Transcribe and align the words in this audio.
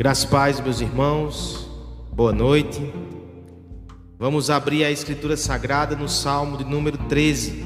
Graças 0.00 0.24
paz, 0.24 0.58
meus 0.60 0.80
irmãos. 0.80 1.68
Boa 2.10 2.32
noite. 2.32 2.80
Vamos 4.18 4.48
abrir 4.48 4.82
a 4.82 4.90
escritura 4.90 5.36
sagrada 5.36 5.94
no 5.94 6.08
Salmo 6.08 6.56
de 6.56 6.64
número 6.64 6.96
13. 6.96 7.62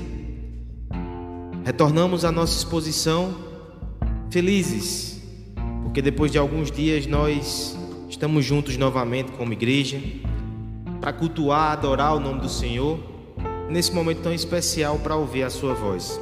Retornamos 1.64 2.24
à 2.24 2.32
nossa 2.32 2.58
exposição 2.58 3.36
felizes, 4.32 5.22
porque 5.84 6.02
depois 6.02 6.32
de 6.32 6.36
alguns 6.36 6.72
dias 6.72 7.06
nós 7.06 7.78
estamos 8.10 8.44
juntos 8.44 8.76
novamente 8.76 9.30
como 9.30 9.52
igreja 9.52 10.02
para 11.00 11.12
cultuar, 11.12 11.70
adorar 11.70 12.16
o 12.16 12.18
nome 12.18 12.40
do 12.40 12.48
Senhor, 12.48 12.98
nesse 13.70 13.92
momento 13.92 14.22
tão 14.22 14.34
especial 14.34 14.98
para 14.98 15.14
ouvir 15.14 15.44
a 15.44 15.50
sua 15.50 15.72
voz. 15.72 16.20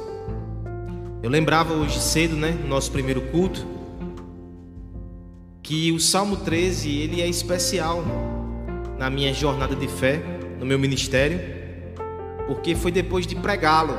Eu 1.23 1.29
lembrava 1.31 1.73
hoje 1.73 1.99
cedo, 1.99 2.35
né, 2.35 2.51
no 2.51 2.67
nosso 2.67 2.91
primeiro 2.91 3.21
culto, 3.31 3.72
que 5.63 5.93
o 5.93 5.99
Salmo 5.99 6.35
13 6.35 6.89
ele 6.89 7.21
é 7.21 7.27
especial 7.27 8.03
na 8.99 9.09
minha 9.09 9.33
jornada 9.33 9.75
de 9.75 9.87
fé, 9.87 10.21
no 10.59 10.65
meu 10.65 10.77
ministério, 10.77 11.39
porque 12.45 12.75
foi 12.75 12.91
depois 12.91 13.25
de 13.25 13.35
pregá-lo 13.35 13.97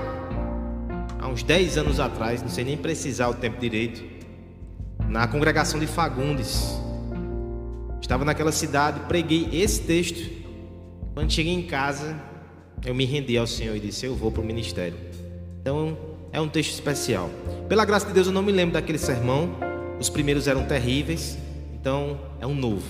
há 1.19 1.27
uns 1.27 1.43
10 1.43 1.79
anos 1.79 1.99
atrás, 1.99 2.43
não 2.43 2.51
sei 2.51 2.65
nem 2.65 2.77
precisar 2.77 3.31
o 3.31 3.35
tempo 3.35 3.59
direito, 3.59 4.05
na 5.09 5.27
congregação 5.27 5.81
de 5.81 5.87
Fagundes. 5.87 6.79
Estava 8.01 8.27
naquela 8.27 8.53
cidade, 8.53 9.01
preguei 9.09 9.49
esse 9.51 9.81
texto. 9.81 10.31
Quando 11.15 11.33
cheguei 11.33 11.55
em 11.55 11.63
casa, 11.63 12.21
eu 12.85 12.95
me 12.95 13.07
rendi 13.07 13.39
ao 13.39 13.47
Senhor 13.47 13.75
e 13.75 13.81
disse: 13.81 14.05
Eu 14.05 14.15
vou 14.15 14.31
para 14.31 14.43
o 14.43 14.45
ministério. 14.45 14.99
Então, 15.63 15.97
é 16.31 16.39
um 16.39 16.49
texto 16.49 16.75
especial. 16.75 17.31
Pela 17.67 17.87
graça 17.87 18.07
de 18.07 18.13
Deus, 18.13 18.27
eu 18.27 18.33
não 18.33 18.43
me 18.43 18.53
lembro 18.53 18.75
daquele 18.75 18.99
sermão. 18.99 19.57
Os 19.99 20.11
primeiros 20.11 20.47
eram 20.47 20.67
terríveis, 20.67 21.39
então 21.85 22.19
é 22.41 22.47
um 22.47 22.55
novo, 22.55 22.87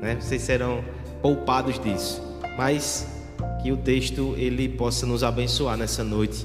né? 0.00 0.16
Vocês 0.20 0.42
serão 0.42 0.84
poupados 1.22 1.78
disso. 1.78 2.20
Mas 2.58 3.06
que 3.62 3.70
o 3.70 3.76
texto 3.76 4.34
ele 4.36 4.68
possa 4.68 5.06
nos 5.06 5.22
abençoar 5.22 5.76
nessa 5.76 6.02
noite 6.02 6.44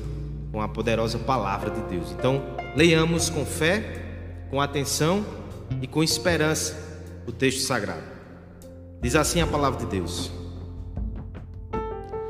com 0.51 0.61
a 0.61 0.67
poderosa 0.67 1.17
palavra 1.17 1.71
de 1.71 1.81
Deus. 1.89 2.11
Então, 2.11 2.43
leiamos 2.75 3.31
com 3.31 3.43
fé, 3.43 4.05
com 4.51 4.61
atenção 4.61 5.25
e 5.81 5.87
com 5.87 6.03
esperança 6.03 6.77
o 7.25 7.31
texto 7.31 7.61
sagrado. 7.61 8.03
Diz 9.01 9.15
assim 9.15 9.41
a 9.41 9.47
palavra 9.47 9.79
de 9.79 9.87
Deus: 9.87 10.31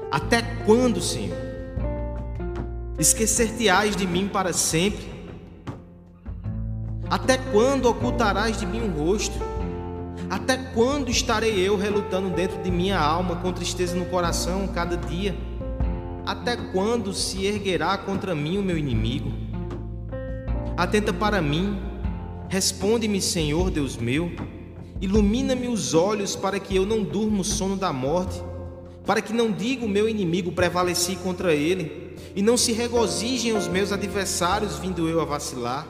Até 0.09 0.43
quando, 0.65 1.01
Senhor, 1.01 1.35
esquecer-te-ás 2.97 3.97
de 3.97 4.07
mim 4.07 4.29
para 4.29 4.53
sempre? 4.53 5.05
Até 7.09 7.37
quando 7.37 7.89
ocultarás 7.89 8.57
de 8.57 8.65
mim 8.65 8.79
o 8.79 9.03
rosto? 9.03 9.56
Até 10.29 10.57
quando 10.57 11.09
estarei 11.09 11.57
eu 11.57 11.77
relutando 11.77 12.29
dentro 12.29 12.61
de 12.61 12.69
minha 12.69 12.99
alma 12.99 13.37
com 13.37 13.53
tristeza 13.53 13.95
no 13.95 14.05
coração 14.05 14.67
cada 14.67 14.97
dia? 14.97 15.33
Até 16.25 16.57
quando 16.57 17.13
se 17.13 17.45
erguerá 17.45 17.97
contra 17.97 18.35
mim 18.35 18.57
o 18.57 18.63
meu 18.63 18.77
inimigo? 18.77 19.31
Atenta 20.75 21.13
para 21.13 21.41
mim, 21.41 21.79
responde-me, 22.49 23.21
Senhor 23.21 23.71
Deus 23.71 23.95
meu, 23.95 24.29
ilumina-me 24.99 25.69
os 25.69 25.93
olhos 25.93 26.35
para 26.35 26.59
que 26.59 26.75
eu 26.75 26.85
não 26.85 27.03
durma 27.03 27.39
o 27.39 27.45
sono 27.45 27.77
da 27.77 27.93
morte, 27.93 28.43
para 29.05 29.21
que 29.21 29.31
não 29.31 29.49
diga 29.49 29.85
o 29.85 29.89
meu 29.89 30.09
inimigo 30.09 30.51
prevaleci 30.51 31.15
contra 31.15 31.53
ele, 31.53 32.17
e 32.35 32.41
não 32.41 32.57
se 32.57 32.73
regozijem 32.73 33.55
os 33.55 33.69
meus 33.69 33.93
adversários 33.93 34.77
vindo 34.77 35.07
eu 35.07 35.21
a 35.21 35.25
vacilar. 35.25 35.87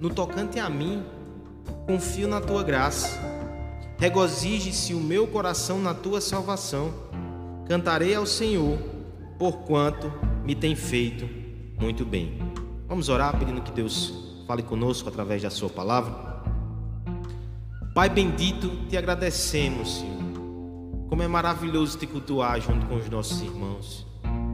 No 0.00 0.08
tocante 0.08 0.58
a 0.58 0.70
mim, 0.70 1.04
confio 1.86 2.26
na 2.26 2.40
tua 2.40 2.62
graça 2.62 3.31
Regozije-se 4.02 4.94
o 4.94 4.98
meu 4.98 5.28
coração 5.28 5.80
na 5.80 5.94
tua 5.94 6.20
salvação. 6.20 6.92
Cantarei 7.68 8.16
ao 8.16 8.26
Senhor, 8.26 8.76
porquanto 9.38 10.12
me 10.44 10.56
tem 10.56 10.74
feito 10.74 11.24
muito 11.80 12.04
bem. 12.04 12.36
Vamos 12.88 13.08
orar 13.08 13.38
pedindo 13.38 13.62
que 13.62 13.70
Deus 13.70 14.12
fale 14.44 14.64
conosco 14.64 15.08
através 15.08 15.40
da 15.40 15.50
sua 15.50 15.68
palavra. 15.68 16.42
Pai 17.94 18.08
bendito, 18.08 18.70
te 18.88 18.96
agradecemos, 18.96 19.98
Senhor. 19.98 20.18
Como 21.08 21.22
é 21.22 21.28
maravilhoso 21.28 21.96
te 21.96 22.08
cultuar 22.08 22.60
junto 22.60 22.84
com 22.86 22.96
os 22.96 23.08
nossos 23.08 23.40
irmãos. 23.40 24.04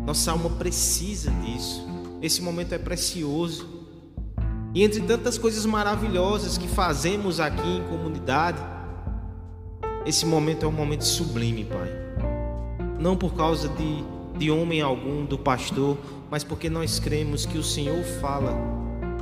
Nossa 0.05 0.31
alma 0.31 0.51
precisa 0.51 1.31
disso. 1.31 1.89
Esse 2.21 2.43
momento 2.43 2.75
é 2.75 2.79
precioso. 2.79 3.67
E 4.75 4.83
entre 4.83 5.01
tantas 5.01 5.39
coisas 5.39 5.65
maravilhosas 5.65 6.59
que 6.59 6.69
fazemos 6.69 7.41
aqui 7.41 7.67
em 7.67 7.89
comunidade, 7.89 8.77
esse 10.09 10.25
momento 10.25 10.65
é 10.65 10.69
um 10.69 10.73
momento 10.73 11.05
sublime, 11.05 11.65
Pai. 11.65 11.91
Não 12.99 13.15
por 13.15 13.35
causa 13.35 13.69
de, 13.69 14.03
de 14.39 14.51
homem 14.51 14.81
algum, 14.81 15.27
do 15.27 15.37
pastor, 15.39 15.99
mas 16.31 16.43
porque 16.43 16.71
nós 16.71 16.99
cremos 16.99 17.45
que 17.45 17.59
o 17.59 17.63
Senhor 17.63 18.03
fala 18.19 18.57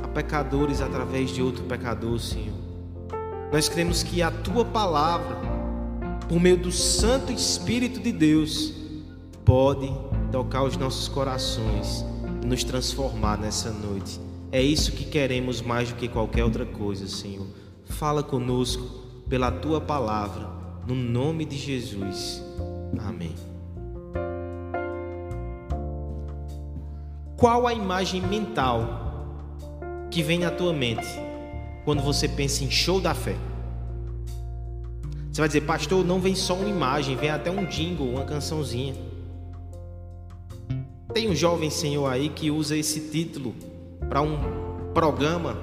a 0.01 0.07
pecadores 0.07 0.79
através 0.79 1.31
de 1.31 1.41
outro 1.41 1.65
pecador, 1.65 2.17
Senhor. 2.19 2.55
Nós 3.51 3.67
cremos 3.67 4.01
que 4.01 4.21
a 4.21 4.31
tua 4.31 4.63
palavra, 4.63 5.37
por 6.29 6.39
meio 6.39 6.55
do 6.55 6.71
Santo 6.71 7.33
Espírito 7.33 7.99
de 7.99 8.13
Deus, 8.13 8.73
pode 9.43 9.93
tocar 10.31 10.63
os 10.63 10.77
nossos 10.77 11.09
corações 11.09 12.05
e 12.41 12.45
nos 12.45 12.63
transformar 12.63 13.37
nessa 13.37 13.71
noite. 13.71 14.21
É 14.53 14.61
isso 14.61 14.93
que 14.93 15.03
queremos 15.03 15.61
mais 15.61 15.89
do 15.89 15.95
que 15.95 16.07
qualquer 16.07 16.45
outra 16.45 16.65
coisa, 16.65 17.09
Senhor. 17.09 17.45
Fala 17.83 18.23
conosco 18.23 19.05
pela 19.27 19.51
tua 19.51 19.81
palavra 19.81 20.56
no 20.87 20.95
nome 20.95 21.43
de 21.43 21.57
Jesus. 21.57 22.41
Amém. 22.97 23.35
Qual 27.35 27.67
a 27.67 27.73
imagem 27.73 28.21
mental 28.21 29.67
que 30.09 30.23
vem 30.23 30.39
na 30.39 30.49
tua 30.49 30.71
mente 30.71 31.07
quando 31.83 32.01
você 32.01 32.27
pensa 32.27 32.63
em 32.63 32.71
show 32.71 33.01
da 33.01 33.13
fé? 33.13 33.35
Você 35.29 35.41
vai 35.41 35.47
dizer, 35.49 35.61
pastor, 35.61 36.05
não 36.05 36.19
vem 36.19 36.33
só 36.33 36.55
uma 36.55 36.69
imagem, 36.69 37.15
vem 37.17 37.29
até 37.29 37.51
um 37.51 37.65
jingle, 37.65 38.09
uma 38.09 38.23
cançãozinha. 38.23 38.95
Tem 41.13 41.29
um 41.29 41.35
jovem 41.35 41.69
senhor 41.69 42.07
aí 42.07 42.29
que 42.29 42.49
usa 42.49 42.77
esse 42.77 43.11
título 43.11 43.53
para 44.09 44.21
um 44.21 44.37
programa 44.93 45.57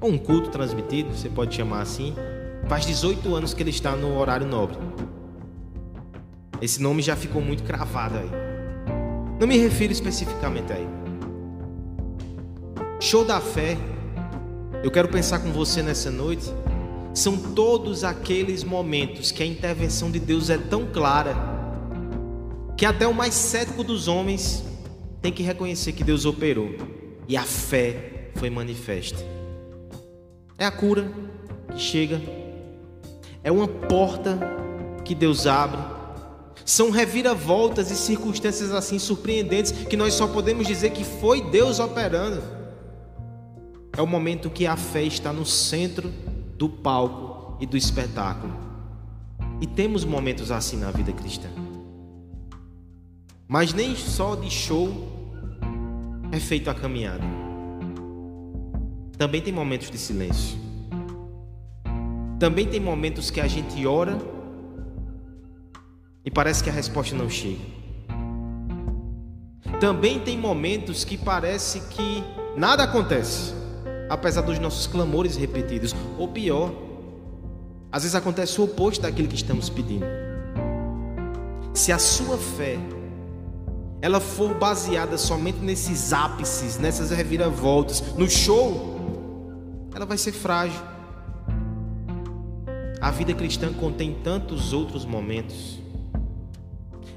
ou 0.00 0.10
um 0.10 0.18
culto 0.18 0.50
transmitido, 0.50 1.12
você 1.12 1.28
pode 1.28 1.54
chamar 1.56 1.80
assim, 1.80 2.14
Faz 2.68 2.86
18 2.86 3.34
anos 3.34 3.52
que 3.52 3.62
ele 3.62 3.70
está 3.70 3.94
no 3.94 4.16
horário 4.16 4.46
nobre. 4.46 4.78
Esse 6.62 6.80
nome 6.80 7.02
já 7.02 7.14
ficou 7.14 7.42
muito 7.42 7.62
cravado 7.62 8.16
aí. 8.16 8.30
Não 9.38 9.46
me 9.46 9.58
refiro 9.58 9.92
especificamente 9.92 10.72
aí. 10.72 10.86
Show 13.00 13.24
da 13.24 13.40
fé. 13.40 13.76
Eu 14.82 14.90
quero 14.90 15.08
pensar 15.08 15.40
com 15.40 15.52
você 15.52 15.82
nessa 15.82 16.10
noite. 16.10 16.50
São 17.12 17.36
todos 17.36 18.02
aqueles 18.02 18.64
momentos 18.64 19.30
que 19.30 19.42
a 19.42 19.46
intervenção 19.46 20.10
de 20.10 20.18
Deus 20.18 20.48
é 20.48 20.56
tão 20.56 20.86
clara 20.86 21.36
que 22.76 22.86
até 22.86 23.06
o 23.06 23.14
mais 23.14 23.34
cético 23.34 23.84
dos 23.84 24.08
homens 24.08 24.64
tem 25.20 25.30
que 25.30 25.42
reconhecer 25.42 25.92
que 25.92 26.02
Deus 26.02 26.24
operou 26.24 26.74
e 27.28 27.36
a 27.36 27.42
fé 27.42 28.30
foi 28.36 28.48
manifesta. 28.48 29.22
É 30.58 30.64
a 30.64 30.70
cura 30.70 31.10
que 31.72 31.78
chega 31.78 32.43
é 33.44 33.52
uma 33.52 33.68
porta 33.68 34.40
que 35.04 35.14
Deus 35.14 35.46
abre. 35.46 35.78
São 36.64 36.90
reviravoltas 36.90 37.90
e 37.90 37.94
circunstâncias 37.94 38.72
assim 38.72 38.98
surpreendentes 38.98 39.70
que 39.70 39.98
nós 39.98 40.14
só 40.14 40.26
podemos 40.26 40.66
dizer 40.66 40.90
que 40.90 41.04
foi 41.04 41.42
Deus 41.42 41.78
operando. 41.78 42.42
É 43.94 44.00
o 44.00 44.06
momento 44.06 44.48
que 44.48 44.66
a 44.66 44.76
fé 44.76 45.02
está 45.02 45.30
no 45.30 45.44
centro 45.44 46.08
do 46.56 46.70
palco 46.70 47.58
e 47.60 47.66
do 47.66 47.76
espetáculo. 47.76 48.52
E 49.60 49.66
temos 49.66 50.04
momentos 50.04 50.50
assim 50.50 50.78
na 50.78 50.90
vida 50.90 51.12
cristã. 51.12 51.48
Mas 53.46 53.74
nem 53.74 53.94
só 53.94 54.34
de 54.34 54.50
show 54.50 55.12
é 56.32 56.40
feito 56.40 56.70
a 56.70 56.74
caminhada. 56.74 57.24
Também 59.18 59.42
tem 59.42 59.52
momentos 59.52 59.90
de 59.90 59.98
silêncio. 59.98 60.63
Também 62.38 62.66
tem 62.66 62.80
momentos 62.80 63.30
que 63.30 63.40
a 63.40 63.46
gente 63.46 63.86
ora 63.86 64.18
e 66.24 66.30
parece 66.30 66.64
que 66.64 66.70
a 66.70 66.72
resposta 66.72 67.14
não 67.14 67.28
chega. 67.28 67.60
Também 69.78 70.18
tem 70.18 70.38
momentos 70.38 71.04
que 71.04 71.16
parece 71.16 71.80
que 71.80 72.24
nada 72.56 72.84
acontece, 72.84 73.52
apesar 74.08 74.40
dos 74.40 74.58
nossos 74.58 74.86
clamores 74.86 75.36
repetidos. 75.36 75.94
Ou 76.18 76.28
pior, 76.28 76.72
às 77.92 78.02
vezes 78.02 78.14
acontece 78.14 78.60
o 78.60 78.64
oposto 78.64 79.02
daquilo 79.02 79.28
que 79.28 79.36
estamos 79.36 79.68
pedindo. 79.68 80.06
Se 81.72 81.92
a 81.92 81.98
sua 81.98 82.36
fé 82.36 82.78
ela 84.00 84.20
for 84.20 84.54
baseada 84.54 85.16
somente 85.16 85.58
nesses 85.58 86.12
ápices, 86.12 86.78
nessas 86.78 87.10
reviravoltas, 87.10 88.02
no 88.16 88.28
show, 88.28 88.98
ela 89.94 90.04
vai 90.04 90.18
ser 90.18 90.32
frágil 90.32 90.93
a 93.04 93.10
vida 93.10 93.34
cristã 93.34 93.70
contém 93.70 94.14
tantos 94.24 94.72
outros 94.72 95.04
momentos. 95.04 95.78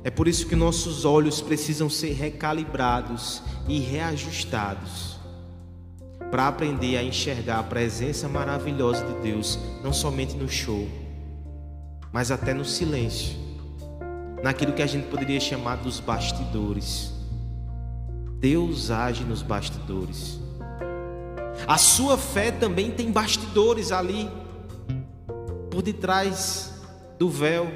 É 0.04 0.10
por 0.10 0.28
isso 0.28 0.46
que 0.46 0.54
nossos 0.54 1.06
olhos 1.06 1.40
precisam 1.40 1.90
ser 1.90 2.12
recalibrados 2.12 3.42
e 3.70 3.80
reajustados 3.80 5.18
para 6.30 6.50
aprender 6.50 6.98
a 6.98 7.04
enxergar 7.04 7.60
a 7.60 7.64
presença 7.64 8.28
maravilhosa 8.28 9.06
de 9.06 9.14
Deus, 9.22 9.58
não 9.82 9.94
somente 9.94 10.36
no 10.36 10.50
show, 10.50 10.86
mas 12.12 12.32
até 12.32 12.54
no 12.54 12.66
silêncio, 12.66 13.38
naquilo 14.44 14.74
que 14.74 14.82
a 14.82 14.88
gente 14.88 15.08
poderia 15.08 15.40
chamar 15.40 15.78
dos 15.78 16.02
bastidores. 16.02 17.14
Deus 18.42 18.92
age 18.92 19.24
nos 19.24 19.42
bastidores. 19.42 20.38
A 21.66 21.78
sua 21.78 22.18
fé 22.18 22.52
também 22.52 22.92
tem 22.92 23.10
bastidores 23.10 23.94
ali, 23.94 24.30
por 25.78 25.84
detrás 25.84 26.74
do 27.20 27.30
véu, 27.30 27.72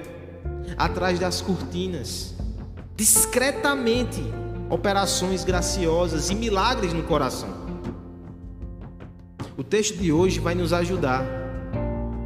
atrás 0.75 1.19
das 1.19 1.39
cortinas, 1.39 2.33
discretamente, 2.95 4.19
operações 4.71 5.43
graciosas 5.43 6.31
e 6.31 6.33
milagres 6.33 6.93
no 6.93 7.03
coração. 7.03 7.49
O 9.55 9.63
texto 9.63 9.99
de 9.99 10.11
hoje 10.11 10.39
vai 10.39 10.55
nos 10.55 10.73
ajudar 10.73 11.23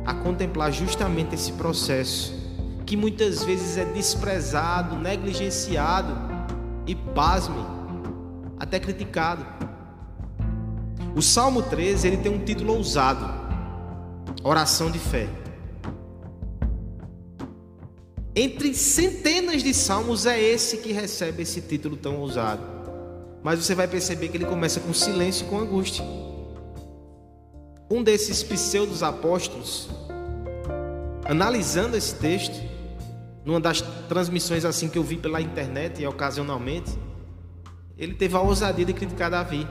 a 0.06 0.14
contemplar 0.14 0.72
justamente 0.72 1.36
esse 1.36 1.52
processo 1.52 2.34
que 2.86 2.96
muitas 2.96 3.44
vezes 3.44 3.76
é 3.76 3.84
desprezado, 3.84 4.96
negligenciado 4.96 6.16
e, 6.88 6.96
pasme, 6.96 7.66
até 8.58 8.80
criticado. 8.80 9.46
O 11.14 11.22
Salmo 11.22 11.62
13 11.62 12.08
ele 12.08 12.18
tem 12.20 12.32
um 12.32 12.46
título 12.46 12.78
ousado: 12.78 13.30
Oração 14.42 14.90
de 14.90 15.00
Fé. 15.00 15.44
Entre 18.38 18.74
centenas 18.74 19.64
de 19.64 19.74
salmos 19.74 20.26
é 20.26 20.38
esse 20.38 20.78
que 20.78 20.92
recebe 20.92 21.44
esse 21.44 21.62
título 21.62 21.96
tão 21.96 22.18
ousado. 22.18 22.62
Mas 23.42 23.64
você 23.64 23.74
vai 23.74 23.88
perceber 23.88 24.28
que 24.28 24.36
ele 24.36 24.46
começa 24.46 24.82
com 24.82 24.94
silêncio 24.94 25.46
e 25.46 25.50
com 25.50 25.58
angústia. 25.58 26.04
Um 27.90 28.04
desses 28.04 28.44
pseudos 28.44 29.04
apóstolos, 29.04 29.88
analisando 31.24 31.96
esse 31.96 32.16
texto, 32.16 32.62
numa 33.46 33.62
das 33.62 33.80
transmissões 34.10 34.66
assim 34.66 34.90
que 34.90 34.98
eu 34.98 35.04
vi 35.04 35.16
pela 35.16 35.40
internet 35.40 36.02
e 36.02 36.08
ocasionalmente, 36.08 36.92
ele 37.98 38.16
teve 38.16 38.36
a 38.36 38.42
ousadia 38.42 38.84
de 38.84 38.92
criticar 38.92 39.32
Davi. 39.32 39.66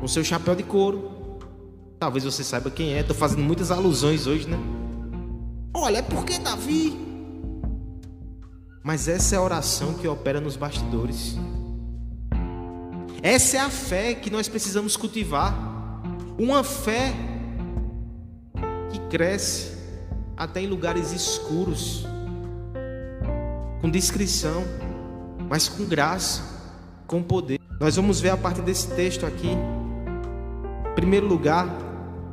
Com 0.00 0.08
seu 0.08 0.24
chapéu 0.24 0.54
de 0.54 0.62
couro. 0.62 1.10
Talvez 1.98 2.24
você 2.24 2.42
saiba 2.42 2.70
quem 2.70 2.94
é, 2.94 3.00
estou 3.00 3.14
fazendo 3.14 3.42
muitas 3.42 3.70
alusões 3.70 4.26
hoje, 4.26 4.48
né? 4.48 4.83
Olha, 5.74 5.98
é 5.98 6.02
porque 6.02 6.38
Davi. 6.38 6.96
Mas 8.82 9.08
essa 9.08 9.34
é 9.34 9.38
a 9.38 9.42
oração 9.42 9.94
que 9.94 10.06
opera 10.06 10.40
nos 10.40 10.56
bastidores. 10.56 11.36
Essa 13.22 13.56
é 13.56 13.60
a 13.60 13.70
fé 13.70 14.14
que 14.14 14.30
nós 14.30 14.48
precisamos 14.48 14.96
cultivar. 14.96 15.52
Uma 16.38 16.62
fé 16.62 17.12
que 18.92 19.00
cresce 19.08 19.74
até 20.36 20.60
em 20.60 20.66
lugares 20.66 21.10
escuros, 21.12 22.06
com 23.80 23.90
discrição, 23.90 24.64
mas 25.48 25.68
com 25.68 25.84
graça, 25.84 26.42
com 27.06 27.22
poder. 27.22 27.60
Nós 27.80 27.96
vamos 27.96 28.20
ver 28.20 28.30
a 28.30 28.36
partir 28.36 28.62
desse 28.62 28.88
texto 28.88 29.26
aqui, 29.26 29.48
em 29.48 30.94
primeiro 30.94 31.26
lugar, 31.26 31.68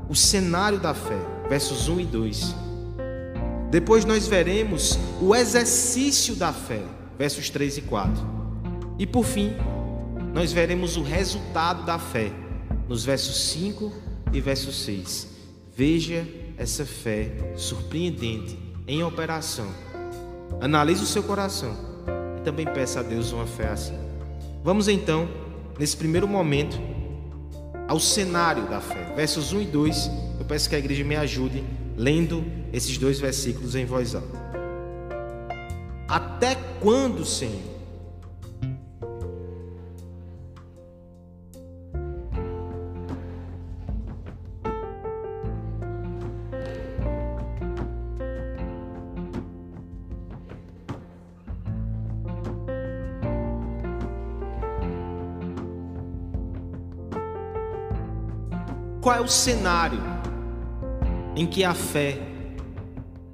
o 0.09 0.15
cenário 0.15 0.79
da 0.79 0.93
fé, 0.93 1.17
versos 1.49 1.87
1 1.87 2.01
e 2.01 2.05
2. 2.05 2.70
Depois 3.71 4.03
nós 4.03 4.27
veremos 4.27 4.99
o 5.21 5.33
exercício 5.33 6.35
da 6.35 6.51
fé, 6.51 6.81
versos 7.17 7.49
3 7.49 7.77
e 7.77 7.81
4. 7.83 8.21
E 8.99 9.07
por 9.07 9.23
fim, 9.23 9.53
nós 10.33 10.51
veremos 10.51 10.97
o 10.97 11.01
resultado 11.01 11.85
da 11.85 11.97
fé, 11.97 12.33
nos 12.89 13.05
versos 13.05 13.49
5 13.51 13.89
e 14.33 14.41
versos 14.41 14.83
6. 14.83 15.27
Veja 15.73 16.27
essa 16.57 16.85
fé 16.85 17.31
surpreendente 17.55 18.59
em 18.85 19.03
operação. 19.03 19.69
Analise 20.59 21.01
o 21.01 21.07
seu 21.07 21.23
coração 21.23 21.73
e 22.37 22.41
também 22.41 22.65
peça 22.65 22.99
a 22.99 23.03
Deus 23.03 23.31
uma 23.31 23.47
fé 23.47 23.69
assim. 23.69 23.97
Vamos 24.65 24.89
então, 24.89 25.29
nesse 25.79 25.95
primeiro 25.95 26.27
momento, 26.27 26.77
ao 27.87 28.01
cenário 28.01 28.67
da 28.67 28.81
fé. 28.81 29.13
Versos 29.15 29.53
1 29.53 29.61
e 29.61 29.65
2. 29.65 30.11
Eu 30.39 30.45
peço 30.45 30.69
que 30.69 30.75
a 30.75 30.79
igreja 30.79 31.05
me 31.05 31.15
ajude 31.15 31.63
lendo 31.97 32.43
esses 32.71 32.97
dois 32.97 33.19
versículos 33.19 33.75
em 33.75 33.85
voz 33.85 34.15
alta. 34.15 34.51
Até 36.07 36.55
quando, 36.79 37.23
Senhor? 37.23 37.71
Qual 59.01 59.15
é 59.15 59.21
o 59.21 59.27
cenário 59.27 60.10
em 61.41 61.47
que 61.47 61.63
a 61.63 61.73
fé 61.73 62.19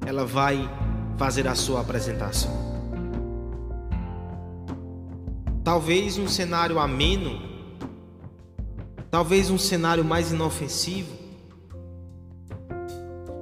ela 0.06 0.26
vai 0.26 0.70
fazer 1.18 1.46
a 1.46 1.54
sua 1.54 1.82
apresentação. 1.82 2.50
Talvez 5.62 6.18
um 6.18 6.26
cenário 6.26 6.80
ameno, 6.80 7.42
talvez 9.12 9.50
um 9.50 9.58
cenário 9.58 10.06
mais 10.06 10.32
inofensivo, 10.32 11.12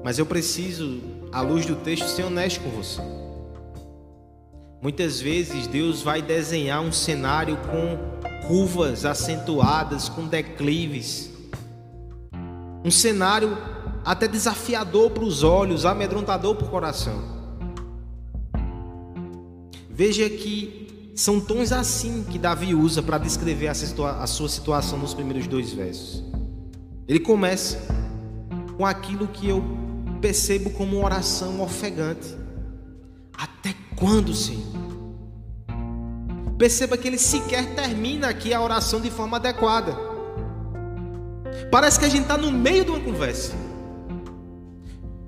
mas 0.04 0.18
eu 0.18 0.26
preciso, 0.26 1.00
à 1.32 1.42
luz 1.42 1.68
do 1.68 1.76
texto, 1.76 2.08
ser 2.08 2.24
honesto 2.24 2.64
com 2.64 2.72
você. 2.72 3.04
Muitas 4.82 5.22
vezes 5.22 5.68
Deus 5.68 6.02
vai 6.02 6.24
desenhar 6.24 6.82
um 6.82 6.92
cenário 6.92 7.56
com 7.58 8.48
curvas 8.48 9.06
acentuadas, 9.06 10.10
com 10.10 10.26
declives, 10.26 11.30
um 12.84 12.90
cenário 12.90 13.75
até 14.06 14.28
desafiador 14.28 15.10
para 15.10 15.24
os 15.24 15.42
olhos, 15.42 15.84
amedrontador 15.84 16.56
para 16.56 16.68
o 16.68 16.70
coração. 16.70 17.20
Veja 19.90 20.30
que 20.30 21.12
são 21.16 21.40
tons 21.40 21.72
assim 21.72 22.24
que 22.24 22.38
Davi 22.38 22.76
usa 22.76 23.02
para 23.02 23.18
descrever 23.18 23.70
a, 23.70 23.74
situa 23.74 24.18
a 24.22 24.28
sua 24.28 24.48
situação 24.48 25.00
nos 25.00 25.14
primeiros 25.14 25.48
dois 25.48 25.74
versos. 25.74 26.24
Ele 27.08 27.20
começa 27.20 27.80
com 28.78 28.86
aquilo 28.86 29.28
que 29.28 29.48
eu 29.48 29.64
percebo 30.22 30.70
como 30.72 30.98
uma 30.98 31.06
oração 31.06 31.62
ofegante. 31.62 32.36
Até 33.34 33.74
quando, 33.96 34.34
Senhor? 34.34 34.64
Perceba 36.58 36.98
que 36.98 37.08
ele 37.08 37.18
sequer 37.18 37.76
termina 37.76 38.28
aqui 38.28 38.54
a 38.54 38.62
oração 38.62 39.02
de 39.02 39.10
forma 39.10 39.38
adequada. 39.38 39.98
Parece 41.72 42.00
que 42.00 42.06
a 42.06 42.10
gente 42.10 42.24
está 42.24 42.38
no 42.38 42.52
meio 42.52 42.86
de 42.86 42.92
uma 42.92 43.00
conversa. 43.00 43.65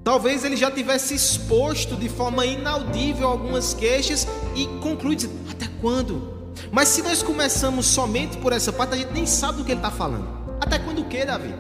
Talvez 0.08 0.46
ele 0.46 0.56
já 0.56 0.72
tivesse 0.72 1.14
exposto 1.14 1.98
de 1.98 2.08
forma 2.08 2.46
inaudível 2.46 3.28
algumas 3.28 3.74
queixas 3.74 4.26
e 4.56 4.66
conclui 4.80 5.18
dizendo, 5.18 5.36
até 5.52 5.68
quando? 5.82 6.54
Mas 6.72 6.88
se 6.88 7.02
nós 7.02 7.22
começamos 7.22 7.88
somente 7.88 8.38
por 8.38 8.54
essa 8.54 8.72
parte, 8.72 8.94
a 8.94 8.98
gente 8.98 9.12
nem 9.12 9.26
sabe 9.26 9.58
do 9.58 9.66
que 9.66 9.72
ele 9.74 9.80
está 9.80 9.92
falando. 9.92 10.26
Até 10.62 10.80
quando 10.80 11.02
o 11.02 11.10
que, 11.10 11.26
Davi? 11.26 11.54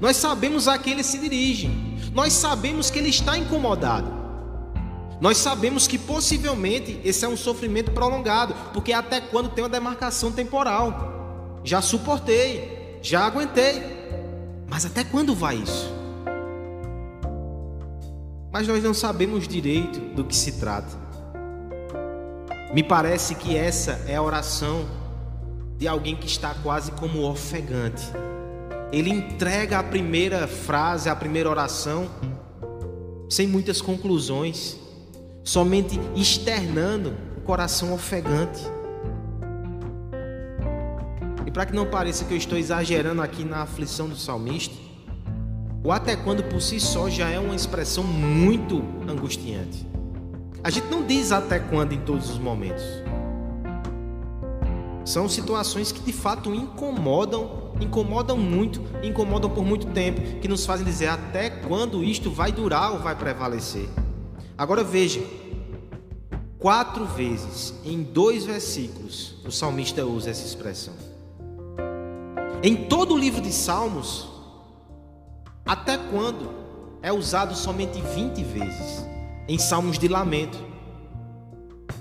Nós 0.00 0.16
sabemos 0.16 0.68
a 0.68 0.78
quem 0.78 0.94
ele 0.94 1.02
se 1.02 1.18
dirige. 1.18 1.70
Nós 2.14 2.32
sabemos 2.32 2.88
que 2.88 2.98
ele 2.98 3.10
está 3.10 3.36
incomodado. 3.36 4.10
Nós 5.20 5.36
sabemos 5.36 5.86
que 5.86 5.98
possivelmente 5.98 6.98
esse 7.04 7.26
é 7.26 7.28
um 7.28 7.36
sofrimento 7.36 7.90
prolongado, 7.90 8.54
porque 8.72 8.94
até 8.94 9.20
quando 9.20 9.50
tem 9.50 9.62
uma 9.62 9.68
demarcação 9.68 10.32
temporal. 10.32 11.60
Já 11.62 11.82
suportei, 11.82 12.98
já 13.02 13.26
aguentei. 13.26 13.82
Mas 14.66 14.86
até 14.86 15.04
quando 15.04 15.34
vai 15.34 15.56
isso? 15.56 16.01
Mas 18.52 18.68
nós 18.68 18.84
não 18.84 18.92
sabemos 18.92 19.48
direito 19.48 19.98
do 20.14 20.24
que 20.24 20.36
se 20.36 20.60
trata. 20.60 21.00
Me 22.74 22.82
parece 22.82 23.34
que 23.34 23.56
essa 23.56 24.02
é 24.06 24.16
a 24.16 24.22
oração 24.22 24.86
de 25.78 25.88
alguém 25.88 26.14
que 26.14 26.26
está 26.26 26.54
quase 26.62 26.92
como 26.92 27.22
ofegante. 27.22 28.04
Ele 28.92 29.10
entrega 29.10 29.78
a 29.78 29.82
primeira 29.82 30.46
frase, 30.46 31.08
a 31.08 31.16
primeira 31.16 31.48
oração, 31.48 32.08
sem 33.28 33.46
muitas 33.46 33.80
conclusões, 33.80 34.76
somente 35.42 35.98
externando 36.14 37.14
o 37.38 37.40
coração 37.40 37.94
ofegante. 37.94 38.60
E 41.46 41.50
para 41.50 41.66
que 41.66 41.74
não 41.74 41.86
pareça 41.86 42.24
que 42.26 42.34
eu 42.34 42.38
estou 42.38 42.58
exagerando 42.58 43.22
aqui 43.22 43.44
na 43.44 43.62
aflição 43.62 44.08
do 44.08 44.16
salmista, 44.16 44.74
O 45.84 45.90
até 45.90 46.14
quando 46.14 46.44
por 46.44 46.60
si 46.60 46.78
só 46.78 47.10
já 47.10 47.28
é 47.28 47.40
uma 47.40 47.56
expressão 47.56 48.04
muito 48.04 48.84
angustiante. 49.08 49.84
A 50.62 50.70
gente 50.70 50.86
não 50.86 51.04
diz 51.04 51.32
até 51.32 51.58
quando 51.58 51.92
em 51.92 52.00
todos 52.00 52.30
os 52.30 52.38
momentos. 52.38 52.84
São 55.04 55.28
situações 55.28 55.90
que 55.90 56.00
de 56.00 56.12
fato 56.12 56.54
incomodam, 56.54 57.72
incomodam 57.80 58.36
muito, 58.36 58.80
incomodam 59.02 59.50
por 59.50 59.64
muito 59.64 59.88
tempo, 59.88 60.20
que 60.40 60.46
nos 60.46 60.64
fazem 60.64 60.86
dizer 60.86 61.08
até 61.08 61.50
quando 61.50 62.04
isto 62.04 62.30
vai 62.30 62.52
durar 62.52 62.92
ou 62.92 63.00
vai 63.00 63.16
prevalecer. 63.16 63.88
Agora 64.56 64.84
veja, 64.84 65.20
quatro 66.60 67.04
vezes 67.06 67.74
em 67.84 68.04
dois 68.04 68.44
versículos 68.44 69.34
o 69.44 69.50
salmista 69.50 70.06
usa 70.06 70.30
essa 70.30 70.46
expressão. 70.46 70.94
Em 72.62 72.76
todo 72.84 73.14
o 73.14 73.18
livro 73.18 73.40
de 73.40 73.50
Salmos, 73.50 74.31
até 75.64 75.96
quando 75.96 76.50
é 77.02 77.12
usado 77.12 77.54
somente 77.54 78.00
20 78.00 78.42
vezes 78.44 79.06
em 79.48 79.58
salmos 79.58 79.98
de 79.98 80.08
lamento. 80.08 80.58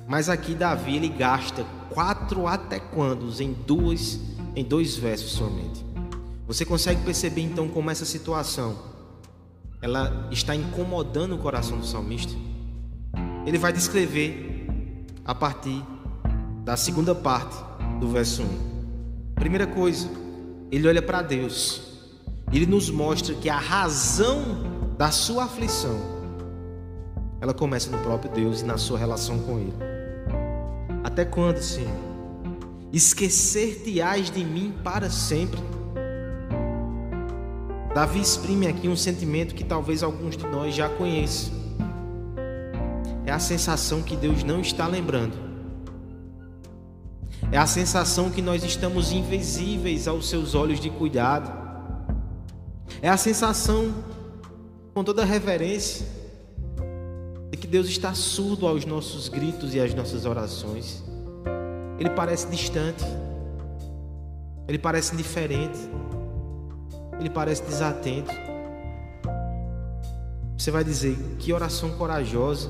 Mas 0.07 0.29
aqui 0.29 0.53
Davi 0.53 0.95
ele 0.95 1.09
gasta 1.09 1.65
quatro 1.89 2.47
até 2.47 2.79
quando 2.79 3.29
em 3.41 3.53
duas 3.53 4.19
em 4.55 4.63
dois 4.63 4.97
versos 4.97 5.31
somente. 5.31 5.85
Você 6.45 6.65
consegue 6.65 7.01
perceber 7.03 7.41
então 7.41 7.67
como 7.69 7.89
essa 7.89 8.05
situação 8.05 8.77
ela 9.81 10.27
está 10.29 10.55
incomodando 10.55 11.35
o 11.35 11.37
coração 11.37 11.79
do 11.79 11.85
salmista? 11.85 12.33
Ele 13.45 13.57
vai 13.57 13.71
descrever 13.71 14.67
a 15.25 15.33
partir 15.33 15.83
da 16.63 16.75
segunda 16.75 17.15
parte 17.15 17.55
do 17.99 18.07
verso 18.09 18.43
1. 18.43 18.71
Primeira 19.35 19.65
coisa, 19.65 20.09
ele 20.69 20.87
olha 20.87 21.01
para 21.01 21.21
Deus 21.21 21.90
ele 22.57 22.65
nos 22.65 22.89
mostra 22.89 23.33
que 23.35 23.49
a 23.49 23.57
razão 23.57 24.43
da 24.97 25.11
sua 25.11 25.45
aflição 25.45 26.21
ela 27.41 27.55
começa 27.55 27.89
no 27.89 27.97
próprio 28.03 28.31
Deus 28.31 28.61
e 28.61 28.65
na 28.65 28.77
sua 28.77 28.99
relação 28.99 29.39
com 29.39 29.57
Ele. 29.57 29.73
Até 31.03 31.25
quando, 31.25 31.57
Senhor? 31.57 31.89
Esquecer-te-ás 32.93 34.29
de 34.29 34.45
mim 34.45 34.71
para 34.83 35.09
sempre. 35.09 35.59
Davi 37.95 38.21
exprime 38.21 38.67
aqui 38.67 38.87
um 38.87 38.95
sentimento 38.95 39.55
que 39.55 39.63
talvez 39.63 40.03
alguns 40.03 40.37
de 40.37 40.45
nós 40.45 40.75
já 40.75 40.87
conheçam. 40.87 41.51
É 43.25 43.31
a 43.31 43.39
sensação 43.39 44.03
que 44.03 44.15
Deus 44.15 44.43
não 44.43 44.61
está 44.61 44.85
lembrando. 44.85 45.35
É 47.51 47.57
a 47.57 47.65
sensação 47.65 48.29
que 48.29 48.41
nós 48.41 48.63
estamos 48.63 49.11
invisíveis 49.11 50.07
aos 50.07 50.29
seus 50.29 50.53
olhos 50.53 50.79
de 50.79 50.89
cuidado. 50.91 51.60
É 53.01 53.09
a 53.09 53.17
sensação, 53.17 53.93
com 54.93 55.03
toda 55.03 55.23
reverência, 55.23 56.05
de 57.51 57.57
que 57.57 57.67
Deus 57.67 57.87
está 57.87 58.13
surdo 58.13 58.65
aos 58.65 58.85
nossos 58.85 59.27
gritos 59.27 59.75
e 59.75 59.79
às 59.79 59.93
nossas 59.93 60.25
orações. 60.25 61.03
Ele 61.99 62.09
parece 62.09 62.47
distante, 62.47 63.03
ele 64.67 64.79
parece 64.79 65.13
indiferente, 65.13 65.79
ele 67.19 67.29
parece 67.29 67.61
desatento. 67.63 68.31
Você 70.57 70.71
vai 70.71 70.83
dizer 70.83 71.17
que 71.39 71.51
oração 71.51 71.91
corajosa, 71.91 72.69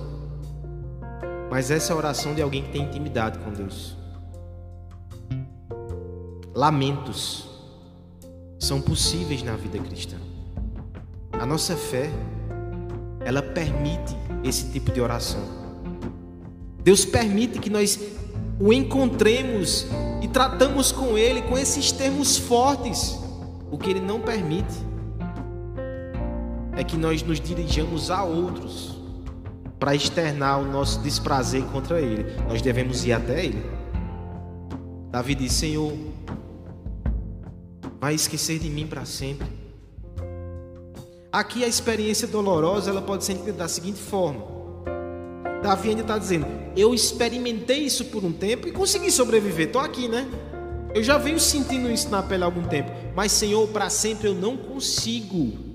mas 1.50 1.70
essa 1.70 1.92
é 1.92 1.94
a 1.94 1.98
oração 1.98 2.34
de 2.34 2.42
alguém 2.42 2.64
que 2.64 2.72
tem 2.72 2.84
intimidade 2.84 3.38
com 3.40 3.52
Deus. 3.52 3.96
Lamentos 6.56 7.51
são 8.62 8.80
possíveis 8.80 9.42
na 9.42 9.56
vida 9.56 9.80
cristã. 9.80 10.18
A 11.34 11.48
nossa 11.48 11.76
fé, 11.76 12.12
ela 13.26 13.42
permite 13.42 14.16
esse 14.44 14.72
tipo 14.72 14.92
de 14.92 15.02
oração. 15.02 15.42
Deus 16.84 17.04
permite 17.04 17.58
que 17.58 17.72
nós 17.72 18.00
o 18.60 18.72
encontremos 18.72 19.88
e 20.22 20.28
tratamos 20.28 20.92
com 20.92 21.18
Ele 21.18 21.42
com 21.42 21.58
esses 21.58 21.92
termos 21.92 22.38
fortes. 22.38 23.20
O 23.72 23.80
que 23.80 23.90
Ele 23.90 24.00
não 24.00 24.22
permite 24.22 24.76
é 26.78 26.84
que 26.84 26.98
nós 26.98 27.24
nos 27.24 27.40
dirijamos 27.42 28.12
a 28.12 28.24
outros 28.24 28.96
para 29.80 29.96
externar 29.96 30.60
o 30.60 30.66
nosso 30.66 31.00
desprazer 31.02 31.64
contra 31.72 32.00
Ele. 32.00 32.26
Nós 32.48 32.62
devemos 32.62 33.06
ir 33.06 33.14
até 33.14 33.44
Ele. 33.44 33.66
Davi 35.10 35.34
diz: 35.34 35.54
Senhor, 35.54 36.11
vai 38.02 38.16
esquecer 38.16 38.58
de 38.58 38.68
mim 38.68 38.88
para 38.88 39.06
sempre. 39.06 39.48
Aqui 41.32 41.64
a 41.64 41.68
experiência 41.68 42.28
dolorosa 42.28 42.90
ela 42.90 43.02
pode 43.02 43.24
ser 43.24 43.34
entendida 43.34 43.60
da 43.60 43.68
seguinte 43.68 44.00
forma: 44.00 44.44
Davi 45.62 45.90
ainda 45.90 46.02
está 46.02 46.18
dizendo, 46.18 46.48
eu 46.76 46.96
experimentei 46.96 47.82
isso 47.82 48.06
por 48.06 48.26
um 48.26 48.34
tempo 48.34 48.68
e 48.68 48.72
consegui 48.72 49.12
sobreviver, 49.12 49.68
estou 49.68 49.80
aqui, 49.80 50.08
né? 50.08 50.28
Eu 50.96 51.04
já 51.04 51.20
venho 51.20 51.40
sentindo 51.40 51.90
isso 51.90 52.10
na 52.10 52.24
pele 52.24 52.44
há 52.44 52.48
algum 52.48 52.64
tempo, 52.64 52.92
mas 53.16 53.32
Senhor, 53.32 53.66
para 53.68 53.90
sempre 53.90 54.28
eu 54.28 54.34
não 54.34 54.58
consigo. 54.58 55.70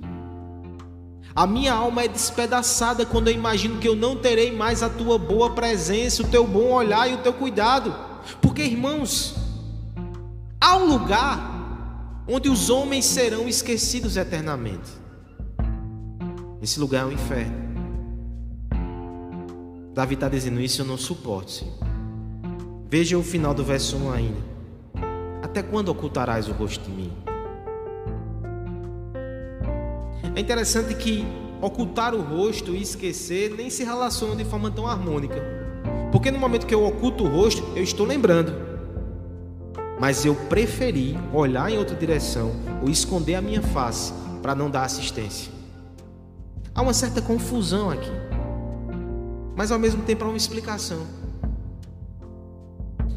A 1.34 1.46
minha 1.46 1.72
alma 1.74 2.02
é 2.02 2.08
despedaçada 2.08 3.06
quando 3.06 3.28
eu 3.28 3.34
imagino 3.34 3.78
que 3.78 3.86
eu 3.86 3.94
não 3.94 4.16
terei 4.16 4.50
mais 4.50 4.82
a 4.82 4.90
tua 4.90 5.16
boa 5.16 5.50
presença, 5.50 6.22
o 6.22 6.28
teu 6.28 6.46
bom 6.46 6.72
olhar 6.72 7.08
e 7.10 7.14
o 7.14 7.18
teu 7.18 7.32
cuidado. 7.32 7.94
Porque, 8.40 8.62
irmãos, 8.62 9.36
há 10.60 10.76
um 10.76 10.86
lugar 10.86 11.55
onde 12.28 12.48
os 12.48 12.70
homens 12.70 13.04
serão 13.04 13.48
esquecidos 13.48 14.16
eternamente. 14.16 14.90
Esse 16.60 16.80
lugar 16.80 17.02
é 17.02 17.06
o 17.06 17.12
inferno. 17.12 17.66
Davi 19.94 20.14
está 20.14 20.28
dizendo 20.28 20.60
isso, 20.60 20.82
eu 20.82 20.86
não 20.86 20.98
suporto, 20.98 21.50
Senhor. 21.50 21.74
Veja 22.88 23.16
o 23.16 23.22
final 23.22 23.54
do 23.54 23.64
verso 23.64 23.96
1 23.96 24.12
ainda. 24.12 24.38
Até 25.42 25.62
quando 25.62 25.88
ocultarás 25.88 26.48
o 26.48 26.52
rosto 26.52 26.84
de 26.84 26.90
mim? 26.90 27.12
É 30.34 30.40
interessante 30.40 30.94
que 30.94 31.24
ocultar 31.62 32.14
o 32.14 32.20
rosto 32.20 32.74
e 32.74 32.82
esquecer 32.82 33.54
nem 33.56 33.70
se 33.70 33.84
relacionam 33.84 34.36
de 34.36 34.44
forma 34.44 34.70
tão 34.70 34.86
harmônica. 34.86 35.42
Porque 36.12 36.30
no 36.30 36.38
momento 36.38 36.66
que 36.66 36.74
eu 36.74 36.84
oculto 36.84 37.24
o 37.24 37.28
rosto, 37.28 37.62
eu 37.74 37.82
estou 37.82 38.06
lembrando 38.06 38.65
mas 39.98 40.24
eu 40.24 40.34
preferi 40.34 41.18
olhar 41.32 41.70
em 41.70 41.78
outra 41.78 41.96
direção 41.96 42.52
ou 42.82 42.90
esconder 42.90 43.34
a 43.34 43.42
minha 43.42 43.62
face 43.62 44.12
para 44.42 44.54
não 44.54 44.70
dar 44.70 44.84
assistência. 44.84 45.50
Há 46.74 46.82
uma 46.82 46.92
certa 46.92 47.22
confusão 47.22 47.90
aqui, 47.90 48.10
mas 49.56 49.72
ao 49.72 49.78
mesmo 49.78 50.02
tempo 50.02 50.24
há 50.24 50.28
uma 50.28 50.36
explicação. 50.36 51.06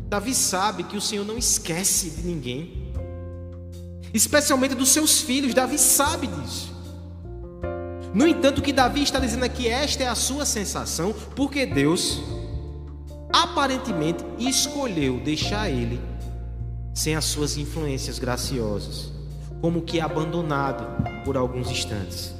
Davi 0.08 0.34
sabe 0.34 0.84
que 0.84 0.98
o 0.98 1.02
Senhor 1.02 1.26
não 1.26 1.38
esquece 1.38 2.10
de 2.10 2.24
ninguém, 2.24 2.92
especialmente 4.14 4.74
dos 4.74 4.90
seus 4.90 5.22
filhos. 5.22 5.54
Davi 5.54 5.78
sabe 5.78 6.28
disso. 6.28 6.74
No 8.14 8.26
entanto, 8.26 8.58
o 8.58 8.62
que 8.62 8.74
Davi 8.74 9.04
está 9.04 9.20
dizendo 9.20 9.44
aqui, 9.44 9.68
esta 9.68 10.04
é 10.04 10.08
a 10.08 10.16
sua 10.16 10.46
sensação, 10.46 11.14
porque 11.36 11.66
Deus 11.66 12.22
aparentemente 13.32 14.26
escolheu 14.40 15.20
deixar 15.20 15.70
ele 15.70 16.02
sem 17.00 17.16
as 17.16 17.24
suas 17.24 17.56
influências 17.56 18.20
graciosas, 18.20 19.10
como 19.62 19.84
que 19.84 20.02
abandonado 20.02 20.86
por 21.24 21.38
alguns 21.38 21.72
instantes. 21.72 22.36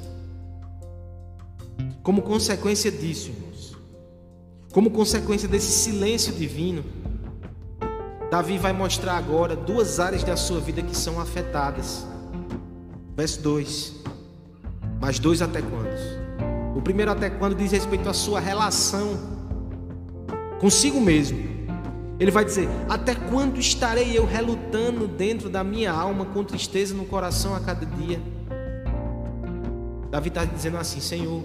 Como 2.02 2.20
consequência 2.20 2.92
disso, 2.92 3.30
irmãos, 3.30 3.74
como 4.70 4.90
consequência 4.90 5.48
desse 5.48 5.72
silêncio 5.72 6.34
divino, 6.34 6.84
Davi 8.30 8.58
vai 8.58 8.74
mostrar 8.74 9.16
agora 9.16 9.56
duas 9.56 9.98
áreas 9.98 10.22
da 10.22 10.36
sua 10.36 10.60
vida 10.60 10.82
que 10.82 10.94
são 10.94 11.18
afetadas. 11.18 12.06
Verso 13.16 13.40
2. 13.40 13.94
Mas 15.00 15.18
dois 15.18 15.40
até 15.40 15.62
quando? 15.62 16.76
O 16.76 16.82
primeiro 16.82 17.10
até 17.10 17.30
quando 17.30 17.54
diz 17.56 17.72
respeito 17.72 18.10
à 18.10 18.12
sua 18.12 18.38
relação 18.38 19.18
consigo 20.60 21.00
mesmo. 21.00 21.59
Ele 22.20 22.30
vai 22.30 22.44
dizer: 22.44 22.68
Até 22.86 23.14
quando 23.14 23.58
estarei 23.58 24.16
eu 24.16 24.26
relutando 24.26 25.08
dentro 25.08 25.48
da 25.48 25.64
minha 25.64 25.90
alma, 25.90 26.26
com 26.26 26.44
tristeza 26.44 26.94
no 26.94 27.06
coração 27.06 27.54
a 27.56 27.60
cada 27.60 27.86
dia? 27.86 28.20
Davi 30.10 30.28
está 30.28 30.44
dizendo 30.44 30.76
assim: 30.76 31.00
Senhor, 31.00 31.42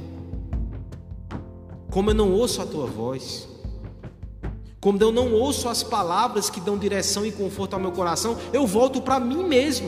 como 1.89 2.10
eu 2.10 2.13
não 2.13 2.34
ouço 2.34 2.62
a 2.62 2.65
tua 2.65 2.86
voz, 2.86 3.48
como 4.82 5.01
eu 5.01 5.13
não 5.13 5.32
ouço 5.32 5.70
as 5.70 5.82
palavras 5.82 6.50
que 6.50 6.60
dão 6.60 6.77
direção 6.77 7.25
e 7.25 7.32
conforto 7.32 7.75
ao 7.75 7.79
meu 7.79 7.94
coração, 7.94 8.38
eu 8.51 8.67
volto 8.67 9.01
para 9.01 9.17
mim 9.17 9.46
mesmo. 9.46 9.88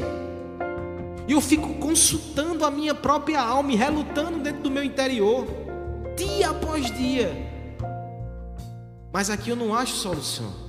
E 1.27 1.33
eu 1.33 1.41
fico 1.41 1.73
consultando 1.73 2.63
a 2.63 2.71
minha 2.71 2.95
própria 2.95 3.41
alma 3.41 3.73
e 3.73 3.75
relutando 3.75 4.39
dentro 4.39 4.61
do 4.61 4.71
meu 4.71 4.81
interior, 4.81 5.45
dia 6.15 6.51
após 6.51 6.89
dia. 6.95 7.45
Mas 9.11 9.29
aqui 9.29 9.49
eu 9.49 9.55
não 9.57 9.75
acho 9.75 9.93
solução. 9.95 10.66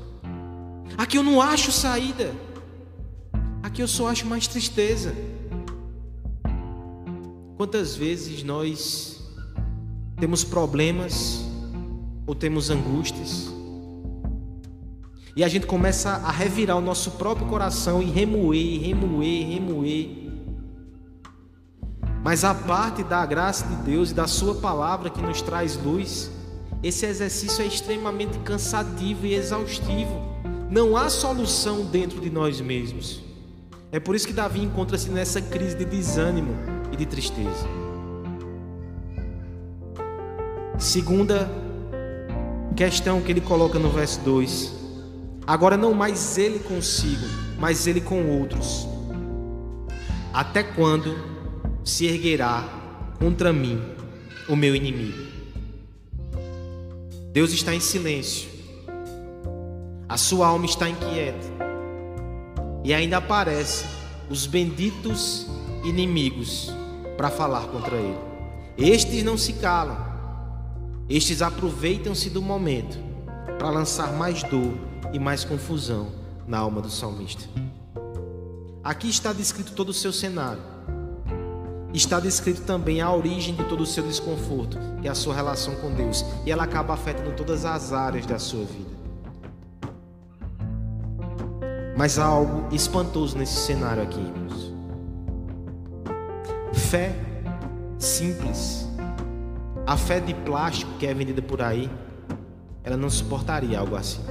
Aqui 0.97 1.18
eu 1.18 1.23
não 1.23 1.40
acho 1.40 1.71
saída. 1.71 2.35
Aqui 3.62 3.83
eu 3.83 3.88
só 3.88 4.09
acho 4.09 4.26
mais 4.26 4.47
tristeza. 4.47 5.14
Quantas 7.57 7.97
vezes 7.97 8.42
nós 8.42 9.21
temos 10.18 10.45
problemas 10.45 11.45
ou 12.26 12.35
temos 12.35 12.71
angústias 12.71 13.49
e 15.38 15.45
a 15.45 15.49
gente 15.49 15.68
começa 15.68 16.11
a 16.11 16.33
revirar 16.33 16.76
o 16.76 16.80
nosso 16.80 17.12
próprio 17.12 17.47
coração 17.47 18.02
e 18.02 18.07
remoer, 18.07 18.80
remoer, 18.80 19.47
remoer. 19.47 20.09
Mas 22.25 22.42
a 22.42 22.52
parte 22.52 23.04
da 23.04 23.25
graça 23.25 23.64
de 23.64 23.76
Deus 23.85 24.11
e 24.11 24.14
da 24.14 24.26
Sua 24.26 24.57
palavra 24.57 25.09
que 25.09 25.23
nos 25.23 25.40
traz 25.40 25.76
luz, 25.76 26.28
esse 26.83 27.07
exercício 27.07 27.62
é 27.62 27.68
extremamente 27.68 28.37
cansativo 28.40 29.26
e 29.26 29.35
exaustivo. 29.35 30.27
Não 30.70 30.96
há 30.96 31.08
solução 31.08 31.84
dentro 31.84 32.20
de 32.20 32.28
nós 32.28 32.60
mesmos. 32.60 33.22
É 33.90 33.98
por 33.98 34.14
isso 34.14 34.26
que 34.26 34.34
Davi 34.34 34.60
encontra-se 34.60 35.08
nessa 35.08 35.40
crise 35.40 35.75
de 35.76 35.84
desânimo 35.87 36.54
e 36.92 36.96
de 36.96 37.06
tristeza. 37.06 37.66
Segunda 40.78 41.50
questão 42.76 43.20
que 43.22 43.32
ele 43.32 43.40
coloca 43.40 43.78
no 43.78 43.90
verso 43.90 44.20
2: 44.20 44.75
Agora 45.46 45.76
não 45.76 45.94
mais 45.94 46.37
ele 46.37 46.58
consigo, 46.58 47.26
mas 47.58 47.87
ele 47.87 48.02
com 48.02 48.38
outros. 48.38 48.87
Até 50.34 50.62
quando 50.62 51.16
se 51.82 52.04
erguerá 52.04 52.68
contra 53.18 53.54
mim 53.54 53.80
o 54.46 54.54
meu 54.54 54.76
inimigo? 54.76 55.26
Deus 57.32 57.52
está 57.52 57.75
em 57.75 57.80
silêncio, 57.80 58.48
a 60.08 60.16
sua 60.16 60.46
alma 60.46 60.64
está 60.64 60.88
inquieta 60.88 61.46
e 62.82 62.94
ainda 62.94 63.18
aparecem 63.18 63.86
os 64.30 64.46
benditos 64.46 65.46
inimigos 65.84 66.72
para 67.16 67.28
falar 67.30 67.66
contra 67.66 67.96
ele. 67.96 68.18
Estes 68.78 69.22
não 69.22 69.36
se 69.36 69.54
calam, 69.54 69.98
estes 71.08 71.42
aproveitam-se 71.42 72.30
do 72.30 72.40
momento 72.40 72.98
para 73.58 73.70
lançar 73.70 74.12
mais 74.12 74.42
dor 74.44 74.72
e 75.12 75.18
mais 75.18 75.44
confusão 75.44 76.08
na 76.46 76.58
alma 76.58 76.80
do 76.80 76.88
salmista. 76.88 77.44
Aqui 78.82 79.10
está 79.10 79.32
descrito 79.32 79.72
todo 79.72 79.90
o 79.90 79.94
seu 79.94 80.12
cenário. 80.12 80.62
Está 81.92 82.20
descrito 82.20 82.62
também 82.62 83.00
a 83.00 83.12
origem 83.12 83.54
de 83.54 83.64
todo 83.64 83.82
o 83.82 83.86
seu 83.86 84.06
desconforto, 84.06 84.78
que 85.02 85.08
é 85.08 85.10
a 85.10 85.14
sua 85.14 85.34
relação 85.34 85.74
com 85.76 85.92
Deus, 85.92 86.24
e 86.46 86.50
ela 86.50 86.64
acaba 86.64 86.94
afetando 86.94 87.32
todas 87.32 87.64
as 87.64 87.92
áreas 87.92 88.24
da 88.24 88.38
sua 88.38 88.64
vida. 88.64 88.88
Mas 91.98 92.16
há 92.16 92.26
algo 92.26 92.72
espantoso 92.72 93.36
nesse 93.36 93.56
cenário 93.56 94.04
aqui, 94.04 94.20
irmãos. 94.20 94.72
Fé 96.72 97.12
simples. 97.98 98.86
A 99.84 99.96
fé 99.96 100.20
de 100.20 100.32
plástico 100.32 100.92
que 100.96 101.08
é 101.08 101.12
vendida 101.12 101.42
por 101.42 101.60
aí, 101.60 101.90
ela 102.84 102.96
não 102.96 103.10
suportaria 103.10 103.80
algo 103.80 103.96
assim. 103.96 104.22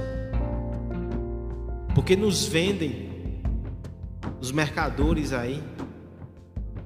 Porque 1.94 2.16
nos 2.16 2.46
vendem 2.46 3.42
os 4.40 4.50
mercadores 4.50 5.34
aí 5.34 5.62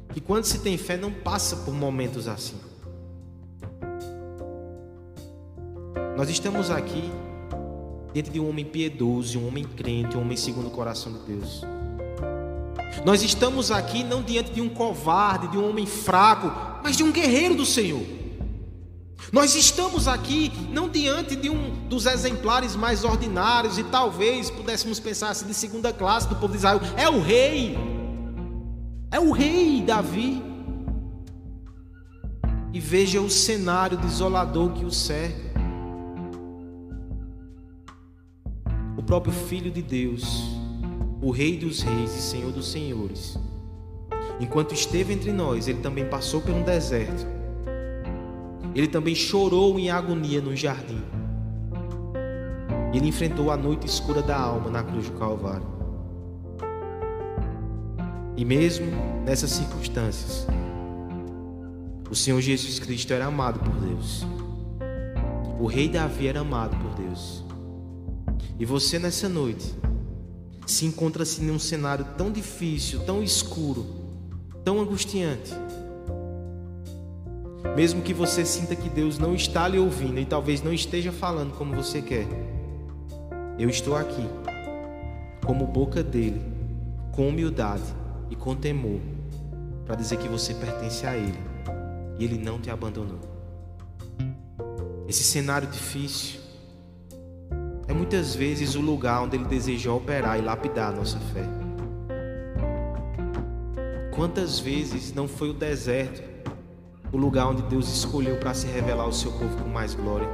que 0.08 0.20
quando 0.20 0.46
se 0.46 0.58
tem 0.58 0.76
fé 0.76 0.96
não 0.96 1.12
passa 1.12 1.58
por 1.58 1.72
momentos 1.72 2.26
assim. 2.26 2.56
Nós 6.16 6.28
estamos 6.28 6.72
aqui 6.72 7.08
diante 8.12 8.30
de 8.30 8.38
um 8.38 8.48
homem 8.48 8.64
piedoso, 8.64 9.38
um 9.38 9.48
homem 9.48 9.64
crente, 9.64 10.16
um 10.16 10.20
homem 10.20 10.36
segundo 10.36 10.68
o 10.68 10.70
coração 10.70 11.12
de 11.12 11.18
Deus. 11.20 11.62
Nós 13.04 13.22
estamos 13.22 13.70
aqui 13.70 14.04
não 14.04 14.22
diante 14.22 14.52
de 14.52 14.60
um 14.60 14.68
covarde, 14.68 15.48
de 15.48 15.58
um 15.58 15.68
homem 15.68 15.86
fraco, 15.86 16.52
mas 16.82 16.96
de 16.96 17.02
um 17.02 17.10
guerreiro 17.10 17.54
do 17.54 17.64
Senhor. 17.64 18.02
Nós 19.30 19.54
estamos 19.54 20.08
aqui 20.08 20.52
não 20.70 20.88
diante 20.88 21.36
de 21.36 21.48
um 21.48 21.86
dos 21.88 22.06
exemplares 22.06 22.74
mais 22.76 23.04
ordinários 23.04 23.78
e 23.78 23.84
talvez 23.84 24.50
pudéssemos 24.50 24.98
pensar 25.00 25.30
assim 25.30 25.46
de 25.46 25.54
segunda 25.54 25.92
classe 25.92 26.28
do 26.28 26.36
povo 26.36 26.52
de 26.52 26.58
Israel. 26.58 26.80
É 26.96 27.08
o 27.08 27.20
rei. 27.20 27.78
É 29.10 29.20
o 29.20 29.32
rei 29.32 29.80
Davi. 29.82 30.42
E 32.74 32.80
veja 32.80 33.20
o 33.20 33.30
cenário 33.30 33.96
desolador 33.96 34.72
que 34.72 34.84
o 34.84 34.90
cerca. 34.90 35.51
Próprio 39.12 39.34
Filho 39.34 39.70
de 39.70 39.82
Deus, 39.82 40.42
o 41.20 41.30
Rei 41.30 41.58
dos 41.58 41.82
Reis 41.82 42.16
e 42.16 42.22
Senhor 42.22 42.50
dos 42.50 42.72
Senhores. 42.72 43.36
Enquanto 44.40 44.72
esteve 44.72 45.12
entre 45.12 45.30
nós, 45.30 45.68
ele 45.68 45.80
também 45.80 46.06
passou 46.06 46.40
por 46.40 46.52
um 46.52 46.62
deserto. 46.62 47.26
Ele 48.74 48.88
também 48.88 49.14
chorou 49.14 49.78
em 49.78 49.90
agonia 49.90 50.40
no 50.40 50.56
jardim. 50.56 51.02
Ele 52.94 53.06
enfrentou 53.06 53.50
a 53.50 53.56
noite 53.58 53.86
escura 53.86 54.22
da 54.22 54.40
alma 54.40 54.70
na 54.70 54.82
cruz 54.82 55.10
do 55.10 55.18
Calvário. 55.18 55.66
E 58.34 58.46
mesmo 58.46 58.86
nessas 59.26 59.50
circunstâncias, 59.50 60.46
o 62.10 62.14
Senhor 62.14 62.40
Jesus 62.40 62.78
Cristo 62.78 63.12
era 63.12 63.26
amado 63.26 63.60
por 63.60 63.74
Deus. 63.74 64.26
O 65.60 65.66
rei 65.66 65.86
Davi 65.86 66.28
era 66.28 66.40
amado 66.40 66.74
por 66.78 66.94
Deus. 66.94 67.41
E 68.58 68.64
você 68.64 68.98
nessa 68.98 69.28
noite 69.28 69.74
se 70.66 70.86
encontra-se 70.86 71.42
em 71.42 71.50
um 71.50 71.58
cenário 71.58 72.06
tão 72.16 72.30
difícil, 72.30 73.00
tão 73.00 73.22
escuro, 73.22 73.86
tão 74.64 74.80
angustiante. 74.80 75.52
Mesmo 77.76 78.02
que 78.02 78.12
você 78.12 78.44
sinta 78.44 78.76
que 78.76 78.88
Deus 78.88 79.18
não 79.18 79.34
está 79.34 79.66
lhe 79.66 79.78
ouvindo 79.78 80.20
e 80.20 80.26
talvez 80.26 80.62
não 80.62 80.72
esteja 80.72 81.10
falando 81.10 81.54
como 81.54 81.74
você 81.74 82.02
quer, 82.02 82.26
eu 83.58 83.68
estou 83.68 83.96
aqui, 83.96 84.28
como 85.44 85.66
boca 85.66 86.02
dele, 86.02 86.42
com 87.12 87.28
humildade 87.28 87.82
e 88.30 88.36
com 88.36 88.54
temor, 88.54 89.00
para 89.86 89.94
dizer 89.94 90.18
que 90.18 90.28
você 90.28 90.54
pertence 90.54 91.06
a 91.06 91.16
Ele 91.16 91.38
e 92.18 92.24
Ele 92.24 92.38
não 92.38 92.60
te 92.60 92.70
abandonou. 92.70 93.20
Esse 95.08 95.22
cenário 95.22 95.68
difícil, 95.68 96.40
é 97.92 97.94
muitas 97.94 98.34
vezes 98.34 98.74
o 98.74 98.80
lugar 98.80 99.22
onde 99.22 99.36
Ele 99.36 99.44
deseja 99.44 99.92
operar 99.92 100.38
e 100.38 100.42
lapidar 100.42 100.92
a 100.92 100.96
nossa 100.96 101.18
fé. 101.18 101.44
Quantas 104.14 104.58
vezes 104.58 105.12
não 105.12 105.28
foi 105.28 105.50
o 105.50 105.52
deserto 105.52 106.32
o 107.12 107.18
lugar 107.18 107.46
onde 107.48 107.60
Deus 107.64 107.94
escolheu 107.94 108.38
para 108.38 108.54
se 108.54 108.66
revelar 108.66 109.04
ao 109.04 109.12
seu 109.12 109.30
povo 109.32 109.54
com 109.62 109.68
mais 109.68 109.94
glória? 109.94 110.26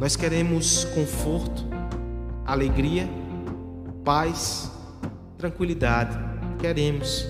Nós 0.00 0.16
queremos 0.16 0.84
conforto, 0.86 1.64
alegria, 2.44 3.08
paz, 4.04 4.68
tranquilidade. 5.38 6.18
Queremos. 6.58 7.24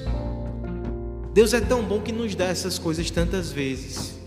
Deus 1.35 1.53
é 1.53 1.61
tão 1.61 1.83
bom 1.83 2.01
que 2.01 2.13
nos 2.13 2.35
dá 2.35 2.47
essas 2.47 2.79
coisas 2.79 3.11
tantas 3.11 3.53
vezes. 3.53 4.22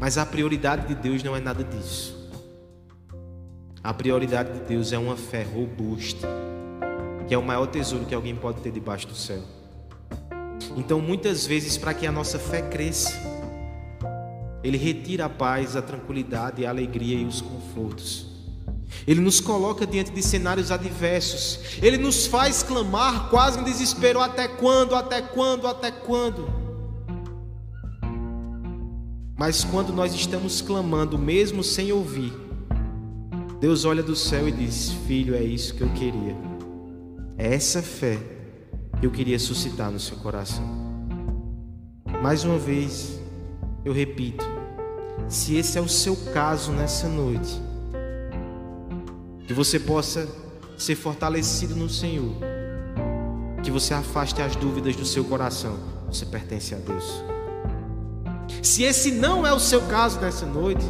Mas 0.00 0.16
a 0.16 0.24
prioridade 0.24 0.88
de 0.88 0.94
Deus 0.94 1.22
não 1.22 1.36
é 1.36 1.40
nada 1.40 1.62
disso. 1.62 2.18
A 3.84 3.92
prioridade 3.92 4.50
de 4.54 4.60
Deus 4.60 4.92
é 4.94 4.98
uma 4.98 5.14
fé 5.14 5.42
robusta, 5.42 6.26
que 7.28 7.34
é 7.34 7.38
o 7.38 7.42
maior 7.42 7.66
tesouro 7.66 8.06
que 8.06 8.14
alguém 8.14 8.34
pode 8.34 8.62
ter 8.62 8.72
debaixo 8.72 9.06
do 9.06 9.14
céu. 9.14 9.42
Então, 10.74 11.00
muitas 11.02 11.46
vezes, 11.46 11.76
para 11.76 11.92
que 11.92 12.06
a 12.06 12.12
nossa 12.12 12.38
fé 12.38 12.62
cresça, 12.62 13.12
Ele 14.64 14.78
retira 14.78 15.26
a 15.26 15.28
paz, 15.28 15.76
a 15.76 15.82
tranquilidade, 15.82 16.64
a 16.64 16.70
alegria 16.70 17.18
e 17.18 17.24
os 17.26 17.42
confortos. 17.42 18.26
Ele 19.06 19.20
nos 19.20 19.38
coloca 19.38 19.86
diante 19.86 20.10
de 20.12 20.22
cenários 20.22 20.70
adversos. 20.70 21.60
Ele 21.82 21.98
nos 21.98 22.26
faz 22.26 22.62
clamar 22.62 23.28
quase 23.28 23.60
em 23.60 23.64
desespero: 23.64 24.20
até 24.20 24.48
quando, 24.48 24.94
até 24.94 25.20
quando, 25.20 25.66
até 25.66 25.90
quando? 25.90 26.59
Mas 29.40 29.64
quando 29.64 29.90
nós 29.90 30.12
estamos 30.12 30.60
clamando, 30.60 31.16
mesmo 31.16 31.64
sem 31.64 31.90
ouvir, 31.90 32.30
Deus 33.58 33.86
olha 33.86 34.02
do 34.02 34.14
céu 34.14 34.46
e 34.46 34.52
diz: 34.52 34.90
Filho, 35.06 35.34
é 35.34 35.42
isso 35.42 35.74
que 35.74 35.80
eu 35.80 35.88
queria. 35.94 36.36
É 37.38 37.54
essa 37.54 37.80
fé 37.80 38.18
que 39.00 39.06
eu 39.06 39.10
queria 39.10 39.38
suscitar 39.38 39.90
no 39.90 39.98
seu 39.98 40.18
coração. 40.18 40.62
Mais 42.22 42.44
uma 42.44 42.58
vez, 42.58 43.18
eu 43.82 43.94
repito: 43.94 44.44
se 45.26 45.56
esse 45.56 45.78
é 45.78 45.80
o 45.80 45.88
seu 45.88 46.14
caso 46.34 46.70
nessa 46.72 47.08
noite, 47.08 47.62
que 49.46 49.54
você 49.54 49.80
possa 49.80 50.28
ser 50.76 50.96
fortalecido 50.96 51.74
no 51.74 51.88
Senhor, 51.88 52.34
que 53.62 53.70
você 53.70 53.94
afaste 53.94 54.42
as 54.42 54.54
dúvidas 54.54 54.94
do 54.96 55.06
seu 55.06 55.24
coração. 55.24 55.78
Você 56.10 56.26
pertence 56.26 56.74
a 56.74 56.78
Deus. 56.78 57.39
Se 58.62 58.82
esse 58.82 59.10
não 59.10 59.46
é 59.46 59.52
o 59.52 59.58
seu 59.58 59.82
caso 59.82 60.20
nessa 60.20 60.44
noite, 60.46 60.84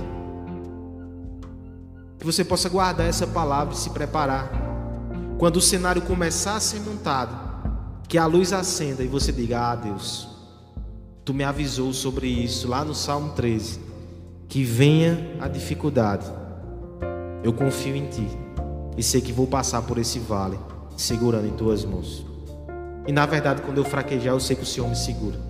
que 2.20 2.26
você 2.26 2.44
possa 2.44 2.68
guardar 2.68 3.06
essa 3.06 3.26
palavra 3.26 3.72
e 3.72 3.76
se 3.76 3.88
preparar. 3.90 4.52
Quando 5.38 5.56
o 5.56 5.60
cenário 5.60 6.02
começar 6.02 6.54
a 6.54 6.60
ser 6.60 6.78
montado, 6.80 7.34
que 8.06 8.18
a 8.18 8.26
luz 8.26 8.52
acenda 8.52 9.02
e 9.02 9.08
você 9.08 9.32
diga: 9.32 9.70
Ah, 9.70 9.74
Deus, 9.74 10.28
tu 11.24 11.32
me 11.32 11.42
avisou 11.42 11.94
sobre 11.94 12.28
isso 12.28 12.68
lá 12.68 12.84
no 12.84 12.94
Salmo 12.94 13.32
13, 13.32 13.80
que 14.48 14.62
venha 14.62 15.34
a 15.40 15.48
dificuldade, 15.48 16.26
eu 17.42 17.54
confio 17.54 17.96
em 17.96 18.06
ti 18.06 18.28
e 18.98 19.02
sei 19.02 19.22
que 19.22 19.32
vou 19.32 19.46
passar 19.46 19.80
por 19.82 19.96
esse 19.96 20.18
vale 20.18 20.58
segurando 20.98 21.46
em 21.46 21.52
tuas 21.52 21.86
mãos. 21.86 22.26
E 23.06 23.12
na 23.12 23.24
verdade, 23.24 23.62
quando 23.62 23.78
eu 23.78 23.84
fraquejar, 23.84 24.34
eu 24.34 24.40
sei 24.40 24.56
que 24.56 24.62
o 24.62 24.66
Senhor 24.66 24.86
me 24.86 24.96
segura. 24.96 25.49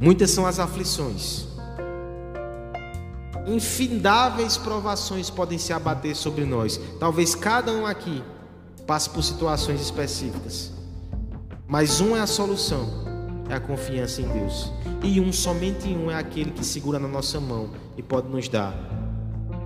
Muitas 0.00 0.30
são 0.30 0.46
as 0.46 0.58
aflições. 0.58 1.46
Infindáveis 3.46 4.56
provações 4.56 5.28
podem 5.28 5.58
se 5.58 5.74
abater 5.74 6.16
sobre 6.16 6.46
nós. 6.46 6.80
Talvez 6.98 7.34
cada 7.34 7.70
um 7.70 7.84
aqui 7.84 8.24
passe 8.86 9.10
por 9.10 9.22
situações 9.22 9.80
específicas. 9.80 10.72
Mas 11.68 12.00
um 12.00 12.16
é 12.16 12.20
a 12.20 12.26
solução, 12.26 12.88
é 13.50 13.54
a 13.54 13.60
confiança 13.60 14.22
em 14.22 14.28
Deus. 14.28 14.72
E 15.04 15.20
um, 15.20 15.32
somente 15.32 15.88
um, 15.88 16.10
é 16.10 16.14
aquele 16.14 16.50
que 16.50 16.64
segura 16.64 16.98
na 16.98 17.06
nossa 17.06 17.38
mão 17.38 17.70
e 17.96 18.02
pode 18.02 18.28
nos 18.28 18.48
dar 18.48 18.74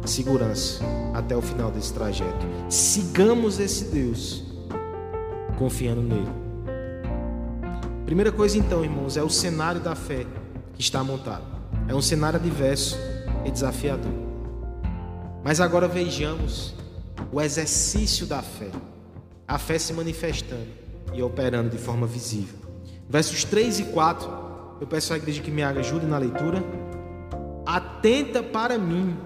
segurança 0.05 0.85
até 1.15 1.37
o 1.37 1.41
final 1.41 1.71
desse 1.71 1.93
trajeto. 1.93 2.45
Sigamos 2.69 3.61
esse 3.61 3.85
Deus 3.85 4.43
confiando 5.57 6.03
nele. 6.03 6.44
Primeira 8.05 8.31
coisa 8.31 8.59
então, 8.59 8.85
irmãos, 8.85 9.17
é 9.17 9.23
o 9.23 9.31
cenário 9.31 9.81
da 9.81 9.95
fé 9.95 10.27
que 10.75 10.83
está 10.83 11.03
montado. 11.03 11.45
É 11.89 11.95
um 11.95 12.03
cenário 12.03 12.39
adverso 12.39 12.99
e 13.47 13.51
desafiador. 13.51 14.13
Mas 15.43 15.59
agora 15.59 15.89
vejamos 15.89 16.75
o 17.33 17.41
exercício 17.41 18.27
da 18.27 18.43
fé. 18.43 18.71
A 19.49 19.59
fé 19.59 19.79
se 19.79 19.93
manifestando 19.95 20.67
e 21.15 21.23
operando 21.23 21.71
de 21.71 21.79
forma 21.79 22.07
visível. 22.07 22.59
Versos 23.09 23.43
3 23.45 23.81
e 23.81 23.85
4, 23.85 24.31
eu 24.83 24.87
peço 24.87 25.15
à 25.15 25.17
igreja 25.17 25.41
que 25.41 25.51
me 25.51 25.63
ajude 25.63 26.05
na 26.05 26.19
leitura. 26.19 26.63
Atenta 27.65 28.43
para 28.43 28.77
mim, 28.77 29.17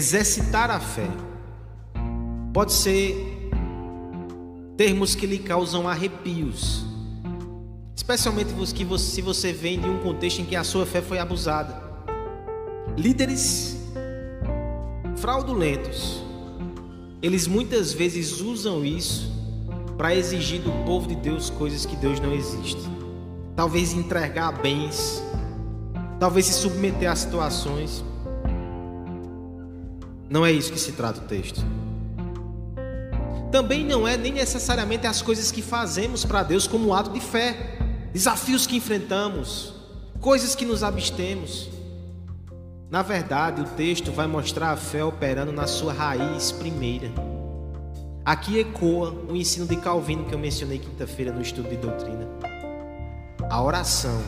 Exercitar 0.00 0.70
a 0.70 0.80
fé 0.80 1.10
pode 2.54 2.72
ser 2.72 3.50
termos 4.74 5.14
que 5.14 5.26
lhe 5.26 5.38
causam 5.38 5.86
arrepios, 5.86 6.86
especialmente 7.94 8.48
se 8.98 9.20
você 9.20 9.52
vem 9.52 9.78
de 9.78 9.86
um 9.86 9.98
contexto 9.98 10.40
em 10.40 10.46
que 10.46 10.56
a 10.56 10.64
sua 10.64 10.86
fé 10.86 11.02
foi 11.02 11.18
abusada. 11.18 11.82
Líderes 12.96 13.76
fraudulentos, 15.16 16.22
eles 17.20 17.46
muitas 17.46 17.92
vezes 17.92 18.40
usam 18.40 18.82
isso 18.82 19.30
para 19.98 20.14
exigir 20.14 20.62
do 20.62 20.72
povo 20.86 21.08
de 21.08 21.14
Deus 21.14 21.50
coisas 21.50 21.84
que 21.84 21.96
Deus 21.96 22.18
não 22.20 22.32
existe. 22.32 22.88
Talvez 23.54 23.92
entregar 23.92 24.50
bens, 24.62 25.22
talvez 26.18 26.46
se 26.46 26.54
submeter 26.54 27.10
a 27.10 27.14
situações 27.14 28.02
não 30.30 30.46
é 30.46 30.52
isso 30.52 30.72
que 30.72 30.78
se 30.78 30.92
trata 30.92 31.20
o 31.20 31.24
texto. 31.24 31.60
Também 33.50 33.84
não 33.84 34.06
é 34.06 34.16
nem 34.16 34.32
necessariamente 34.32 35.04
as 35.04 35.20
coisas 35.20 35.50
que 35.50 35.60
fazemos 35.60 36.24
para 36.24 36.44
Deus 36.44 36.68
como 36.68 36.94
ato 36.94 37.10
de 37.10 37.18
fé, 37.18 37.76
desafios 38.12 38.64
que 38.64 38.76
enfrentamos, 38.76 39.74
coisas 40.20 40.54
que 40.54 40.64
nos 40.64 40.84
abstemos. 40.84 41.68
Na 42.88 43.02
verdade, 43.02 43.60
o 43.60 43.64
texto 43.64 44.12
vai 44.12 44.28
mostrar 44.28 44.70
a 44.70 44.76
fé 44.76 45.04
operando 45.04 45.50
na 45.50 45.66
sua 45.66 45.92
raiz 45.92 46.52
primeira. 46.52 47.10
Aqui 48.24 48.60
ecoa 48.60 49.10
o 49.28 49.34
ensino 49.34 49.66
de 49.66 49.74
Calvino 49.76 50.26
que 50.26 50.34
eu 50.34 50.38
mencionei 50.38 50.78
quinta-feira 50.78 51.32
no 51.32 51.42
estudo 51.42 51.68
de 51.68 51.76
doutrina. 51.76 52.28
A 53.50 53.60
oração 53.60 54.22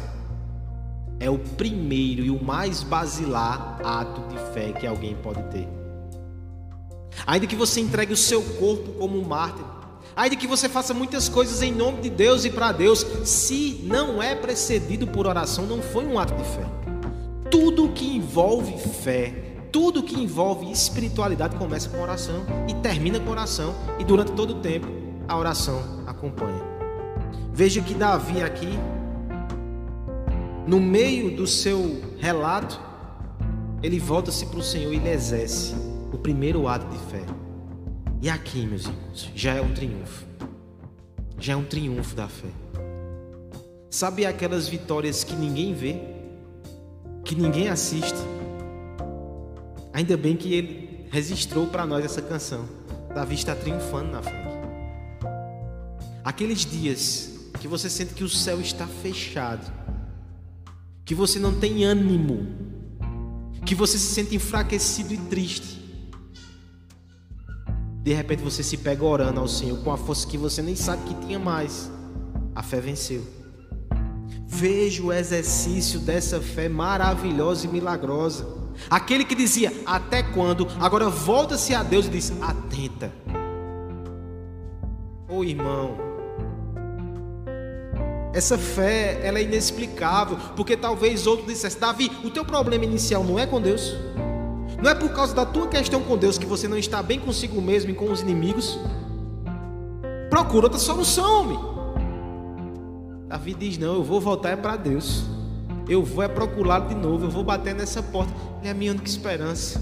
é 1.20 1.30
o 1.30 1.38
primeiro 1.38 2.24
e 2.24 2.30
o 2.30 2.42
mais 2.42 2.82
basilar 2.82 3.78
ato 3.84 4.20
de 4.22 4.52
fé 4.52 4.72
que 4.72 4.84
alguém 4.84 5.14
pode 5.14 5.40
ter. 5.44 5.81
Ainda 7.26 7.46
que 7.46 7.56
você 7.56 7.80
entregue 7.80 8.12
o 8.12 8.16
seu 8.16 8.42
corpo 8.42 8.92
como 8.92 9.18
um 9.18 9.24
mártir, 9.24 9.64
ainda 10.16 10.36
que 10.36 10.46
você 10.46 10.68
faça 10.68 10.92
muitas 10.92 11.28
coisas 11.28 11.62
em 11.62 11.72
nome 11.72 12.00
de 12.00 12.10
Deus 12.10 12.44
e 12.44 12.50
para 12.50 12.72
Deus, 12.72 13.06
se 13.24 13.80
não 13.84 14.22
é 14.22 14.34
precedido 14.34 15.06
por 15.06 15.26
oração, 15.26 15.66
não 15.66 15.80
foi 15.80 16.04
um 16.04 16.18
ato 16.18 16.34
de 16.34 16.44
fé. 16.44 16.66
Tudo 17.50 17.90
que 17.90 18.16
envolve 18.16 18.76
fé, 18.78 19.34
tudo 19.70 20.02
que 20.02 20.20
envolve 20.20 20.70
espiritualidade 20.70 21.56
começa 21.56 21.88
com 21.88 22.00
oração 22.00 22.44
e 22.68 22.74
termina 22.74 23.20
com 23.20 23.30
oração, 23.30 23.74
e 23.98 24.04
durante 24.04 24.32
todo 24.32 24.54
o 24.54 24.60
tempo 24.60 24.88
a 25.28 25.36
oração 25.36 26.02
acompanha. 26.06 26.62
Veja 27.52 27.80
que 27.80 27.94
Davi 27.94 28.42
aqui, 28.42 28.78
no 30.66 30.80
meio 30.80 31.36
do 31.36 31.46
seu 31.46 32.00
relato, 32.18 32.80
ele 33.82 33.98
volta-se 33.98 34.46
para 34.46 34.58
o 34.58 34.62
Senhor 34.62 34.92
e 34.92 34.96
ele 34.96 35.08
exerce 35.10 35.91
o 36.12 36.18
primeiro 36.18 36.68
ato 36.68 36.86
de 36.86 36.98
fé. 37.10 37.24
E 38.20 38.28
aqui, 38.28 38.66
meus 38.66 38.84
irmãos, 38.84 39.30
já 39.34 39.54
é 39.54 39.60
um 39.60 39.72
triunfo. 39.72 40.24
Já 41.38 41.54
é 41.54 41.56
um 41.56 41.64
triunfo 41.64 42.14
da 42.14 42.28
fé. 42.28 42.48
Sabe 43.90 44.24
aquelas 44.24 44.68
vitórias 44.68 45.24
que 45.24 45.34
ninguém 45.34 45.74
vê, 45.74 46.00
que 47.24 47.34
ninguém 47.34 47.68
assiste? 47.68 48.18
Ainda 49.92 50.16
bem 50.16 50.36
que 50.36 50.54
ele 50.54 51.06
registrou 51.10 51.66
para 51.66 51.84
nós 51.84 52.04
essa 52.04 52.22
canção. 52.22 52.66
Davi 53.14 53.34
está 53.34 53.54
triunfando 53.54 54.12
na 54.12 54.22
fé. 54.22 54.42
Aqueles 56.24 56.64
dias 56.64 57.50
que 57.60 57.66
você 57.66 57.90
sente 57.90 58.14
que 58.14 58.24
o 58.24 58.28
céu 58.28 58.60
está 58.60 58.86
fechado, 58.86 59.70
que 61.04 61.14
você 61.14 61.38
não 61.38 61.58
tem 61.58 61.84
ânimo, 61.84 62.46
que 63.66 63.74
você 63.74 63.98
se 63.98 64.14
sente 64.14 64.34
enfraquecido 64.36 65.12
e 65.12 65.16
triste. 65.16 65.81
De 68.02 68.12
repente 68.12 68.42
você 68.42 68.64
se 68.64 68.76
pega 68.76 69.04
orando 69.04 69.38
ao 69.38 69.46
Senhor 69.46 69.78
com 69.78 69.92
a 69.92 69.96
força 69.96 70.26
que 70.26 70.36
você 70.36 70.60
nem 70.60 70.74
sabe 70.74 71.04
que 71.04 71.26
tinha 71.26 71.38
mais. 71.38 71.90
A 72.52 72.62
fé 72.62 72.80
venceu. 72.80 73.22
Veja 74.46 75.02
o 75.02 75.12
exercício 75.12 76.00
dessa 76.00 76.40
fé 76.40 76.68
maravilhosa 76.68 77.66
e 77.66 77.70
milagrosa. 77.70 78.46
Aquele 78.90 79.24
que 79.24 79.36
dizia 79.36 79.72
até 79.86 80.22
quando, 80.22 80.66
agora 80.80 81.08
volta-se 81.08 81.74
a 81.74 81.82
Deus 81.84 82.06
e 82.06 82.10
diz: 82.10 82.32
atenta. 82.40 83.12
Ô 85.28 85.36
oh, 85.36 85.44
irmão, 85.44 85.96
essa 88.34 88.58
fé 88.58 89.20
ela 89.22 89.38
é 89.38 89.42
inexplicável, 89.42 90.36
porque 90.56 90.76
talvez 90.76 91.26
outro 91.26 91.46
dissesse: 91.46 91.78
Davi, 91.78 92.10
o 92.24 92.30
teu 92.30 92.44
problema 92.44 92.84
inicial 92.84 93.22
não 93.22 93.38
é 93.38 93.46
com 93.46 93.60
Deus. 93.60 93.94
Não 94.82 94.90
é 94.90 94.96
por 94.96 95.10
causa 95.10 95.32
da 95.32 95.46
tua 95.46 95.68
questão 95.68 96.02
com 96.02 96.16
Deus 96.16 96.36
que 96.36 96.44
você 96.44 96.66
não 96.66 96.76
está 96.76 97.00
bem 97.00 97.20
consigo 97.20 97.62
mesmo 97.62 97.92
e 97.92 97.94
com 97.94 98.10
os 98.10 98.20
inimigos. 98.20 98.80
Procura 100.28 100.66
outra 100.66 100.80
solução, 100.80 101.42
homem. 101.42 101.58
Davi 103.28 103.54
diz: 103.54 103.78
Não, 103.78 103.94
eu 103.94 104.02
vou 104.02 104.20
voltar 104.20 104.50
é 104.50 104.56
para 104.56 104.74
Deus. 104.74 105.22
Eu 105.88 106.02
vou 106.02 106.24
é 106.24 106.26
procurá-lo 106.26 106.88
de 106.88 106.96
novo. 106.96 107.26
Eu 107.26 107.30
vou 107.30 107.44
bater 107.44 107.76
nessa 107.76 108.02
porta. 108.02 108.34
Ele 108.58 108.68
é 108.68 108.70
a 108.72 108.74
minha 108.74 108.90
única 108.90 109.06
esperança. 109.06 109.80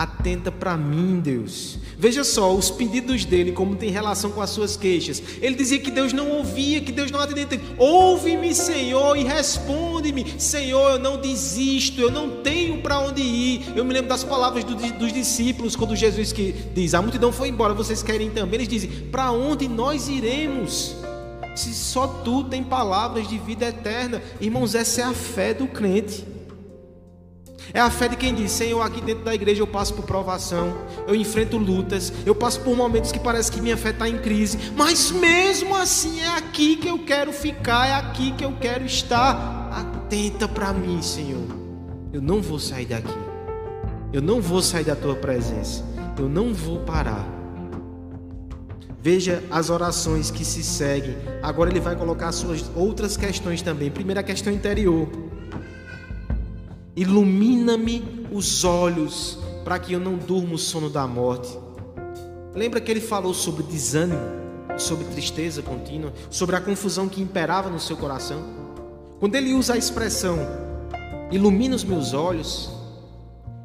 Atenta 0.00 0.50
para 0.50 0.78
mim, 0.78 1.20
Deus. 1.20 1.76
Veja 1.98 2.24
só 2.24 2.54
os 2.54 2.70
pedidos 2.70 3.26
dele, 3.26 3.52
como 3.52 3.76
tem 3.76 3.90
relação 3.90 4.30
com 4.30 4.40
as 4.40 4.48
suas 4.48 4.74
queixas. 4.74 5.22
Ele 5.42 5.54
dizia 5.54 5.78
que 5.78 5.90
Deus 5.90 6.14
não 6.14 6.30
ouvia, 6.30 6.80
que 6.80 6.90
Deus 6.90 7.10
não 7.10 7.20
atendia. 7.20 7.60
Ouve-me, 7.76 8.54
Senhor, 8.54 9.14
e 9.14 9.24
responde-me. 9.24 10.40
Senhor, 10.40 10.92
eu 10.92 10.98
não 10.98 11.20
desisto, 11.20 12.00
eu 12.00 12.10
não 12.10 12.42
tenho 12.42 12.80
para 12.80 12.98
onde 12.98 13.20
ir. 13.20 13.76
Eu 13.76 13.84
me 13.84 13.92
lembro 13.92 14.08
das 14.08 14.24
palavras 14.24 14.64
do, 14.64 14.74
dos 14.74 15.12
discípulos, 15.12 15.76
quando 15.76 15.94
Jesus 15.94 16.32
que 16.32 16.54
diz: 16.74 16.94
A 16.94 17.02
multidão 17.02 17.30
foi 17.30 17.48
embora, 17.50 17.74
vocês 17.74 18.02
querem 18.02 18.30
também. 18.30 18.54
Eles 18.54 18.68
dizem: 18.68 18.88
Para 19.12 19.30
onde 19.32 19.68
nós 19.68 20.08
iremos? 20.08 20.96
Se 21.54 21.74
só 21.74 22.06
tu 22.06 22.44
tem 22.44 22.64
palavras 22.64 23.28
de 23.28 23.36
vida 23.36 23.66
eterna. 23.66 24.22
Irmãos, 24.40 24.74
essa 24.74 25.02
é 25.02 25.04
a 25.04 25.12
fé 25.12 25.52
do 25.52 25.66
crente. 25.66 26.24
É 27.72 27.80
a 27.80 27.90
fé 27.90 28.08
de 28.08 28.16
quem 28.16 28.34
diz: 28.34 28.50
Senhor, 28.52 28.80
aqui 28.82 29.00
dentro 29.00 29.24
da 29.24 29.34
igreja 29.34 29.62
eu 29.62 29.66
passo 29.66 29.94
por 29.94 30.04
provação, 30.04 30.76
eu 31.06 31.14
enfrento 31.14 31.56
lutas, 31.56 32.12
eu 32.26 32.34
passo 32.34 32.60
por 32.60 32.76
momentos 32.76 33.12
que 33.12 33.18
parece 33.18 33.50
que 33.50 33.60
minha 33.60 33.76
fé 33.76 33.90
está 33.90 34.08
em 34.08 34.18
crise, 34.18 34.58
mas 34.76 35.10
mesmo 35.10 35.76
assim 35.76 36.20
é 36.20 36.28
aqui 36.36 36.76
que 36.76 36.88
eu 36.88 36.98
quero 36.98 37.32
ficar, 37.32 37.88
é 37.88 37.94
aqui 37.94 38.32
que 38.32 38.44
eu 38.44 38.52
quero 38.60 38.84
estar. 38.84 39.60
Atenta 39.70 40.48
para 40.48 40.72
mim, 40.72 41.00
Senhor. 41.00 41.46
Eu 42.12 42.20
não 42.20 42.42
vou 42.42 42.58
sair 42.58 42.86
daqui. 42.86 43.16
Eu 44.12 44.20
não 44.20 44.40
vou 44.40 44.60
sair 44.60 44.84
da 44.84 44.96
tua 44.96 45.14
presença. 45.14 45.84
Eu 46.18 46.28
não 46.28 46.52
vou 46.52 46.80
parar. 46.80 47.24
Veja 49.00 49.42
as 49.50 49.70
orações 49.70 50.30
que 50.30 50.44
se 50.44 50.62
seguem. 50.62 51.16
Agora 51.42 51.70
ele 51.70 51.80
vai 51.80 51.96
colocar 51.96 52.32
suas 52.32 52.70
outras 52.74 53.16
questões 53.16 53.62
também. 53.62 53.90
Primeira 53.90 54.22
questão 54.22 54.52
interior. 54.52 55.08
Ilumina-me 57.00 58.26
os 58.30 58.62
olhos 58.62 59.38
para 59.64 59.78
que 59.78 59.94
eu 59.94 59.98
não 59.98 60.18
durma 60.18 60.56
o 60.56 60.58
sono 60.58 60.90
da 60.90 61.06
morte. 61.06 61.58
Lembra 62.54 62.78
que 62.78 62.90
ele 62.90 63.00
falou 63.00 63.32
sobre 63.32 63.62
desânimo, 63.62 64.20
sobre 64.76 65.06
tristeza 65.06 65.62
contínua, 65.62 66.12
sobre 66.28 66.56
a 66.56 66.60
confusão 66.60 67.08
que 67.08 67.22
imperava 67.22 67.70
no 67.70 67.80
seu 67.80 67.96
coração? 67.96 68.42
Quando 69.18 69.34
ele 69.34 69.54
usa 69.54 69.72
a 69.72 69.78
expressão 69.78 70.40
ilumina 71.32 71.74
os 71.74 71.84
meus 71.84 72.12
olhos, 72.12 72.70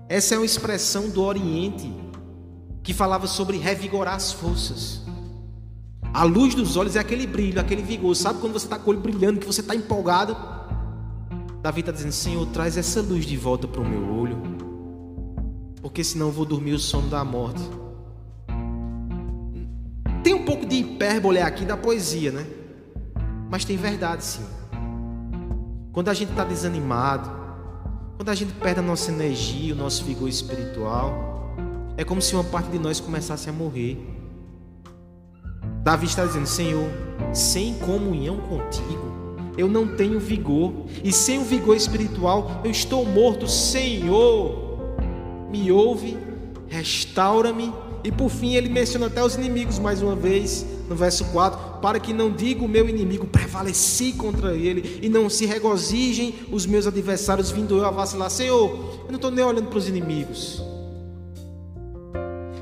essa 0.08 0.36
é 0.36 0.38
uma 0.38 0.46
expressão 0.46 1.10
do 1.10 1.22
Oriente 1.22 1.94
que 2.84 2.94
falava 2.94 3.28
sobre 3.28 3.58
revigorar 3.58 4.16
as 4.16 4.32
forças. 4.32 5.02
A 6.14 6.24
luz 6.24 6.56
dos 6.56 6.78
olhos 6.78 6.96
é 6.96 7.00
aquele 7.00 7.28
brilho, 7.28 7.60
aquele 7.60 7.82
vigor. 7.82 8.16
Sabe 8.16 8.40
quando 8.40 8.54
você 8.54 8.66
está 8.66 8.80
com 8.80 8.92
o 8.92 8.94
olho 8.94 9.02
brilhando, 9.02 9.42
que 9.42 9.46
você 9.46 9.60
está 9.60 9.76
empolgado? 9.76 10.38
Davi 11.66 11.80
está 11.80 11.92
dizendo: 11.92 12.12
Senhor, 12.12 12.46
traz 12.50 12.78
essa 12.78 13.02
luz 13.02 13.26
de 13.26 13.36
volta 13.36 13.68
para 13.68 13.82
o 13.82 13.84
meu 13.84 14.16
olho, 14.16 14.38
porque 15.82 16.04
senão 16.04 16.28
eu 16.28 16.32
vou 16.32 16.46
dormir 16.46 16.74
o 16.74 16.78
sono 16.78 17.10
da 17.10 17.24
morte. 17.24 17.68
Tem 20.24 20.36
um 20.36 20.46
pouco 20.46 20.64
de 20.64 20.76
hipérbole 20.76 21.40
aqui 21.40 21.66
da 21.66 21.76
poesia, 21.76 22.32
né? 22.32 22.46
Mas 23.50 23.66
tem 23.66 23.76
verdade 23.78 24.24
sim. 24.24 24.46
Quando 25.92 26.10
a 26.10 26.14
gente 26.14 26.30
está 26.30 26.44
desanimado, 26.44 27.32
quando 28.16 28.30
a 28.30 28.36
gente 28.36 28.54
perde 28.54 28.82
a 28.82 28.84
nossa 28.84 29.12
energia, 29.12 29.74
o 29.74 29.78
nosso 29.78 30.04
vigor 30.04 30.30
espiritual, 30.30 31.56
é 31.98 32.04
como 32.04 32.22
se 32.22 32.36
uma 32.36 32.44
parte 32.44 32.70
de 32.70 32.78
nós 32.78 33.00
começasse 33.00 33.50
a 33.50 33.52
morrer. 33.52 33.98
Davi 35.84 36.06
está 36.06 36.28
dizendo: 36.28 36.46
Senhor, 36.46 36.88
sem 37.34 37.74
comunhão 37.80 38.38
contigo, 38.42 39.25
eu 39.58 39.68
não 39.68 39.88
tenho 39.88 40.20
vigor, 40.20 40.74
e 41.04 41.12
sem 41.12 41.40
o 41.40 41.44
vigor 41.44 41.76
espiritual, 41.76 42.62
eu 42.64 42.72
estou 42.72 43.06
morto. 43.06 43.48
Senhor, 43.48 44.96
me 45.50 45.72
ouve, 45.72 46.18
restaura-me. 46.68 47.74
E 48.04 48.12
por 48.12 48.30
fim, 48.30 48.54
ele 48.54 48.70
menciona 48.70 49.08
até 49.08 49.24
os 49.24 49.36
inimigos 49.36 49.80
mais 49.80 50.02
uma 50.02 50.16
vez, 50.16 50.66
no 50.88 50.96
verso 50.96 51.26
4: 51.26 51.80
Para 51.82 52.00
que 52.00 52.14
não 52.14 52.32
diga 52.32 52.64
o 52.64 52.68
meu 52.68 52.88
inimigo, 52.88 53.26
prevaleci 53.26 54.14
contra 54.14 54.54
ele, 54.54 55.00
e 55.02 55.10
não 55.10 55.30
se 55.30 55.46
regozijem 55.46 56.36
os 56.52 56.66
meus 56.66 56.86
adversários, 56.86 57.50
vindo 57.50 57.78
eu 57.78 57.86
a 57.86 57.92
vacilar. 57.92 58.30
Senhor, 58.30 58.70
eu 59.06 59.08
não 59.08 59.16
estou 59.16 59.32
nem 59.32 59.44
olhando 59.44 59.70
para 59.70 59.80
os 59.80 59.88
inimigos, 59.88 60.62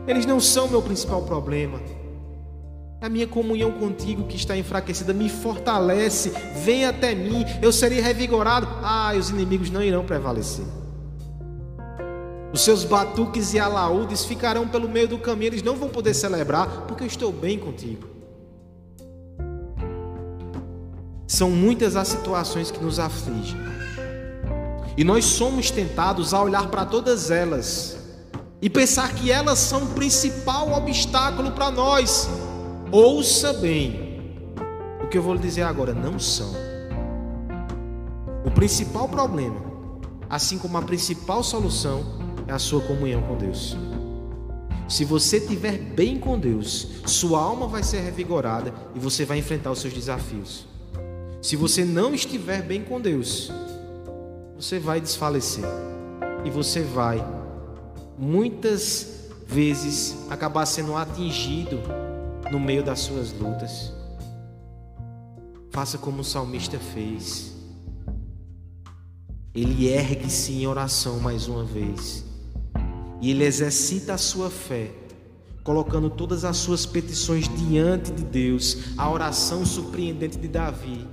eles 0.08 0.26
não 0.26 0.40
são 0.40 0.70
meu 0.70 0.82
principal 0.82 1.24
problema. 1.24 1.80
A 3.04 3.10
minha 3.10 3.28
comunhão 3.28 3.70
contigo 3.70 4.24
que 4.24 4.38
está 4.38 4.56
enfraquecida 4.56 5.12
me 5.12 5.28
fortalece. 5.28 6.32
Vem 6.64 6.86
até 6.86 7.14
mim, 7.14 7.44
eu 7.62 7.70
serei 7.70 8.00
revigorado. 8.00 8.66
Ah, 8.82 9.12
os 9.14 9.30
inimigos 9.30 9.70
não 9.70 9.84
irão 9.84 10.06
prevalecer. 10.06 10.64
Os 12.54 12.62
seus 12.62 12.86
batuques 12.86 13.54
e 13.54 13.60
alaúdes 13.60 14.24
ficarão 14.24 14.70
pelo 14.70 14.88
meio 14.88 15.10
do 15.10 15.18
caminho, 15.18 15.50
eles 15.50 15.62
não 15.62 15.76
vão 15.76 15.90
poder 15.90 16.14
celebrar, 16.14 16.86
porque 16.88 17.04
eu 17.04 17.08
estou 17.08 17.30
bem 17.30 17.60
contigo. 17.60 18.08
São 21.28 21.50
muitas 21.50 21.98
as 21.98 22.08
situações 22.08 22.72
que 22.72 22.82
nos 22.82 23.00
afligem. 23.00 23.60
E 24.96 25.04
nós 25.04 25.26
somos 25.26 25.70
tentados 25.70 26.34
a 26.34 26.42
olhar 26.42 26.70
para 26.70 26.86
todas 26.86 27.30
elas 27.30 27.98
e 28.62 28.70
pensar 28.70 29.14
que 29.14 29.30
elas 29.30 29.60
são 29.60 29.84
o 29.84 29.88
principal 29.88 30.72
obstáculo 30.72 31.52
para 31.52 31.70
nós. 31.70 32.30
Ouça 32.94 33.54
bem. 33.54 34.22
O 35.04 35.08
que 35.08 35.18
eu 35.18 35.24
vou 35.24 35.34
lhe 35.34 35.40
dizer 35.40 35.64
agora 35.64 35.96
não 35.96 36.20
são. 36.20 36.54
O 38.46 38.52
principal 38.52 39.10
problema, 39.10 39.60
assim 40.30 40.60
como 40.60 40.78
a 40.78 40.82
principal 40.84 41.42
solução, 41.42 42.04
é 42.48 42.54
a 42.54 42.60
sua 42.60 42.82
comunhão 42.82 43.24
com 43.24 43.36
Deus. 43.36 43.76
Se 44.88 45.04
você 45.04 45.38
estiver 45.38 45.76
bem 45.76 46.20
com 46.20 46.38
Deus, 46.38 46.88
sua 47.08 47.42
alma 47.42 47.68
vai 47.68 47.82
ser 47.82 48.02
revigorada 48.02 48.72
e 48.94 49.00
você 49.00 49.26
vai 49.26 49.40
enfrentar 49.40 49.72
os 49.72 49.80
seus 49.80 49.92
desafios. 49.92 50.68
Se 51.42 51.56
você 51.56 51.84
não 51.84 52.14
estiver 52.14 52.62
bem 52.62 52.84
com 52.84 53.02
Deus, 53.02 53.52
você 54.56 54.78
vai 54.78 55.02
desfalecer 55.02 55.66
e 56.46 56.52
você 56.52 56.82
vai 56.82 57.26
muitas 58.20 59.32
vezes 59.48 60.16
acabar 60.30 60.68
sendo 60.68 60.96
atingido 60.96 61.80
no 62.52 62.60
meio 62.60 62.84
das 62.84 63.00
suas 63.00 63.32
lutas. 63.32 63.92
Faça 65.72 65.98
como 65.98 66.22
o 66.22 66.24
salmista 66.24 66.78
fez. 66.78 67.54
Ele 69.54 69.88
ergue-se 69.88 70.52
em 70.54 70.68
oração 70.68 71.20
mais 71.20 71.48
uma 71.48 71.64
vez. 71.64 72.24
E 73.22 73.32
ele 73.32 73.44
exercita 73.44 74.14
a 74.14 74.18
sua 74.18 74.50
fé, 74.50 74.92
colocando 75.64 76.10
todas 76.10 76.44
as 76.44 76.58
suas 76.58 76.86
petições 76.86 77.48
diante 77.48 78.12
de 78.12 78.24
Deus. 78.24 78.98
A 78.98 79.10
oração 79.10 79.66
surpreendente 79.66 80.38
de 80.38 80.48
Davi 80.48 81.08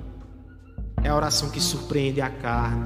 é 1.02 1.08
a 1.08 1.16
oração 1.16 1.50
que 1.50 1.60
surpreende 1.60 2.20
a 2.20 2.28
carne, 2.28 2.84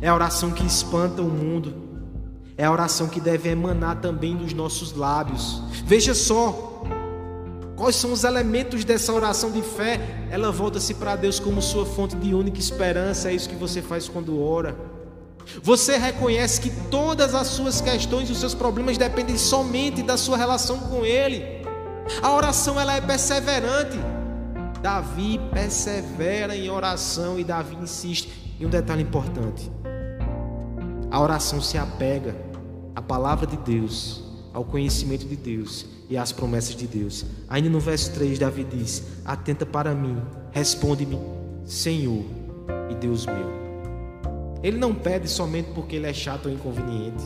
é 0.00 0.08
a 0.08 0.14
oração 0.14 0.50
que 0.52 0.64
espanta 0.64 1.22
o 1.22 1.28
mundo, 1.28 1.74
é 2.56 2.64
a 2.64 2.70
oração 2.70 3.08
que 3.08 3.20
deve 3.20 3.48
emanar 3.48 4.00
também 4.00 4.36
dos 4.36 4.52
nossos 4.52 4.92
lábios. 4.92 5.62
Veja 5.84 6.14
só, 6.14 6.84
Quais 7.80 7.96
são 7.96 8.12
os 8.12 8.24
elementos 8.24 8.84
dessa 8.84 9.10
oração 9.10 9.50
de 9.50 9.62
fé? 9.62 9.98
Ela 10.30 10.52
volta-se 10.52 10.92
para 10.92 11.16
Deus 11.16 11.40
como 11.40 11.62
sua 11.62 11.86
fonte 11.86 12.14
de 12.14 12.34
única 12.34 12.58
esperança. 12.58 13.30
É 13.30 13.32
isso 13.32 13.48
que 13.48 13.54
você 13.54 13.80
faz 13.80 14.06
quando 14.06 14.38
ora. 14.38 14.76
Você 15.62 15.96
reconhece 15.96 16.60
que 16.60 16.68
todas 16.90 17.34
as 17.34 17.46
suas 17.46 17.80
questões 17.80 18.28
e 18.28 18.32
os 18.32 18.38
seus 18.38 18.54
problemas 18.54 18.98
dependem 18.98 19.38
somente 19.38 20.02
da 20.02 20.18
sua 20.18 20.36
relação 20.36 20.78
com 20.78 21.06
Ele. 21.06 21.42
A 22.20 22.34
oração 22.34 22.78
ela 22.78 22.92
é 22.92 23.00
perseverante. 23.00 23.96
Davi 24.82 25.40
persevera 25.50 26.54
em 26.54 26.68
oração 26.68 27.38
e 27.38 27.44
Davi 27.44 27.76
insiste 27.76 28.30
em 28.60 28.66
um 28.66 28.68
detalhe 28.68 29.04
importante. 29.04 29.72
A 31.10 31.18
oração 31.18 31.62
se 31.62 31.78
apega 31.78 32.36
à 32.94 33.00
palavra 33.00 33.46
de 33.46 33.56
Deus, 33.56 34.22
ao 34.52 34.66
conhecimento 34.66 35.24
de 35.24 35.34
Deus 35.34 35.86
e 36.10 36.18
às 36.18 36.32
promessas 36.32 36.74
de 36.74 36.86
Deus. 36.86 37.24
Ainda 37.48 37.70
no 37.70 37.78
verso 37.78 38.12
3, 38.12 38.38
Davi 38.38 38.64
diz: 38.64 39.04
Atenta 39.24 39.64
para 39.64 39.94
mim, 39.94 40.20
responde-me, 40.50 41.18
Senhor 41.64 42.24
e 42.90 42.94
Deus 42.96 43.24
meu. 43.24 43.60
Ele 44.62 44.76
não 44.76 44.94
pede 44.94 45.28
somente 45.28 45.70
porque 45.72 45.96
ele 45.96 46.06
é 46.06 46.12
chato 46.12 46.46
ou 46.46 46.52
inconveniente. 46.52 47.24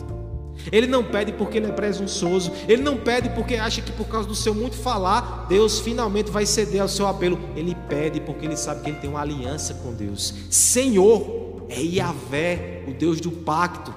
Ele 0.70 0.86
não 0.86 1.02
pede 1.02 1.32
porque 1.32 1.58
ele 1.58 1.66
é 1.66 1.72
presunçoso. 1.72 2.52
Ele 2.68 2.80
não 2.80 2.96
pede 2.96 3.28
porque 3.30 3.56
acha 3.56 3.82
que 3.82 3.90
por 3.90 4.06
causa 4.06 4.28
do 4.28 4.36
seu 4.36 4.54
muito 4.54 4.76
falar, 4.76 5.46
Deus 5.48 5.80
finalmente 5.80 6.30
vai 6.30 6.46
ceder 6.46 6.80
ao 6.80 6.88
seu 6.88 7.08
apelo. 7.08 7.40
Ele 7.56 7.74
pede 7.88 8.20
porque 8.20 8.46
ele 8.46 8.56
sabe 8.56 8.82
que 8.82 8.90
ele 8.90 8.98
tem 8.98 9.10
uma 9.10 9.20
aliança 9.20 9.74
com 9.74 9.92
Deus. 9.92 10.32
Senhor 10.48 11.66
é 11.68 11.80
Yahvé, 11.80 12.84
o 12.86 12.92
Deus 12.92 13.20
do 13.20 13.32
pacto. 13.32 13.92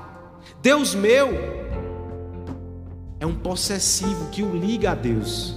Deus 0.62 0.96
meu 0.96 1.67
é 3.20 3.26
um 3.26 3.36
possessivo 3.36 4.30
que 4.30 4.44
o 4.44 4.56
liga 4.56 4.92
a 4.92 4.96
Deus. 4.96 5.56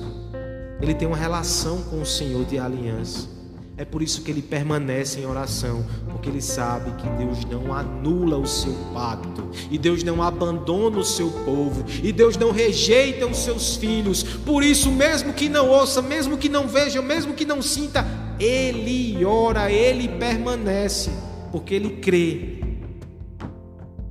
Ele 0.81 0.95
tem 0.95 1.07
uma 1.07 1.17
relação 1.17 1.83
com 1.83 2.01
o 2.01 2.07
Senhor 2.07 2.45
de 2.45 2.59
aliança. 2.59 3.29
É 3.77 3.85
por 3.85 4.03
isso 4.03 4.21
que 4.21 4.31
ele 4.31 4.43
permanece 4.43 5.21
em 5.21 5.27
oração, 5.27 5.87
porque 6.11 6.29
ele 6.29 6.43
sabe 6.43 6.91
que 7.01 7.09
Deus 7.17 7.47
não 7.47 7.73
anula 7.73 8.37
o 8.37 8.47
seu 8.47 8.75
pacto, 8.93 9.49
e 9.71 9.79
Deus 9.79 10.03
não 10.03 10.23
abandona 10.23 10.99
o 10.99 11.05
seu 11.05 11.31
povo, 11.47 11.83
e 12.03 12.13
Deus 12.13 12.37
não 12.37 12.51
rejeita 12.51 13.27
os 13.27 13.39
seus 13.39 13.77
filhos. 13.77 14.23
Por 14.23 14.63
isso, 14.63 14.93
mesmo 14.93 15.33
que 15.33 15.49
não 15.49 15.71
ouça, 15.71 16.03
mesmo 16.03 16.37
que 16.37 16.51
não 16.51 16.69
veja, 16.69 17.01
mesmo 17.01 17.33
que 17.33 17.47
não 17.47 17.63
sinta, 17.63 18.05
ele 18.39 19.25
ora, 19.25 19.73
ele 19.73 20.09
permanece, 20.09 21.11
porque 21.51 21.75
ele 21.75 21.97
crê 22.03 22.59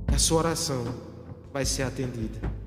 que 0.08 0.14
a 0.16 0.18
sua 0.18 0.38
oração 0.38 0.84
vai 1.52 1.64
ser 1.64 1.84
atendida. 1.84 2.59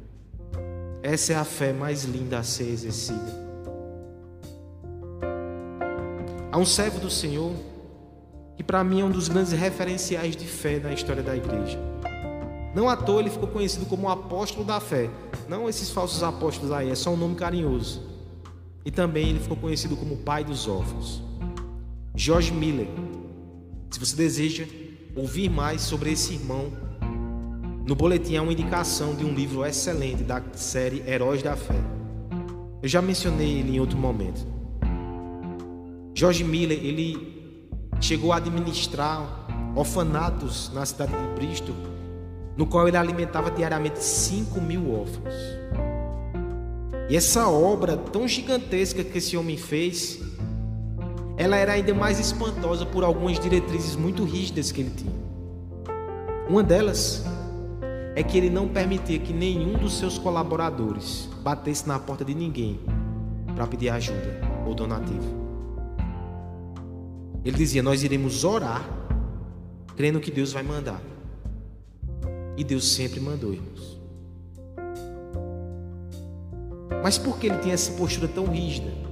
Essa 1.03 1.33
é 1.33 1.35
a 1.35 1.43
fé 1.43 1.73
mais 1.73 2.05
linda 2.05 2.39
a 2.39 2.43
ser 2.43 2.69
exercida. 2.69 3.43
Há 6.49 6.57
um 6.57 6.65
servo 6.65 6.97
do 6.97 7.09
Senhor 7.09 7.51
que 8.55 8.63
para 8.63 8.81
mim 8.85 9.01
é 9.01 9.03
um 9.03 9.11
dos 9.11 9.27
grandes 9.27 9.51
referenciais 9.51 10.33
de 10.33 10.45
fé 10.45 10.79
na 10.79 10.93
história 10.93 11.21
da 11.21 11.35
igreja. 11.35 11.77
Não 12.73 12.87
à 12.87 12.95
toa 12.95 13.19
ele 13.19 13.29
ficou 13.29 13.49
conhecido 13.49 13.85
como 13.85 14.07
o 14.07 14.09
apóstolo 14.09 14.63
da 14.63 14.79
fé. 14.79 15.09
Não 15.49 15.67
esses 15.67 15.89
falsos 15.89 16.23
apóstolos 16.23 16.71
aí, 16.71 16.89
é 16.89 16.95
só 16.95 17.09
um 17.09 17.17
nome 17.17 17.35
carinhoso. 17.35 18.01
E 18.85 18.89
também 18.89 19.27
ele 19.27 19.39
ficou 19.41 19.57
conhecido 19.57 19.97
como 19.97 20.13
o 20.13 20.19
pai 20.19 20.45
dos 20.45 20.69
órfãos. 20.69 21.21
George 22.15 22.53
Miller. 22.53 22.87
Se 23.91 23.99
você 23.99 24.15
deseja 24.15 24.65
ouvir 25.15 25.49
mais 25.49 25.81
sobre 25.81 26.13
esse 26.13 26.33
irmão, 26.33 26.71
No 27.85 27.95
boletim 27.95 28.37
há 28.37 28.41
uma 28.41 28.53
indicação 28.53 29.13
de 29.13 29.25
um 29.25 29.33
livro 29.33 29.65
excelente 29.65 30.23
da 30.23 30.41
série 30.53 31.03
Heróis 31.05 31.43
da 31.43 31.53
Fé. 31.57 31.75
Eu 32.81 32.87
já 32.87 33.01
mencionei 33.01 33.59
ele 33.59 33.75
em 33.75 33.79
outro 33.81 33.97
momento. 33.97 34.47
George 36.15 36.45
Miller, 36.45 36.79
ele 36.81 37.59
chegou 37.99 38.31
a 38.31 38.37
administrar 38.37 39.45
orfanatos 39.75 40.71
na 40.73 40.85
cidade 40.85 41.11
de 41.11 41.35
Bristol, 41.35 41.75
no 42.55 42.65
qual 42.65 42.87
ele 42.87 42.95
alimentava 42.95 43.51
diariamente 43.51 44.01
5 44.01 44.61
mil 44.61 44.93
órfãos. 44.93 45.33
E 47.09 47.17
essa 47.17 47.49
obra 47.49 47.97
tão 47.97 48.25
gigantesca 48.25 49.03
que 49.03 49.17
esse 49.17 49.35
homem 49.35 49.57
fez, 49.57 50.21
ela 51.35 51.57
era 51.57 51.73
ainda 51.73 51.93
mais 51.93 52.17
espantosa 52.17 52.85
por 52.85 53.03
algumas 53.03 53.37
diretrizes 53.37 53.97
muito 53.97 54.23
rígidas 54.23 54.71
que 54.71 54.79
ele 54.79 54.91
tinha. 54.95 55.13
Uma 56.47 56.63
delas 56.63 57.32
é 58.15 58.21
que 58.23 58.37
ele 58.37 58.49
não 58.49 58.67
permitia 58.67 59.19
que 59.19 59.33
nenhum 59.33 59.73
dos 59.73 59.97
seus 59.97 60.17
colaboradores 60.17 61.29
batesse 61.41 61.87
na 61.87 61.99
porta 61.99 62.23
de 62.23 62.35
ninguém 62.35 62.79
para 63.55 63.67
pedir 63.67 63.89
ajuda 63.89 64.41
ou 64.65 64.73
donativo. 64.73 65.43
Ele 67.43 67.57
dizia: 67.57 67.83
Nós 67.83 68.03
iremos 68.03 68.43
orar, 68.43 68.87
crendo 69.95 70.19
que 70.19 70.31
Deus 70.31 70.53
vai 70.53 70.63
mandar. 70.63 71.01
E 72.55 72.63
Deus 72.63 72.93
sempre 72.93 73.19
mandou, 73.19 73.53
irmãos. 73.53 73.99
Mas 77.03 77.17
por 77.17 77.37
que 77.37 77.47
ele 77.47 77.57
tinha 77.57 77.73
essa 77.73 77.91
postura 77.93 78.27
tão 78.27 78.45
rígida? 78.45 79.02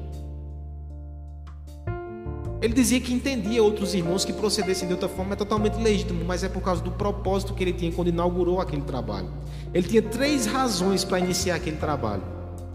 Ele 2.61 2.73
dizia 2.73 2.99
que 2.99 3.11
entendia 3.11 3.63
outros 3.63 3.95
irmãos 3.95 4.23
que 4.23 4.31
procedessem 4.31 4.87
de 4.87 4.93
outra 4.93 5.09
forma 5.09 5.33
é 5.33 5.35
totalmente 5.35 5.77
legítimo, 5.81 6.23
mas 6.23 6.43
é 6.43 6.49
por 6.49 6.61
causa 6.61 6.83
do 6.83 6.91
propósito 6.91 7.55
que 7.55 7.63
ele 7.63 7.73
tinha 7.73 7.91
quando 7.91 8.09
inaugurou 8.09 8.61
aquele 8.61 8.83
trabalho. 8.83 9.29
Ele 9.73 9.87
tinha 9.87 10.01
três 10.01 10.45
razões 10.45 11.03
para 11.03 11.17
iniciar 11.17 11.55
aquele 11.55 11.77
trabalho 11.77 12.21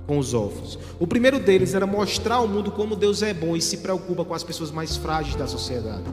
com 0.07 0.18
os 0.18 0.35
órfãos. 0.35 0.77
O 0.99 1.07
primeiro 1.07 1.38
deles 1.38 1.72
era 1.72 1.87
mostrar 1.87 2.37
ao 2.37 2.49
mundo 2.49 2.72
como 2.72 2.96
Deus 2.96 3.22
é 3.22 3.33
bom 3.33 3.57
e 3.57 3.62
se 3.62 3.79
preocupa 3.79 4.25
com 4.25 4.35
as 4.35 4.42
pessoas 4.42 4.72
mais 4.72 4.96
frágeis 4.96 5.37
da 5.37 5.46
sociedade. 5.46 6.05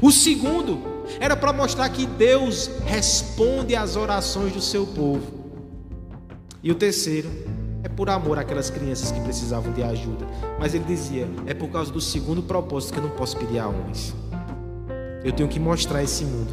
O 0.00 0.12
segundo 0.12 0.80
era 1.18 1.36
para 1.36 1.52
mostrar 1.52 1.88
que 1.88 2.06
Deus 2.06 2.70
responde 2.84 3.74
às 3.74 3.96
orações 3.96 4.52
do 4.52 4.60
seu 4.60 4.86
povo. 4.86 5.40
E 6.62 6.70
o 6.70 6.74
terceiro 6.74 7.28
por 7.96 8.08
amor 8.08 8.38
àquelas 8.38 8.70
crianças 8.70 9.10
que 9.10 9.20
precisavam 9.20 9.72
de 9.72 9.82
ajuda. 9.82 10.26
Mas 10.58 10.74
ele 10.74 10.84
dizia: 10.84 11.28
é 11.46 11.54
por 11.54 11.68
causa 11.68 11.92
do 11.92 12.00
segundo 12.00 12.42
propósito 12.42 12.92
que 12.92 12.98
eu 12.98 13.04
não 13.04 13.10
posso 13.10 13.36
pedir 13.36 13.58
a 13.58 13.68
homens. 13.68 14.14
Eu 15.22 15.32
tenho 15.32 15.48
que 15.48 15.60
mostrar 15.60 15.98
a 15.98 16.02
esse 16.02 16.24
mundo 16.24 16.52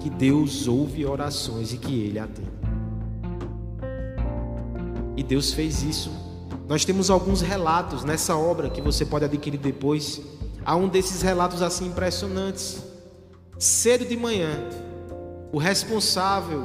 que 0.00 0.10
Deus 0.10 0.68
ouve 0.68 1.04
orações 1.04 1.72
e 1.72 1.78
que 1.78 2.00
Ele 2.00 2.18
atende. 2.18 2.58
E 5.16 5.22
Deus 5.22 5.52
fez 5.52 5.82
isso. 5.82 6.10
Nós 6.68 6.84
temos 6.84 7.10
alguns 7.10 7.40
relatos 7.40 8.04
nessa 8.04 8.36
obra 8.36 8.70
que 8.70 8.80
você 8.80 9.04
pode 9.04 9.24
adquirir 9.24 9.58
depois. 9.58 10.20
Há 10.64 10.76
um 10.76 10.86
desses 10.86 11.22
relatos 11.22 11.62
assim 11.62 11.86
impressionantes. 11.86 12.82
Cedo 13.58 14.04
de 14.04 14.16
manhã, 14.16 14.50
o 15.50 15.58
responsável 15.58 16.64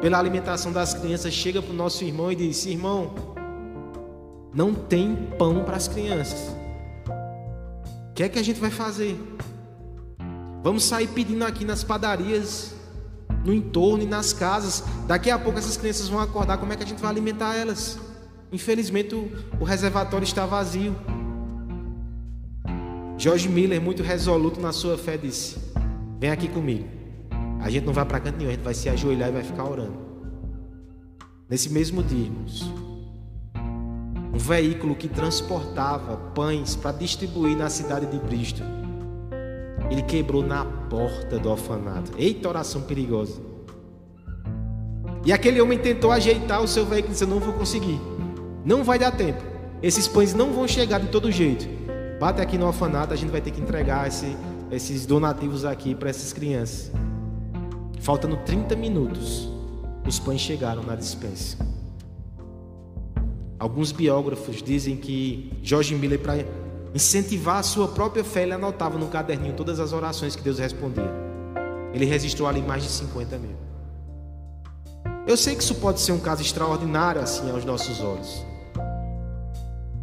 pela 0.00 0.18
alimentação 0.18 0.72
das 0.72 0.94
crianças, 0.94 1.32
chega 1.32 1.60
para 1.60 1.72
o 1.72 1.76
nosso 1.76 2.02
irmão 2.04 2.32
e 2.32 2.36
diz: 2.36 2.64
Irmão, 2.66 3.12
não 4.52 4.74
tem 4.74 5.14
pão 5.38 5.64
para 5.64 5.76
as 5.76 5.86
crianças. 5.86 6.56
O 8.10 8.14
que 8.14 8.22
é 8.22 8.28
que 8.28 8.38
a 8.38 8.42
gente 8.42 8.60
vai 8.60 8.70
fazer? 8.70 9.18
Vamos 10.62 10.84
sair 10.84 11.06
pedindo 11.08 11.44
aqui 11.44 11.64
nas 11.64 11.82
padarias, 11.82 12.74
no 13.44 13.52
entorno 13.52 14.02
e 14.02 14.06
nas 14.06 14.32
casas. 14.32 14.84
Daqui 15.06 15.30
a 15.30 15.38
pouco 15.38 15.58
essas 15.58 15.76
crianças 15.76 16.08
vão 16.08 16.20
acordar. 16.20 16.58
Como 16.58 16.72
é 16.72 16.76
que 16.76 16.82
a 16.82 16.86
gente 16.86 17.00
vai 17.00 17.10
alimentar 17.10 17.56
elas? 17.56 17.98
Infelizmente 18.52 19.14
o, 19.14 19.64
reservatório 19.64 20.24
está 20.24 20.44
vazio. 20.44 20.94
George 23.16 23.48
Miller, 23.48 23.80
muito 23.80 24.02
resoluto 24.02 24.60
na 24.60 24.72
sua 24.72 24.98
fé, 24.98 25.16
disse: 25.16 25.58
Vem 26.18 26.30
aqui 26.30 26.48
comigo. 26.48 26.99
A 27.62 27.68
gente 27.68 27.84
não 27.84 27.92
vai 27.92 28.04
para 28.04 28.20
canto 28.20 28.38
nenhum, 28.38 28.50
a 28.50 28.52
gente 28.52 28.64
vai 28.64 28.74
se 28.74 28.88
ajoelhar 28.88 29.28
e 29.28 29.32
vai 29.32 29.42
ficar 29.42 29.64
orando. 29.64 30.10
Nesse 31.48 31.68
mesmo 31.70 32.02
dia, 32.02 32.26
irmãos, 32.26 32.72
um 34.32 34.38
veículo 34.38 34.94
que 34.94 35.08
transportava 35.08 36.16
pães 36.34 36.76
para 36.76 36.92
distribuir 36.92 37.56
na 37.56 37.68
cidade 37.68 38.06
de 38.06 38.18
Bristol, 38.18 38.66
ele 39.90 40.02
quebrou 40.02 40.42
na 40.42 40.64
porta 40.64 41.38
do 41.38 41.50
orfanato. 41.50 42.12
Eita, 42.16 42.48
oração 42.48 42.82
perigosa. 42.82 43.40
E 45.26 45.32
aquele 45.32 45.60
homem 45.60 45.78
tentou 45.78 46.12
ajeitar 46.12 46.62
o 46.62 46.68
seu 46.68 46.86
veículo 46.86 47.12
e 47.12 47.14
disse: 47.14 47.26
Não 47.26 47.40
vou 47.40 47.52
conseguir, 47.52 48.00
não 48.64 48.82
vai 48.82 48.98
dar 48.98 49.10
tempo. 49.10 49.42
Esses 49.82 50.06
pães 50.06 50.32
não 50.32 50.52
vão 50.52 50.66
chegar 50.68 51.00
de 51.00 51.08
todo 51.08 51.30
jeito. 51.30 51.66
Bate 52.18 52.40
aqui 52.40 52.56
no 52.56 52.66
orfanato, 52.66 53.12
a 53.12 53.16
gente 53.16 53.30
vai 53.30 53.40
ter 53.40 53.50
que 53.50 53.60
entregar 53.60 54.06
esse, 54.06 54.36
esses 54.70 55.04
donativos 55.04 55.64
aqui 55.64 55.94
para 55.94 56.10
essas 56.10 56.32
crianças. 56.32 56.92
Faltando 58.00 58.36
30 58.38 58.74
minutos, 58.76 59.48
os 60.06 60.18
pães 60.18 60.40
chegaram 60.40 60.82
na 60.82 60.96
dispensa. 60.96 61.58
Alguns 63.58 63.92
biógrafos 63.92 64.62
dizem 64.62 64.96
que 64.96 65.52
George 65.62 65.94
Miller, 65.94 66.18
para 66.18 66.44
incentivar 66.94 67.56
a 67.56 67.62
sua 67.62 67.88
própria 67.88 68.24
fé, 68.24 68.44
ele 68.44 68.54
anotava 68.54 68.96
no 68.96 69.08
caderninho 69.08 69.54
todas 69.54 69.78
as 69.78 69.92
orações 69.92 70.34
que 70.34 70.42
Deus 70.42 70.58
respondia. 70.58 71.12
Ele 71.92 72.06
registrou 72.06 72.48
ali 72.48 72.62
mais 72.62 72.82
de 72.82 72.88
50 72.88 73.38
mil. 73.38 73.56
Eu 75.26 75.36
sei 75.36 75.54
que 75.54 75.62
isso 75.62 75.74
pode 75.74 76.00
ser 76.00 76.12
um 76.12 76.18
caso 76.18 76.40
extraordinário 76.40 77.20
assim 77.20 77.50
aos 77.50 77.66
nossos 77.66 78.00
olhos. 78.00 78.46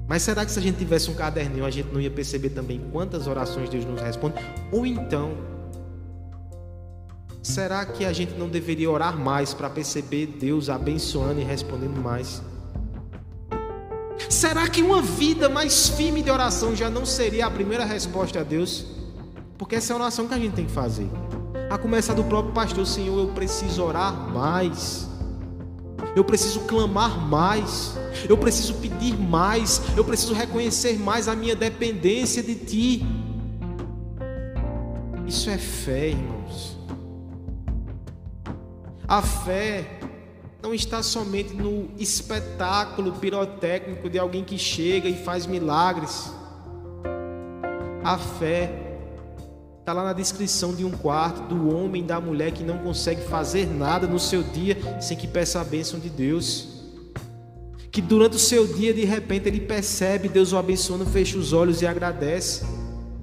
Mas 0.07 0.21
será 0.21 0.45
que 0.45 0.51
se 0.51 0.59
a 0.59 0.61
gente 0.61 0.77
tivesse 0.77 1.09
um 1.09 1.15
caderninho, 1.15 1.65
a 1.65 1.71
gente 1.71 1.91
não 1.91 1.99
ia 1.99 2.11
perceber 2.11 2.51
também 2.51 2.79
quantas 2.91 3.25
orações 3.25 3.69
Deus 3.69 3.83
nos 3.83 3.99
responde? 3.99 4.35
Ou 4.71 4.85
então, 4.85 5.56
Será 7.47 7.85
que 7.85 8.03
a 8.03 8.11
gente 8.11 8.33
não 8.33 8.49
deveria 8.49 8.91
orar 8.91 9.17
mais 9.17 9.53
para 9.53 9.69
perceber 9.69 10.27
Deus 10.37 10.69
abençoando 10.69 11.39
e 11.39 11.45
respondendo 11.45 11.97
mais? 11.97 12.41
Será 14.29 14.67
que 14.67 14.81
uma 14.81 15.01
vida 15.01 15.47
mais 15.47 15.87
firme 15.87 16.21
de 16.21 16.29
oração 16.29 16.75
já 16.75 16.89
não 16.89 17.05
seria 17.05 17.45
a 17.45 17.49
primeira 17.49 17.85
resposta 17.85 18.41
a 18.41 18.43
Deus? 18.43 18.85
Porque 19.57 19.77
essa 19.77 19.93
é 19.93 19.95
a 19.95 19.97
oração 19.97 20.27
que 20.27 20.33
a 20.33 20.37
gente 20.37 20.55
tem 20.55 20.65
que 20.65 20.71
fazer. 20.73 21.09
A 21.69 21.77
começar 21.77 22.13
do 22.13 22.23
próprio 22.25 22.53
pastor, 22.53 22.85
Senhor, 22.85 23.17
eu 23.17 23.29
preciso 23.33 23.81
orar 23.81 24.13
mais. 24.13 25.07
Eu 26.17 26.25
preciso 26.25 26.59
clamar 26.65 27.17
mais. 27.17 27.97
Eu 28.27 28.37
preciso 28.37 28.73
pedir 28.73 29.17
mais. 29.17 29.81
Eu 29.95 30.03
preciso 30.03 30.33
reconhecer 30.33 30.99
mais 30.99 31.29
a 31.29 31.35
minha 31.35 31.55
dependência 31.55 32.43
de 32.43 32.55
Ti. 32.55 33.05
Isso 35.25 35.49
é 35.49 35.57
fé, 35.57 36.09
irmãos. 36.09 36.76
A 39.07 39.21
fé 39.21 39.99
não 40.61 40.73
está 40.73 41.01
somente 41.01 41.53
no 41.53 41.89
espetáculo 41.97 43.13
pirotécnico 43.13 44.09
de 44.09 44.19
alguém 44.19 44.43
que 44.43 44.57
chega 44.57 45.07
e 45.07 45.23
faz 45.23 45.45
milagres. 45.45 46.29
A 48.03 48.17
fé 48.17 48.69
está 49.79 49.93
lá 49.93 50.03
na 50.03 50.11
descrição 50.11 50.75
de 50.75 50.83
um 50.83 50.91
quarto 50.91 51.41
do 51.43 51.73
homem 51.73 52.05
da 52.05 52.19
mulher 52.19 52.51
que 52.51 52.63
não 52.63 52.79
consegue 52.79 53.21
fazer 53.21 53.65
nada 53.65 54.05
no 54.05 54.19
seu 54.19 54.43
dia 54.43 54.77
sem 54.99 55.15
que 55.15 55.25
peça 55.25 55.61
a 55.61 55.63
bênção 55.63 55.97
de 55.99 56.09
Deus. 56.09 56.67
Que 57.89 58.01
durante 58.01 58.35
o 58.35 58.39
seu 58.39 58.67
dia, 58.67 58.93
de 58.93 59.05
repente, 59.05 59.47
ele 59.47 59.61
percebe 59.61 60.27
Deus 60.27 60.51
o 60.51 60.57
abençoando, 60.57 61.05
fecha 61.05 61.37
os 61.37 61.53
olhos 61.53 61.81
e 61.81 61.87
agradece 61.87 62.65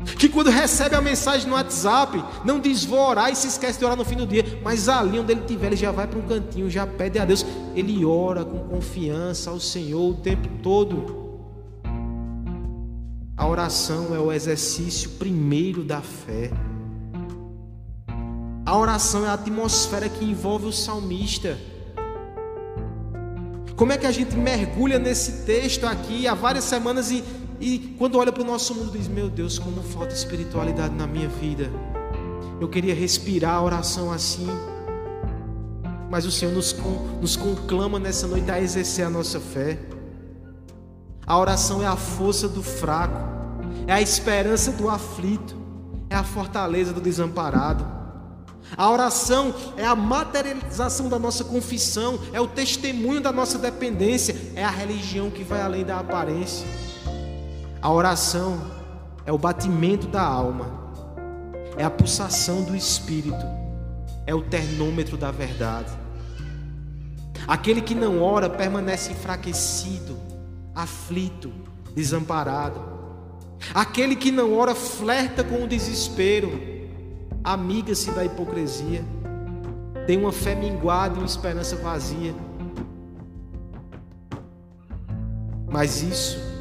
que 0.04 0.28
quando 0.28 0.50
recebe 0.50 0.94
a 0.94 1.00
mensagem 1.00 1.48
no 1.48 1.54
WhatsApp, 1.54 2.22
não 2.44 2.60
diz 2.60 2.84
vou 2.84 2.98
orar 2.98 3.30
e 3.30 3.36
se 3.36 3.48
esquece 3.48 3.78
de 3.78 3.84
orar 3.84 3.96
no 3.96 4.04
fim 4.04 4.16
do 4.16 4.26
dia, 4.26 4.44
mas 4.62 4.88
ali 4.88 5.18
onde 5.18 5.32
ele 5.32 5.40
estiver, 5.40 5.68
ele 5.68 5.76
já 5.76 5.90
vai 5.90 6.06
para 6.06 6.18
um 6.18 6.22
cantinho, 6.22 6.70
já 6.70 6.86
pede 6.86 7.18
a 7.18 7.24
Deus, 7.24 7.44
ele 7.74 8.04
ora 8.04 8.44
com 8.44 8.58
confiança 8.68 9.50
ao 9.50 9.58
Senhor 9.58 10.10
o 10.10 10.14
tempo 10.14 10.48
todo. 10.62 11.24
A 13.36 13.48
oração 13.48 14.14
é 14.14 14.18
o 14.18 14.30
exercício 14.30 15.10
primeiro 15.10 15.82
da 15.82 16.00
fé. 16.00 16.50
A 18.64 18.78
oração 18.78 19.26
é 19.26 19.28
a 19.28 19.32
atmosfera 19.34 20.08
que 20.08 20.24
envolve 20.24 20.66
o 20.66 20.72
salmista. 20.72 21.58
Como 23.76 23.92
é 23.92 23.98
que 23.98 24.06
a 24.06 24.12
gente 24.12 24.36
mergulha 24.36 24.98
nesse 24.98 25.44
texto 25.44 25.84
aqui 25.84 26.28
há 26.28 26.34
várias 26.34 26.64
semanas 26.64 27.10
e 27.10 27.24
e 27.60 27.94
quando 27.98 28.18
olha 28.18 28.32
para 28.32 28.42
o 28.42 28.46
nosso 28.46 28.74
mundo, 28.74 28.92
diz: 28.92 29.08
Meu 29.08 29.28
Deus, 29.28 29.58
como 29.58 29.82
falta 29.82 30.14
espiritualidade 30.14 30.94
na 30.94 31.06
minha 31.06 31.28
vida. 31.28 31.70
Eu 32.60 32.68
queria 32.68 32.94
respirar 32.94 33.54
a 33.54 33.62
oração 33.62 34.12
assim. 34.12 34.46
Mas 36.10 36.24
o 36.24 36.30
Senhor 36.30 36.52
nos, 36.52 36.74
nos 37.20 37.36
conclama 37.36 37.98
nessa 37.98 38.26
noite 38.26 38.50
a 38.50 38.60
exercer 38.60 39.06
a 39.06 39.10
nossa 39.10 39.40
fé. 39.40 39.78
A 41.26 41.38
oração 41.38 41.82
é 41.82 41.86
a 41.86 41.96
força 41.96 42.48
do 42.48 42.62
fraco, 42.62 43.18
é 43.86 43.92
a 43.92 44.00
esperança 44.00 44.72
do 44.72 44.88
aflito, 44.88 45.56
é 46.10 46.14
a 46.14 46.22
fortaleza 46.22 46.92
do 46.92 47.00
desamparado. 47.00 47.84
A 48.76 48.90
oração 48.90 49.54
é 49.76 49.84
a 49.84 49.94
materialização 49.94 51.08
da 51.08 51.18
nossa 51.18 51.44
confissão, 51.44 52.18
é 52.32 52.40
o 52.40 52.46
testemunho 52.46 53.20
da 53.20 53.32
nossa 53.32 53.58
dependência, 53.58 54.36
é 54.54 54.64
a 54.64 54.70
religião 54.70 55.30
que 55.30 55.42
vai 55.42 55.60
além 55.60 55.84
da 55.84 55.98
aparência. 55.98 56.66
A 57.84 57.92
oração 57.92 58.58
é 59.26 59.30
o 59.30 59.36
batimento 59.36 60.06
da 60.06 60.22
alma, 60.22 60.64
é 61.76 61.84
a 61.84 61.90
pulsação 61.90 62.62
do 62.62 62.74
espírito, 62.74 63.44
é 64.26 64.34
o 64.34 64.40
termômetro 64.40 65.18
da 65.18 65.30
verdade. 65.30 65.92
Aquele 67.46 67.82
que 67.82 67.94
não 67.94 68.22
ora 68.22 68.48
permanece 68.48 69.12
enfraquecido, 69.12 70.16
aflito, 70.74 71.52
desamparado. 71.94 72.80
Aquele 73.74 74.16
que 74.16 74.32
não 74.32 74.56
ora 74.56 74.74
flerta 74.74 75.44
com 75.44 75.62
o 75.62 75.68
desespero 75.68 76.58
amiga-se 77.44 78.10
da 78.12 78.24
hipocrisia, 78.24 79.04
tem 80.06 80.16
uma 80.16 80.32
fé 80.32 80.54
minguada 80.54 81.16
e 81.16 81.18
uma 81.18 81.26
esperança 81.26 81.76
vazia. 81.76 82.34
Mas 85.70 86.02
isso 86.02 86.53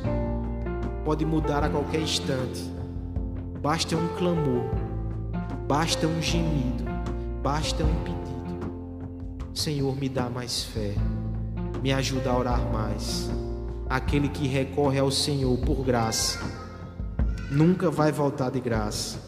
pode 1.04 1.26
mudar 1.26 1.64
a 1.64 1.70
qualquer 1.70 2.02
instante. 2.02 2.64
Basta 3.62 3.96
um 3.96 4.08
clamor, 4.18 4.64
basta 5.68 6.08
um 6.08 6.22
gemido, 6.22 6.84
basta 7.42 7.84
um 7.84 7.96
pedido. 8.04 8.24
Senhor, 9.54 9.96
me 9.96 10.10
dá 10.10 10.30
mais 10.30 10.64
fé, 10.64 10.96
me 11.82 11.94
ajuda 11.94 12.30
a 12.30 12.38
orar 12.38 12.72
mais. 12.72 13.30
Aquele 13.90 14.28
que 14.28 14.48
recorre 14.48 15.00
ao 15.00 15.12
Senhor 15.12 15.58
por 15.60 15.84
graça 15.84 16.40
nunca 17.52 17.92
vai 17.92 18.12
voltar 18.12 18.50
de 18.50 18.60
graça. 18.60 19.20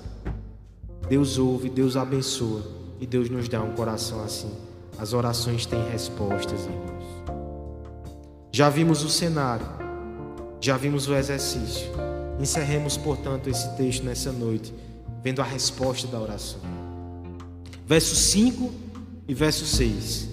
Deus 1.08 1.38
ouve, 1.38 1.70
Deus 1.70 1.96
abençoa 1.96 2.64
e 3.00 3.06
Deus 3.06 3.30
nos 3.30 3.48
dá 3.48 3.62
um 3.62 3.72
coração 3.74 4.24
assim. 4.24 4.52
As 4.98 5.14
orações 5.14 5.66
têm 5.66 5.84
respostas, 5.90 6.66
irmãos. 6.66 7.06
Já 8.52 8.70
vimos 8.70 9.04
o 9.04 9.10
cenário, 9.10 9.68
já 10.66 10.78
vimos 10.78 11.08
o 11.08 11.14
exercício. 11.14 11.92
Encerremos, 12.40 12.98
portanto, 12.98 13.48
esse 13.48 13.78
texto 13.78 14.04
nessa 14.04 14.32
noite, 14.32 14.74
vendo 15.24 15.40
a 15.40 15.46
resposta 15.46 16.08
da 16.08 16.20
oração. 16.20 16.60
Verso 17.86 18.16
5 18.16 18.74
e 19.28 19.34
verso 19.36 19.64
6. 19.64 20.30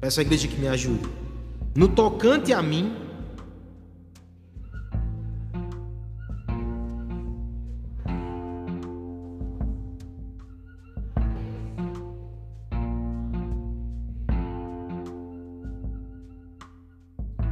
Peço 0.00 0.18
à 0.18 0.22
igreja 0.22 0.48
que 0.48 0.56
me 0.56 0.66
ajude. 0.66 1.08
No 1.76 1.86
tocante 1.86 2.52
a 2.52 2.60
mim, 2.60 2.96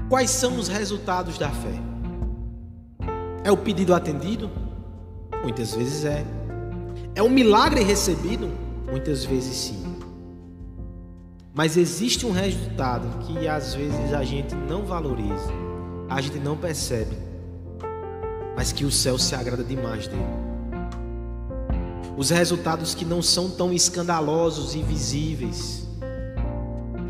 Quais 0.08 0.28
são 0.28 0.58
os 0.58 0.66
resultados 0.66 1.38
da 1.38 1.48
fé? 1.50 1.89
É 3.50 3.52
o 3.52 3.56
pedido 3.56 3.96
atendido? 3.96 4.48
Muitas 5.42 5.74
vezes 5.74 6.04
é. 6.04 6.24
É 7.16 7.20
um 7.20 7.28
milagre 7.28 7.82
recebido? 7.82 8.48
Muitas 8.88 9.24
vezes 9.24 9.56
sim. 9.56 9.96
Mas 11.52 11.76
existe 11.76 12.24
um 12.24 12.30
resultado 12.30 13.08
que 13.26 13.48
às 13.48 13.74
vezes 13.74 14.14
a 14.14 14.22
gente 14.22 14.54
não 14.54 14.84
valoriza, 14.84 15.50
a 16.08 16.20
gente 16.20 16.38
não 16.38 16.56
percebe, 16.56 17.16
mas 18.54 18.70
que 18.70 18.84
o 18.84 18.90
céu 18.92 19.18
se 19.18 19.34
agrada 19.34 19.64
demais 19.64 20.06
dele. 20.06 20.22
Os 22.16 22.30
resultados 22.30 22.94
que 22.94 23.04
não 23.04 23.20
são 23.20 23.50
tão 23.50 23.72
escandalosos 23.72 24.76
e 24.76 24.82
visíveis, 24.82 25.88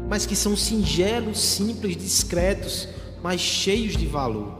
mas 0.09 0.25
que 0.25 0.35
são 0.35 0.57
singelos, 0.57 1.39
simples, 1.39 1.99
discretos, 1.99 2.89
mas 3.23 3.43
cheios 3.43 3.95
de 3.95 4.07
valor. 4.07 4.60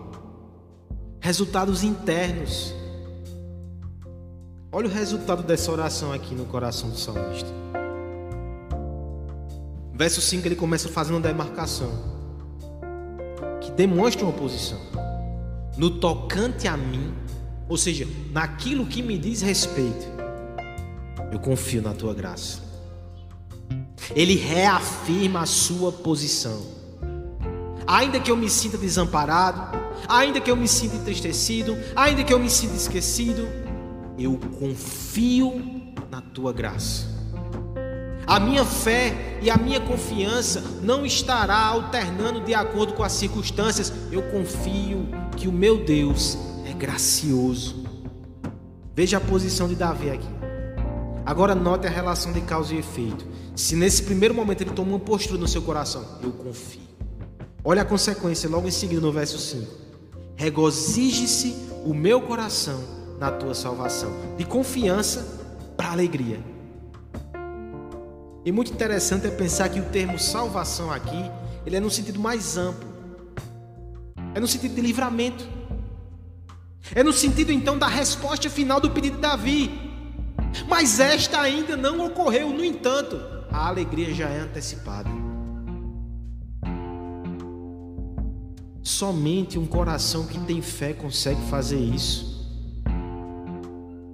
Resultados 1.21 1.85
internos. 1.85 2.75
Olha 4.73 4.89
o 4.89 4.91
resultado 4.91 5.43
dessa 5.43 5.71
oração 5.71 6.13
aqui 6.13 6.35
no 6.35 6.47
coração 6.47 6.89
do 6.89 6.97
salmista. 6.97 7.49
Verso 9.93 10.23
5 10.23 10.49
ele 10.49 10.57
começa 10.57 10.89
fazendo 10.89 11.17
uma 11.17 11.21
demarcação 11.21 11.91
que 13.61 13.71
demonstra 13.71 14.25
uma 14.25 14.33
posição. 14.33 14.81
No 15.77 15.91
tocante 16.01 16.67
a 16.67 16.75
mim, 16.75 17.15
ou 17.69 17.77
seja, 17.77 18.09
naquilo 18.33 18.87
que 18.87 19.03
me 19.03 19.19
diz 19.19 19.43
respeito, 19.43 20.07
eu 21.31 21.39
confio 21.39 21.83
na 21.83 21.93
tua 21.93 22.15
graça. 22.15 22.61
Ele 24.15 24.37
reafirma 24.37 25.41
a 25.41 25.47
sua 25.47 25.93
posição. 25.93 26.80
Ainda 27.87 28.21
que 28.21 28.31
eu 28.31 28.37
me 28.37 28.49
sinta 28.49 28.79
desamparado, 28.79 29.79
ainda 30.09 30.41
que 30.41 30.51
eu 30.51 30.57
me 30.57 30.69
sinta 30.69 30.97
entristecido, 30.97 31.77
ainda 31.97 32.23
que 32.23 32.33
eu 32.33 32.39
me 32.39 32.51
sinta 32.51 32.75
esquecido, 32.75 33.49
eu 34.19 34.39
confio 34.59 35.63
na 36.11 36.21
tua 36.21 36.53
graça. 36.53 37.09
A 38.27 38.39
minha 38.39 38.65
fé 38.65 39.39
e 39.43 39.51
a 39.51 39.57
minha 39.57 39.81
confiança 39.81 40.63
não 40.83 41.05
estará 41.05 41.59
alternando 41.59 42.41
de 42.41 42.55
acordo 42.55 42.93
com 42.93 43.03
as 43.03 43.13
circunstâncias. 43.13 43.93
Eu 44.13 44.23
confio 44.23 45.09
que 45.37 45.49
o 45.49 45.53
meu 45.53 45.85
Deus 45.85 46.39
é 46.65 46.73
gracioso. 46.73 47.85
Veja 48.95 49.17
a 49.17 49.21
posição 49.21 49.67
de 49.67 49.75
Davi 49.75 50.11
aqui. 50.11 50.29
Agora 51.27 51.55
note 51.55 51.87
a 51.87 51.91
relação 51.91 52.33
de 52.33 52.41
causa 52.43 52.75
e 52.75 52.79
efeito. 52.79 53.27
Se 53.57 53.75
nesse 53.75 54.03
primeiro 54.03 54.35
momento 54.35 54.61
ele 54.61 54.71
toma 54.71 54.91
uma 54.91 55.01
postura 55.01 55.41
no 55.41 55.49
seu 55.49 55.63
coração, 55.63 56.05
eu 56.23 56.31
confio. 56.31 56.90
Olha 57.63 57.83
a 57.83 57.85
consequência 57.85 58.49
logo 58.49 58.67
em 58.67 58.71
seguida 58.71 59.01
no 59.01 59.13
verso 59.13 59.39
5. 59.39 59.71
Regozije-se 60.35 61.55
o 61.85 61.93
meu 61.93 62.23
coração 62.23 62.83
na 63.19 63.31
tua 63.31 63.55
salvação. 63.55 64.11
De 64.39 64.45
confiança 64.45 65.39
para 65.77 65.91
alegria. 65.91 66.41
E 68.45 68.51
muito 68.51 68.73
interessante 68.73 69.27
é 69.27 69.31
pensar 69.31 69.69
que 69.69 69.79
o 69.79 69.85
termo 69.85 70.19
salvação 70.19 70.91
aqui, 70.91 71.31
ele 71.67 71.77
é 71.77 71.81
no 71.81 71.91
sentido 71.91 72.19
mais 72.19 72.57
amplo. 72.57 72.89
É 74.35 74.41
no 74.41 74.49
sentido 74.49 74.75
de 74.75 74.81
livramento. 74.81 75.47
É 76.95 77.03
no 77.03 77.13
sentido 77.13 77.53
então 77.53 77.79
da 77.79 77.87
resposta 77.87 78.49
final 78.49 78.81
do 78.81 78.91
pedido 78.91 79.17
de 79.17 79.21
Davi. 79.21 79.91
Mas 80.67 80.99
esta 80.99 81.43
ainda 81.43 81.77
não 81.77 82.07
ocorreu, 82.07 82.49
no 82.49 82.65
entanto, 82.65 83.21
a 83.53 83.69
alegria 83.69 84.15
já 84.15 84.29
é 84.31 84.41
antecipada. 84.41 85.30
Somente 88.83 89.59
um 89.59 89.67
coração 89.67 90.27
que 90.27 90.39
tem 90.41 90.63
fé 90.63 90.93
consegue 90.93 91.41
fazer 91.51 91.79
isso. 91.79 92.31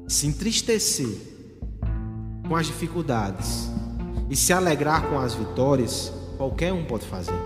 Se 0.08 0.26
entristecer 0.26 1.18
com 2.46 2.54
as 2.54 2.66
dificuldades 2.66 3.70
e 4.30 4.36
se 4.36 4.52
alegrar 4.52 5.08
com 5.08 5.18
as 5.18 5.34
vitórias, 5.34 6.12
qualquer 6.36 6.72
um 6.72 6.84
pode 6.84 7.06
fazer. 7.06 7.40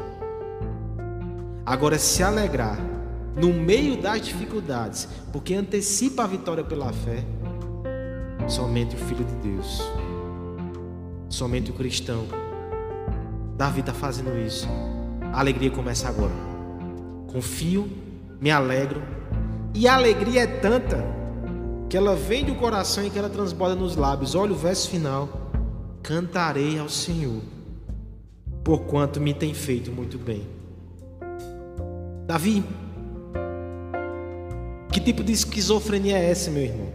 Agora, 1.64 1.98
se 1.98 2.22
alegrar 2.22 2.78
no 3.36 3.52
meio 3.52 4.00
das 4.00 4.22
dificuldades, 4.22 5.08
porque 5.32 5.54
antecipa 5.54 6.24
a 6.24 6.26
vitória 6.26 6.64
pela 6.64 6.92
fé, 6.92 7.24
somente 8.48 8.96
o 8.96 8.98
Filho 8.98 9.24
de 9.24 9.34
Deus 9.36 9.80
somente 11.30 11.70
o 11.70 11.74
cristão. 11.74 12.26
Davi 13.56 13.80
está 13.80 13.94
fazendo 13.94 14.36
isso. 14.38 14.68
A 15.32 15.40
alegria 15.40 15.70
começa 15.70 16.08
agora. 16.08 16.49
Confio, 17.32 17.88
me 18.40 18.50
alegro. 18.50 19.02
E 19.74 19.86
a 19.86 19.94
alegria 19.94 20.42
é 20.42 20.46
tanta 20.46 21.04
que 21.88 21.96
ela 21.96 22.14
vem 22.14 22.44
do 22.44 22.54
coração 22.54 23.04
e 23.04 23.10
que 23.10 23.18
ela 23.18 23.28
transborda 23.28 23.74
nos 23.74 23.96
lábios. 23.96 24.34
Olha 24.34 24.52
o 24.52 24.56
verso 24.56 24.88
final. 24.88 25.50
Cantarei 26.02 26.78
ao 26.78 26.88
Senhor, 26.88 27.42
porquanto 28.64 29.20
me 29.20 29.34
tem 29.34 29.52
feito 29.52 29.92
muito 29.92 30.18
bem. 30.18 30.46
Davi, 32.26 32.64
que 34.90 35.00
tipo 35.00 35.22
de 35.22 35.32
esquizofrenia 35.32 36.16
é 36.16 36.30
essa, 36.30 36.50
meu 36.50 36.62
irmão? 36.62 36.88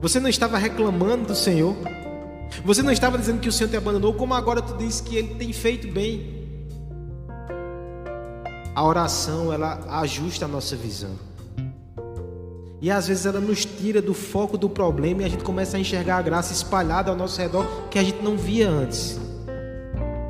Você 0.00 0.18
não 0.18 0.28
estava 0.28 0.56
reclamando 0.56 1.26
do 1.26 1.34
Senhor? 1.34 1.76
Você 2.64 2.82
não 2.82 2.92
estava 2.92 3.18
dizendo 3.18 3.40
que 3.40 3.48
o 3.48 3.52
Senhor 3.52 3.68
te 3.68 3.76
abandonou, 3.76 4.14
como 4.14 4.34
agora 4.34 4.62
tu 4.62 4.76
diz 4.76 5.00
que 5.00 5.16
Ele 5.16 5.34
tem 5.34 5.52
feito 5.52 5.88
bem. 5.88 6.37
A 8.78 8.84
oração, 8.84 9.52
ela 9.52 9.80
ajusta 10.00 10.44
a 10.44 10.48
nossa 10.48 10.76
visão. 10.76 11.10
E 12.80 12.92
às 12.92 13.08
vezes 13.08 13.26
ela 13.26 13.40
nos 13.40 13.64
tira 13.64 14.00
do 14.00 14.14
foco 14.14 14.56
do 14.56 14.70
problema 14.70 15.22
e 15.22 15.24
a 15.24 15.28
gente 15.28 15.42
começa 15.42 15.76
a 15.76 15.80
enxergar 15.80 16.18
a 16.18 16.22
graça 16.22 16.52
espalhada 16.52 17.10
ao 17.10 17.16
nosso 17.16 17.40
redor 17.40 17.66
que 17.90 17.98
a 17.98 18.04
gente 18.04 18.22
não 18.22 18.36
via 18.36 18.70
antes. 18.70 19.18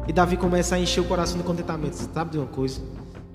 E 0.06 0.14
Davi 0.14 0.38
começa 0.38 0.76
a 0.76 0.80
encher 0.80 1.02
o 1.02 1.04
coração 1.04 1.36
de 1.36 1.44
contentamento. 1.44 1.92
Sabe 1.92 2.30
de 2.30 2.38
uma 2.38 2.46
coisa? 2.46 2.80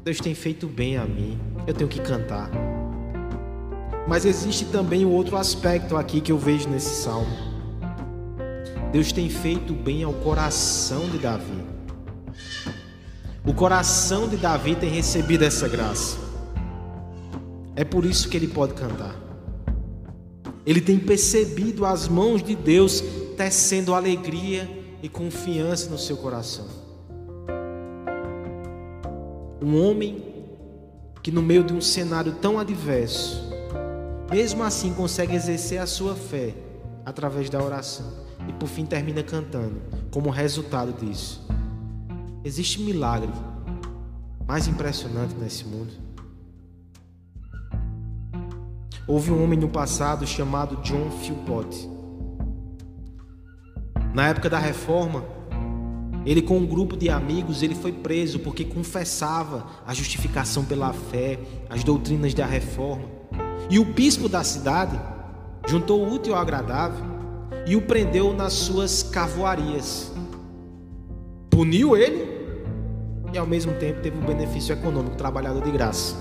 Deus 0.04 0.18
tem 0.18 0.34
feito 0.34 0.66
bem 0.66 0.98
a 0.98 1.06
mim. 1.06 1.40
Eu 1.68 1.76
tenho 1.76 1.88
que 1.88 2.02
cantar. 2.02 2.50
Mas 4.08 4.26
existe 4.26 4.66
também 4.66 5.06
o 5.06 5.12
outro 5.12 5.38
aspecto 5.38 5.96
aqui 5.96 6.22
que 6.22 6.32
eu 6.32 6.40
vejo 6.40 6.68
nesse 6.68 7.04
salmo 7.04 7.54
Deus 8.92 9.12
tem 9.12 9.30
feito 9.30 9.74
bem 9.74 10.04
ao 10.04 10.14
coração 10.14 11.08
de 11.08 11.20
Davi. 11.20 11.73
O 13.46 13.54
coração 13.54 14.30
de 14.30 14.38
Davi 14.38 14.74
tem 14.74 14.90
recebido 14.90 15.44
essa 15.44 15.68
graça. 15.68 16.18
É 17.76 17.84
por 17.84 18.06
isso 18.06 18.30
que 18.30 18.38
ele 18.38 18.48
pode 18.48 18.74
cantar. 18.74 19.16
Ele 20.66 20.80
tem 20.80 20.98
percebido 20.98 21.86
as 21.86 22.08
mãos 22.08 22.42
de 22.42 22.56
Deus 22.56 23.04
tecendo 23.36 23.94
alegria 23.94 24.70
e 25.02 25.10
confiança 25.10 25.90
no 25.90 25.98
seu 25.98 26.16
coração. 26.16 26.66
Um 29.62 29.78
homem 29.82 30.24
que, 31.22 31.30
no 31.32 31.42
meio 31.42 31.66
de 31.66 31.74
um 31.74 31.82
cenário 31.82 32.36
tão 32.42 32.58
adverso, 32.58 33.44
mesmo 34.32 34.64
assim 34.64 34.94
consegue 34.94 35.36
exercer 35.36 35.82
a 35.82 35.86
sua 35.86 36.16
fé 36.16 36.54
através 37.06 37.50
da 37.50 37.62
oração 37.62 38.10
e 38.48 38.54
por 38.54 38.68
fim 38.68 38.86
termina 38.86 39.22
cantando 39.22 39.82
como 40.12 40.30
resultado 40.30 40.94
disso. 40.94 41.46
Existe 42.46 42.82
milagre 42.82 43.32
mais 44.46 44.68
impressionante 44.68 45.34
nesse 45.36 45.64
mundo? 45.64 45.94
Houve 49.08 49.32
um 49.32 49.42
homem 49.42 49.58
no 49.58 49.70
passado 49.70 50.28
chamado 50.28 50.76
John 50.82 51.10
Philpott. 51.10 51.90
Na 54.14 54.28
época 54.28 54.50
da 54.50 54.60
reforma, 54.60 55.24
ele 56.26 56.42
com 56.42 56.58
um 56.58 56.66
grupo 56.66 56.98
de 56.98 57.10
amigos, 57.10 57.64
ele 57.64 57.76
foi 57.76 57.94
preso 57.94 58.40
porque 58.40 58.66
confessava 58.66 59.66
a 59.88 59.94
justificação 59.94 60.66
pela 60.66 60.92
fé, 60.92 61.40
as 61.70 61.82
doutrinas 61.82 62.34
da 62.34 62.46
reforma. 62.46 63.06
E 63.70 63.80
o 63.80 63.86
bispo 63.86 64.28
da 64.28 64.44
cidade 64.44 65.00
juntou 65.66 66.04
o 66.04 66.14
útil 66.14 66.36
ao 66.36 66.42
agradável 66.42 67.06
e 67.66 67.78
o 67.78 67.82
prendeu 67.82 68.34
nas 68.34 68.52
suas 68.52 69.02
cavoarias. 69.02 70.12
Puniu 71.50 71.96
ele 71.96 72.33
e 73.34 73.38
ao 73.38 73.48
mesmo 73.48 73.74
tempo 73.74 74.00
teve 74.02 74.18
um 74.18 74.26
benefício 74.26 74.72
econômico, 74.72 75.16
trabalhador 75.16 75.64
de 75.64 75.72
graça. 75.72 76.16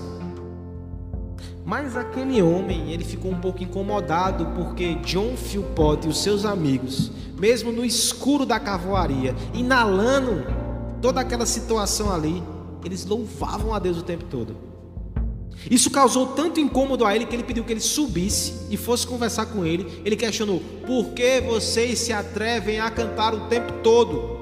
Mas 1.65 1.95
aquele 1.95 2.41
homem, 2.41 2.91
ele 2.91 3.05
ficou 3.05 3.31
um 3.31 3.39
pouco 3.39 3.63
incomodado 3.63 4.47
porque 4.55 4.95
John 4.95 5.37
Philpott 5.37 6.05
e 6.05 6.09
os 6.09 6.21
seus 6.21 6.43
amigos, 6.43 7.11
mesmo 7.39 7.71
no 7.71 7.85
escuro 7.85 8.45
da 8.45 8.59
cavoaria, 8.59 9.33
inalando 9.53 10.45
toda 11.01 11.21
aquela 11.21 11.45
situação 11.45 12.11
ali, 12.11 12.43
eles 12.83 13.05
louvavam 13.05 13.73
a 13.73 13.79
Deus 13.79 13.97
o 13.97 14.03
tempo 14.03 14.25
todo. 14.25 14.73
Isso 15.69 15.89
causou 15.89 16.27
tanto 16.27 16.59
incômodo 16.59 17.05
a 17.05 17.15
ele 17.15 17.25
que 17.25 17.35
ele 17.35 17.43
pediu 17.43 17.63
que 17.63 17.71
ele 17.71 17.79
subisse 17.79 18.67
e 18.69 18.75
fosse 18.75 19.07
conversar 19.07 19.45
com 19.45 19.63
ele. 19.63 20.01
Ele 20.03 20.15
questionou: 20.15 20.61
por 20.85 21.11
que 21.13 21.39
vocês 21.39 21.99
se 21.99 22.11
atrevem 22.11 22.79
a 22.79 22.89
cantar 22.91 23.33
o 23.33 23.47
tempo 23.47 23.71
todo? 23.83 24.32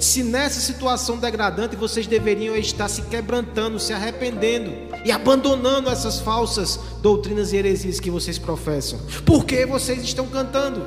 Se 0.00 0.22
nessa 0.22 0.60
situação 0.60 1.18
degradante 1.18 1.76
vocês 1.76 2.06
deveriam 2.06 2.56
estar 2.56 2.88
se 2.88 3.02
quebrantando, 3.02 3.78
se 3.78 3.92
arrependendo 3.92 4.72
e 5.04 5.12
abandonando 5.12 5.88
essas 5.88 6.20
falsas 6.20 6.78
doutrinas 7.00 7.52
e 7.52 7.56
heresias 7.56 8.00
que 8.00 8.10
vocês 8.10 8.38
professam, 8.38 8.98
por 9.24 9.44
que 9.44 9.64
vocês 9.64 10.02
estão 10.02 10.26
cantando? 10.26 10.82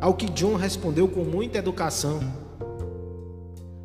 Ao 0.00 0.14
que 0.14 0.26
John 0.30 0.56
respondeu 0.56 1.08
com 1.08 1.24
muita 1.24 1.58
educação: 1.58 2.20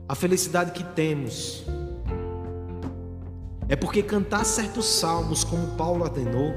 A 0.07 0.15
felicidade 0.15 0.71
que 0.71 0.83
temos 0.83 1.63
é 3.69 3.75
porque 3.75 4.01
cantar 4.01 4.45
certos 4.45 4.85
salmos, 4.85 5.43
como 5.43 5.75
Paulo 5.75 6.03
ordenou, 6.03 6.53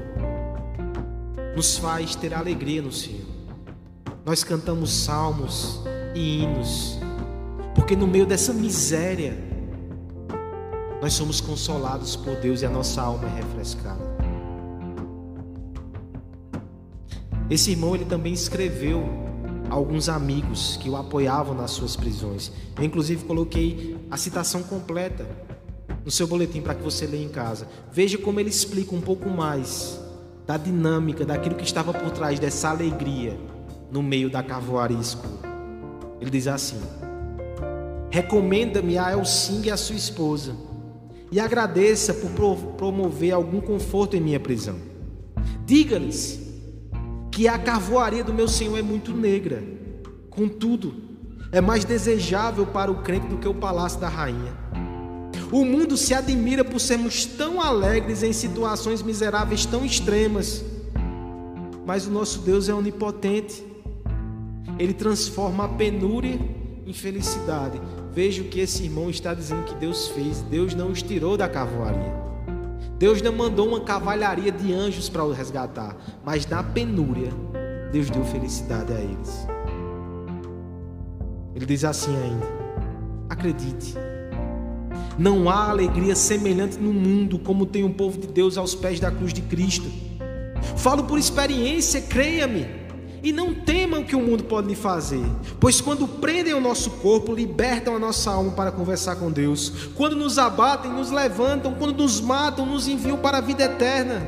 nos 1.55 1.77
faz 1.77 2.15
ter 2.15 2.33
alegria 2.33 2.81
no 2.81 2.91
Senhor. 2.91 3.25
Nós 4.23 4.43
cantamos 4.43 4.93
salmos 4.93 5.81
e 6.13 6.43
hinos, 6.43 6.97
porque 7.73 7.95
no 7.95 8.07
meio 8.07 8.25
dessa 8.25 8.53
miséria, 8.53 9.37
nós 11.01 11.13
somos 11.13 11.41
consolados 11.41 12.15
por 12.15 12.35
Deus 12.35 12.61
e 12.61 12.65
a 12.65 12.69
nossa 12.69 13.01
alma 13.01 13.27
é 13.27 13.35
refrescada. 13.35 14.11
Esse 17.49 17.71
irmão 17.71 17.95
ele 17.95 18.05
também 18.05 18.31
escreveu 18.31 19.03
alguns 19.69 20.09
amigos 20.09 20.77
que 20.77 20.89
o 20.89 20.95
apoiavam 20.95 21.55
nas 21.55 21.71
suas 21.71 21.95
prisões. 21.95 22.51
Eu 22.77 22.83
inclusive 22.83 23.25
coloquei 23.25 23.97
a 24.09 24.17
citação 24.17 24.63
completa 24.63 25.27
no 26.05 26.11
seu 26.11 26.27
boletim 26.27 26.61
para 26.61 26.75
que 26.75 26.83
você 26.83 27.05
leia 27.05 27.25
em 27.25 27.29
casa. 27.29 27.67
Veja 27.91 28.17
como 28.17 28.39
ele 28.39 28.49
explica 28.49 28.95
um 28.95 29.01
pouco 29.01 29.29
mais 29.29 29.99
da 30.45 30.57
dinâmica, 30.57 31.25
daquilo 31.25 31.55
que 31.55 31.63
estava 31.63 31.93
por 31.93 32.11
trás 32.11 32.39
dessa 32.39 32.69
alegria 32.69 33.37
no 33.91 34.01
meio 34.01 34.29
da 34.29 34.41
cavoaria 34.41 34.99
escura. 34.99 35.50
Ele 36.21 36.29
diz 36.29 36.47
assim: 36.47 36.79
Recomenda-me 38.11 38.97
a 38.97 39.11
Elsing 39.11 39.63
e 39.63 39.71
a 39.71 39.75
sua 39.75 39.95
esposa, 39.95 40.55
e 41.31 41.39
agradeça 41.39 42.13
por 42.13 42.29
promover 42.77 43.31
algum 43.31 43.59
conforto 43.59 44.15
em 44.15 44.21
minha 44.21 44.39
prisão. 44.39 44.75
Diga-lhes 45.65 46.39
que 47.31 47.47
a 47.47 47.57
carvoaria 47.57 48.23
do 48.23 48.33
meu 48.33 48.47
Senhor 48.47 48.77
é 48.77 48.81
muito 48.81 49.13
negra, 49.13 49.63
contudo, 50.29 50.93
é 51.51 51.59
mais 51.59 51.83
desejável 51.83 52.67
para 52.67 52.91
o 52.91 53.01
crente 53.01 53.27
do 53.27 53.37
que 53.37 53.47
o 53.47 53.53
palácio 53.53 53.99
da 53.99 54.07
rainha. 54.07 54.53
O 55.51 55.65
mundo 55.65 55.97
se 55.97 56.13
admira 56.13 56.63
por 56.63 56.79
sermos 56.79 57.25
tão 57.25 57.59
alegres 57.61 58.23
em 58.23 58.31
situações 58.31 59.01
miseráveis 59.01 59.65
tão 59.65 59.85
extremas, 59.85 60.63
mas 61.85 62.05
o 62.05 62.11
nosso 62.11 62.39
Deus 62.39 62.69
é 62.69 62.73
onipotente 62.73 63.70
ele 64.81 64.93
transforma 64.93 65.65
a 65.65 65.67
penúria 65.69 66.39
em 66.85 66.91
felicidade. 66.91 67.79
Veja 68.11 68.41
o 68.41 68.45
que 68.45 68.59
esse 68.59 68.83
irmão 68.83 69.09
está 69.09 69.33
dizendo 69.33 69.63
que 69.65 69.75
Deus 69.75 70.07
fez. 70.07 70.41
Deus 70.41 70.73
não 70.73 70.89
os 70.89 71.03
tirou 71.03 71.37
da 71.37 71.47
cavalaria. 71.47 72.19
Deus 72.97 73.21
não 73.21 73.31
mandou 73.31 73.67
uma 73.67 73.81
cavalharia 73.81 74.51
de 74.51 74.73
anjos 74.73 75.07
para 75.07 75.23
o 75.23 75.31
resgatar, 75.31 75.95
mas 76.25 76.47
na 76.47 76.63
penúria, 76.63 77.31
Deus 77.91 78.09
deu 78.09 78.23
felicidade 78.25 78.91
a 78.91 78.99
eles. 78.99 79.47
Ele 81.55 81.65
diz 81.65 81.83
assim 81.83 82.15
ainda: 82.15 82.47
Acredite, 83.29 83.95
não 85.17 85.47
há 85.47 85.69
alegria 85.69 86.15
semelhante 86.15 86.77
no 86.77 86.91
mundo 86.91 87.37
como 87.37 87.65
tem 87.67 87.83
o 87.83 87.93
povo 87.93 88.19
de 88.19 88.27
Deus 88.27 88.57
aos 88.57 88.73
pés 88.73 88.99
da 88.99 89.11
cruz 89.11 89.31
de 89.31 89.41
Cristo. 89.43 89.89
Falo 90.77 91.03
por 91.03 91.19
experiência, 91.19 92.01
creia-me. 92.01 92.80
E 93.23 93.31
não 93.31 93.53
temam 93.53 94.01
o 94.01 94.05
que 94.05 94.15
o 94.15 94.21
mundo 94.21 94.43
pode 94.45 94.67
lhe 94.67 94.75
fazer, 94.75 95.23
pois 95.59 95.79
quando 95.79 96.07
prendem 96.07 96.53
o 96.53 96.59
nosso 96.59 96.89
corpo, 96.89 97.33
libertam 97.33 97.95
a 97.95 97.99
nossa 97.99 98.31
alma 98.31 98.51
para 98.51 98.71
conversar 98.71 99.15
com 99.15 99.31
Deus. 99.31 99.89
Quando 99.95 100.15
nos 100.15 100.39
abatem, 100.39 100.91
nos 100.91 101.11
levantam, 101.11 101.75
quando 101.75 101.95
nos 101.95 102.19
matam, 102.19 102.65
nos 102.65 102.87
enviam 102.87 103.17
para 103.17 103.37
a 103.37 103.41
vida 103.41 103.63
eterna. 103.63 104.25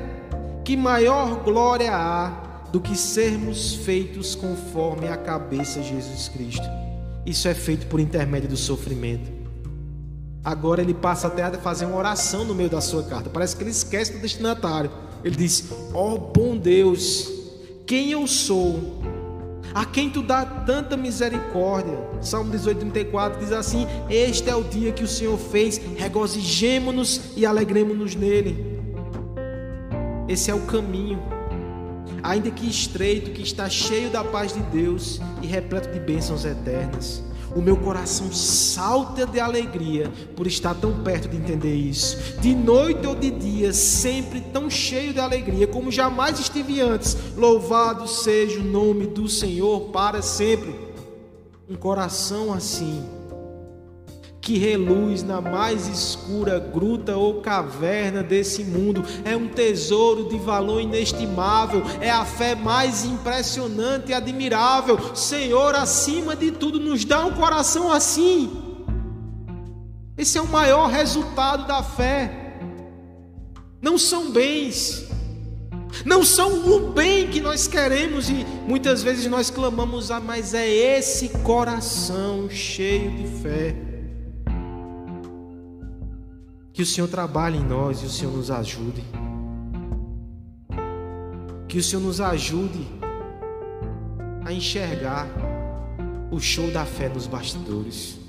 Que 0.63 0.77
maior 0.77 1.43
glória 1.43 1.91
há 1.91 2.29
do 2.71 2.79
que 2.79 2.95
sermos 2.95 3.75
feitos 3.75 4.35
conforme 4.35 5.07
a 5.07 5.17
cabeça 5.17 5.79
de 5.79 5.89
Jesus 5.89 6.29
Cristo. 6.29 6.65
Isso 7.25 7.47
é 7.47 7.53
feito 7.53 7.87
por 7.87 7.99
intermédio 7.99 8.49
do 8.49 8.57
sofrimento. 8.57 9.31
Agora 10.43 10.81
ele 10.81 10.93
passa 10.93 11.27
até 11.27 11.43
a 11.43 11.51
fazer 11.53 11.85
uma 11.85 11.97
oração 11.97 12.43
no 12.43 12.53
meio 12.53 12.69
da 12.69 12.81
sua 12.81 13.03
carta. 13.03 13.29
Parece 13.29 13.55
que 13.55 13.63
ele 13.63 13.71
esquece 13.71 14.13
do 14.13 14.19
destinatário. 14.19 14.91
Ele 15.23 15.35
diz: 15.35 15.69
Ó 15.93 16.13
oh, 16.13 16.17
bom 16.17 16.57
Deus, 16.57 17.31
quem 17.85 18.11
eu 18.11 18.25
sou, 18.27 19.01
a 19.73 19.85
quem 19.85 20.09
tu 20.09 20.21
dá 20.21 20.45
tanta 20.45 20.95
misericórdia. 20.95 21.97
Salmo 22.21 22.51
18, 22.51 22.79
34 22.79 23.39
diz 23.39 23.51
assim: 23.51 23.87
Este 24.09 24.49
é 24.49 24.55
o 24.55 24.63
dia 24.63 24.91
que 24.91 25.03
o 25.03 25.07
Senhor 25.07 25.37
fez, 25.37 25.81
regozijemo-nos 25.97 27.31
e 27.35 27.45
alegremos-nos 27.45 28.15
nele. 28.15 28.73
Esse 30.27 30.49
é 30.49 30.53
o 30.53 30.61
caminho, 30.61 31.21
ainda 32.21 32.49
que 32.49 32.67
estreito, 32.67 33.31
que 33.31 33.41
está 33.41 33.69
cheio 33.69 34.09
da 34.09 34.23
paz 34.23 34.53
de 34.53 34.61
Deus 34.61 35.19
e 35.41 35.47
repleto 35.47 35.91
de 35.91 35.99
bênçãos 35.99 36.45
eternas. 36.45 37.23
O 37.55 37.61
meu 37.61 37.77
coração 37.77 38.31
salta 38.31 39.25
de 39.25 39.39
alegria 39.39 40.11
por 40.35 40.47
estar 40.47 40.73
tão 40.73 41.03
perto 41.03 41.29
de 41.29 41.37
entender 41.37 41.75
isso. 41.75 42.39
De 42.39 42.55
noite 42.55 43.05
ou 43.05 43.15
de 43.15 43.29
dia, 43.29 43.71
sempre 43.71 44.41
tão 44.41 44.69
cheio 44.69 45.13
de 45.13 45.19
alegria 45.19 45.67
como 45.67 45.91
jamais 45.91 46.39
estive 46.39 46.81
antes. 46.81 47.15
Louvado 47.37 48.07
seja 48.07 48.59
o 48.59 48.63
nome 48.63 49.05
do 49.05 49.29
Senhor 49.29 49.91
para 49.91 50.21
sempre. 50.21 50.75
Um 51.69 51.75
coração 51.75 52.51
assim 52.51 53.12
que 54.43 54.57
reluz 54.57 55.23
na 55.23 55.39
mais 55.39 55.87
escura 55.87 56.59
gruta 56.59 57.15
ou 57.15 57.39
caverna 57.39 58.21
desse 58.21 58.61
mundo. 58.61 59.01
É 59.23 59.37
um 59.37 59.47
tesouro 59.47 60.27
de 60.27 60.37
valor 60.37 60.81
inestimável, 60.81 61.81
é 62.01 62.11
a 62.11 62.25
fé 62.25 62.53
mais 62.53 63.05
impressionante 63.05 64.09
e 64.09 64.13
admirável. 64.13 65.15
Senhor, 65.15 65.73
acima 65.75 66.35
de 66.35 66.51
tudo, 66.51 66.77
nos 66.77 67.05
dá 67.05 67.25
um 67.25 67.31
coração 67.31 67.89
assim. 67.89 68.51
Esse 70.17 70.37
é 70.37 70.41
o 70.41 70.47
maior 70.47 70.89
resultado 70.89 71.65
da 71.65 71.81
fé. 71.81 72.59
Não 73.81 73.97
são 73.97 74.29
bens, 74.29 75.07
Não 76.03 76.23
são 76.23 76.69
o 76.69 76.91
bem 76.91 77.29
que 77.29 77.39
nós 77.39 77.67
queremos 77.67 78.29
e 78.29 78.45
muitas 78.67 79.03
vezes 79.03 79.27
nós 79.27 79.49
clamamos, 79.49 80.09
ah, 80.11 80.19
mas 80.19 80.53
é 80.53 80.67
esse 80.67 81.29
coração 81.43 82.49
cheio 82.49 83.11
de 83.11 83.27
fé. 83.41 83.92
Que 86.73 86.81
o 86.81 86.85
Senhor 86.85 87.07
trabalhe 87.07 87.59
em 87.59 87.63
nós 87.63 88.01
e 88.01 88.07
o 88.07 88.09
Senhor 88.09 88.35
nos 88.35 88.49
ajude. 88.49 89.03
Que 91.67 91.77
o 91.77 91.83
Senhor 91.83 92.01
nos 92.01 92.19
ajude 92.19 92.87
a 94.43 94.51
enxergar 94.51 95.27
o 96.31 96.39
show 96.39 96.71
da 96.71 96.83
fé 96.83 97.09
nos 97.09 97.27
bastidores 97.27 98.19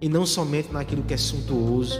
e 0.00 0.08
não 0.08 0.24
somente 0.24 0.72
naquilo 0.72 1.02
que 1.02 1.14
é 1.14 1.16
suntuoso. 1.16 1.98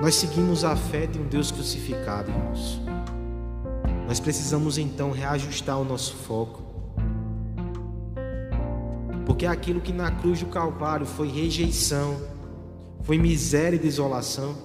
Nós 0.00 0.14
seguimos 0.14 0.62
a 0.62 0.76
fé 0.76 1.06
de 1.06 1.18
um 1.18 1.26
Deus 1.26 1.50
crucificado, 1.50 2.30
irmãos. 2.30 2.80
Nós 4.06 4.20
precisamos 4.20 4.78
então 4.78 5.10
reajustar 5.10 5.80
o 5.80 5.84
nosso 5.84 6.14
foco. 6.14 6.67
Porque 9.28 9.44
aquilo 9.44 9.78
que 9.78 9.92
na 9.92 10.10
cruz 10.10 10.40
do 10.40 10.46
Calvário 10.46 11.04
foi 11.04 11.28
rejeição, 11.28 12.16
foi 13.02 13.18
miséria 13.18 13.76
e 13.76 13.78
desolação, 13.78 14.56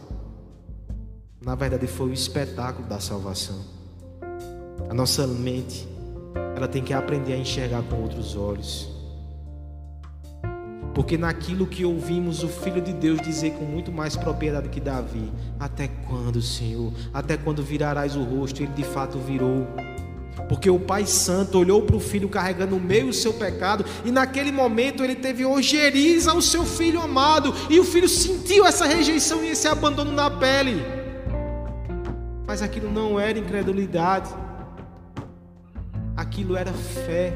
na 1.45 1.53
verdade 1.53 1.85
foi 1.85 2.11
o 2.11 2.13
espetáculo 2.13 2.87
da 2.87 2.97
salvação. 2.97 3.59
A 4.89 4.93
nossa 4.93 5.27
mente 5.27 5.85
ela 6.55 6.65
tem 6.65 6.81
que 6.81 6.93
aprender 6.93 7.33
a 7.33 7.37
enxergar 7.37 7.83
com 7.83 7.97
outros 7.97 8.37
olhos. 8.37 8.89
Porque 10.95 11.17
naquilo 11.17 11.67
que 11.67 11.83
ouvimos 11.83 12.41
o 12.41 12.47
Filho 12.47 12.81
de 12.81 12.93
Deus 12.93 13.19
dizer 13.19 13.51
com 13.55 13.65
muito 13.65 13.91
mais 13.91 14.15
propriedade 14.15 14.69
que 14.69 14.79
Davi: 14.79 15.29
Até 15.59 15.89
quando, 16.07 16.41
Senhor? 16.41 16.93
Até 17.13 17.35
quando 17.35 17.61
virarás 17.61 18.15
o 18.15 18.23
rosto? 18.23 18.63
Ele 18.63 18.71
de 18.71 18.83
fato 18.85 19.19
virou. 19.19 19.67
Porque 20.53 20.69
o 20.69 20.79
Pai 20.79 21.07
Santo 21.07 21.57
olhou 21.57 21.81
para 21.81 21.95
o 21.95 21.99
filho 21.99 22.29
carregando 22.29 22.75
o 22.75 22.79
meio 22.79 23.07
o 23.07 23.13
seu 23.13 23.33
pecado, 23.33 23.83
e 24.05 24.11
naquele 24.11 24.51
momento 24.51 25.03
ele 25.03 25.15
teve 25.15 25.43
ojeriza 25.43 26.29
ao 26.29 26.43
seu 26.43 26.63
filho 26.63 27.01
amado, 27.01 27.51
e 27.71 27.79
o 27.79 27.83
filho 27.83 28.07
sentiu 28.07 28.63
essa 28.63 28.85
rejeição 28.85 29.43
e 29.43 29.49
esse 29.49 29.67
abandono 29.67 30.11
na 30.11 30.29
pele. 30.29 30.79
Mas 32.45 32.61
aquilo 32.61 32.91
não 32.91 33.19
era 33.19 33.39
incredulidade, 33.39 34.29
aquilo 36.15 36.55
era 36.55 36.71
fé. 36.71 37.33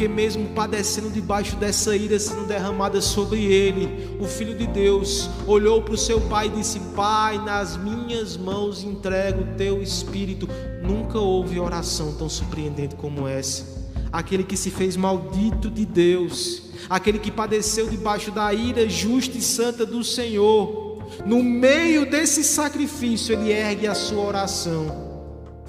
Porque, 0.00 0.14
mesmo 0.14 0.48
padecendo 0.54 1.10
debaixo 1.10 1.56
dessa 1.56 1.94
ira 1.94 2.18
sendo 2.18 2.46
derramada 2.46 3.02
sobre 3.02 3.44
ele, 3.44 4.16
o 4.18 4.24
Filho 4.24 4.56
de 4.56 4.66
Deus 4.66 5.28
olhou 5.46 5.82
para 5.82 5.92
o 5.92 5.98
seu 5.98 6.18
pai 6.22 6.46
e 6.46 6.52
disse: 6.52 6.80
Pai, 6.96 7.36
nas 7.36 7.76
minhas 7.76 8.34
mãos 8.34 8.82
entrego 8.82 9.42
o 9.42 9.56
teu 9.58 9.82
espírito. 9.82 10.48
Nunca 10.82 11.18
houve 11.18 11.60
oração 11.60 12.14
tão 12.14 12.30
surpreendente 12.30 12.94
como 12.94 13.28
essa. 13.28 13.66
Aquele 14.10 14.42
que 14.42 14.56
se 14.56 14.70
fez 14.70 14.96
maldito 14.96 15.70
de 15.70 15.84
Deus, 15.84 16.62
aquele 16.88 17.18
que 17.18 17.30
padeceu 17.30 17.86
debaixo 17.86 18.30
da 18.30 18.54
ira 18.54 18.88
justa 18.88 19.36
e 19.36 19.42
santa 19.42 19.84
do 19.84 20.02
Senhor, 20.02 21.04
no 21.26 21.42
meio 21.42 22.10
desse 22.10 22.42
sacrifício, 22.42 23.34
ele 23.34 23.52
ergue 23.52 23.86
a 23.86 23.94
sua 23.94 24.24
oração 24.24 25.10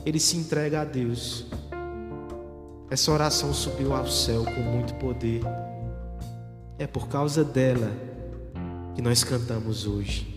ele 0.06 0.20
se 0.20 0.38
entrega 0.38 0.82
a 0.82 0.86
Deus. 0.86 1.46
Essa 2.92 3.10
oração 3.10 3.54
subiu 3.54 3.96
ao 3.96 4.06
céu 4.06 4.44
com 4.44 4.62
muito 4.64 4.94
poder. 4.96 5.40
É 6.78 6.86
por 6.86 7.08
causa 7.08 7.42
dela 7.42 7.90
que 8.94 9.02
nós 9.02 9.24
cantamos 9.24 9.88
hoje. 9.88 10.28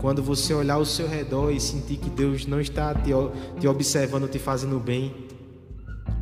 Quando 0.00 0.22
você 0.22 0.54
olhar 0.54 0.74
ao 0.74 0.84
seu 0.84 1.08
redor 1.08 1.50
e 1.50 1.58
sentir 1.58 1.96
que 1.96 2.08
Deus 2.08 2.46
não 2.46 2.60
está 2.60 2.94
te, 2.94 3.10
te 3.58 3.66
observando, 3.66 4.28
te 4.28 4.38
fazendo 4.38 4.78
bem, 4.78 5.12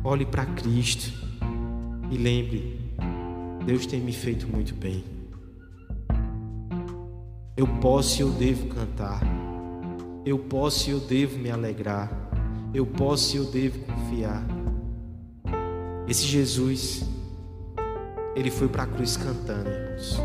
olhe 0.03 0.25
para 0.25 0.47
Cristo 0.47 1.13
e 2.09 2.17
lembre: 2.17 2.79
Deus 3.63 3.85
tem 3.85 4.01
me 4.01 4.11
feito 4.11 4.47
muito 4.47 4.73
bem. 4.73 5.05
Eu 7.55 7.67
posso 7.79 8.17
e 8.17 8.21
eu 8.21 8.31
devo 8.31 8.69
cantar. 8.69 9.21
Eu 10.25 10.39
posso 10.39 10.89
e 10.89 10.93
eu 10.93 10.99
devo 10.99 11.37
me 11.37 11.51
alegrar. 11.51 12.11
Eu 12.73 12.87
posso 12.87 13.35
e 13.35 13.37
eu 13.37 13.45
devo 13.45 13.77
confiar. 13.85 14.58
Esse 16.09 16.25
Jesus, 16.25 17.03
ele 18.35 18.49
foi 18.49 18.67
para 18.67 18.81
a 18.81 18.87
cruz 18.87 19.15
cantando, 19.15 19.69
irmãos. 19.69 20.19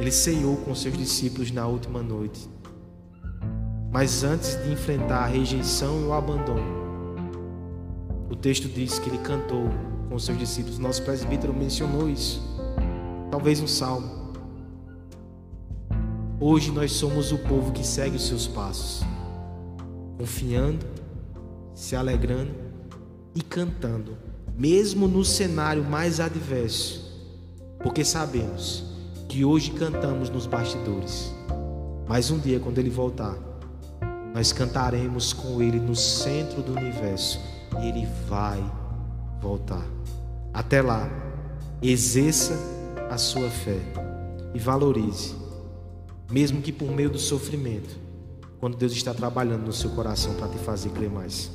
Ele 0.00 0.10
ceiou 0.10 0.56
com 0.56 0.74
seus 0.74 0.96
discípulos 0.96 1.50
na 1.50 1.66
última 1.66 2.02
noite. 2.02 2.48
Mas 3.92 4.24
antes 4.24 4.56
de 4.64 4.72
enfrentar 4.72 5.24
a 5.24 5.26
rejeição 5.26 6.00
e 6.00 6.04
o 6.04 6.14
abandono, 6.14 6.82
o 8.30 8.34
texto 8.34 8.66
diz 8.66 8.98
que 8.98 9.10
ele 9.10 9.18
cantou 9.18 9.68
com 10.08 10.18
seus 10.18 10.38
discípulos. 10.38 10.78
Nosso 10.78 11.02
presbítero 11.02 11.52
mencionou 11.52 12.08
isso. 12.08 12.40
Talvez 13.30 13.60
um 13.60 13.66
salmo. 13.66 14.32
Hoje 16.40 16.72
nós 16.72 16.92
somos 16.92 17.30
o 17.30 17.36
povo 17.36 17.72
que 17.72 17.86
segue 17.86 18.16
os 18.16 18.26
seus 18.26 18.46
passos, 18.46 19.04
confiando, 20.16 20.86
se 21.74 21.94
alegrando 21.94 22.54
e 23.34 23.42
cantando, 23.42 24.16
mesmo 24.56 25.08
no 25.08 25.24
cenário 25.24 25.84
mais 25.84 26.20
adverso, 26.20 27.00
porque 27.82 28.04
sabemos 28.04 28.84
que 29.28 29.44
hoje 29.44 29.70
cantamos 29.72 30.30
nos 30.30 30.46
bastidores, 30.46 31.32
mas 32.06 32.30
um 32.30 32.38
dia, 32.38 32.60
quando 32.60 32.78
Ele 32.78 32.90
voltar, 32.90 33.36
nós 34.34 34.52
cantaremos 34.52 35.32
com 35.32 35.62
Ele 35.62 35.78
no 35.78 35.96
centro 35.96 36.62
do 36.62 36.72
universo 36.72 37.40
e 37.80 37.88
Ele 37.88 38.06
vai 38.28 38.62
voltar. 39.40 39.86
Até 40.52 40.82
lá, 40.82 41.08
exerça 41.80 42.54
a 43.10 43.16
sua 43.16 43.48
fé 43.48 43.78
e 44.54 44.58
valorize 44.58 45.42
mesmo 46.32 46.62
que 46.62 46.72
por 46.72 46.90
meio 46.90 47.10
do 47.10 47.18
sofrimento, 47.18 47.94
quando 48.58 48.74
Deus 48.74 48.92
está 48.92 49.12
trabalhando 49.12 49.66
no 49.66 49.72
seu 49.72 49.90
coração 49.90 50.32
para 50.34 50.48
te 50.48 50.56
fazer 50.56 50.88
crer 50.88 51.10
mais. 51.10 51.50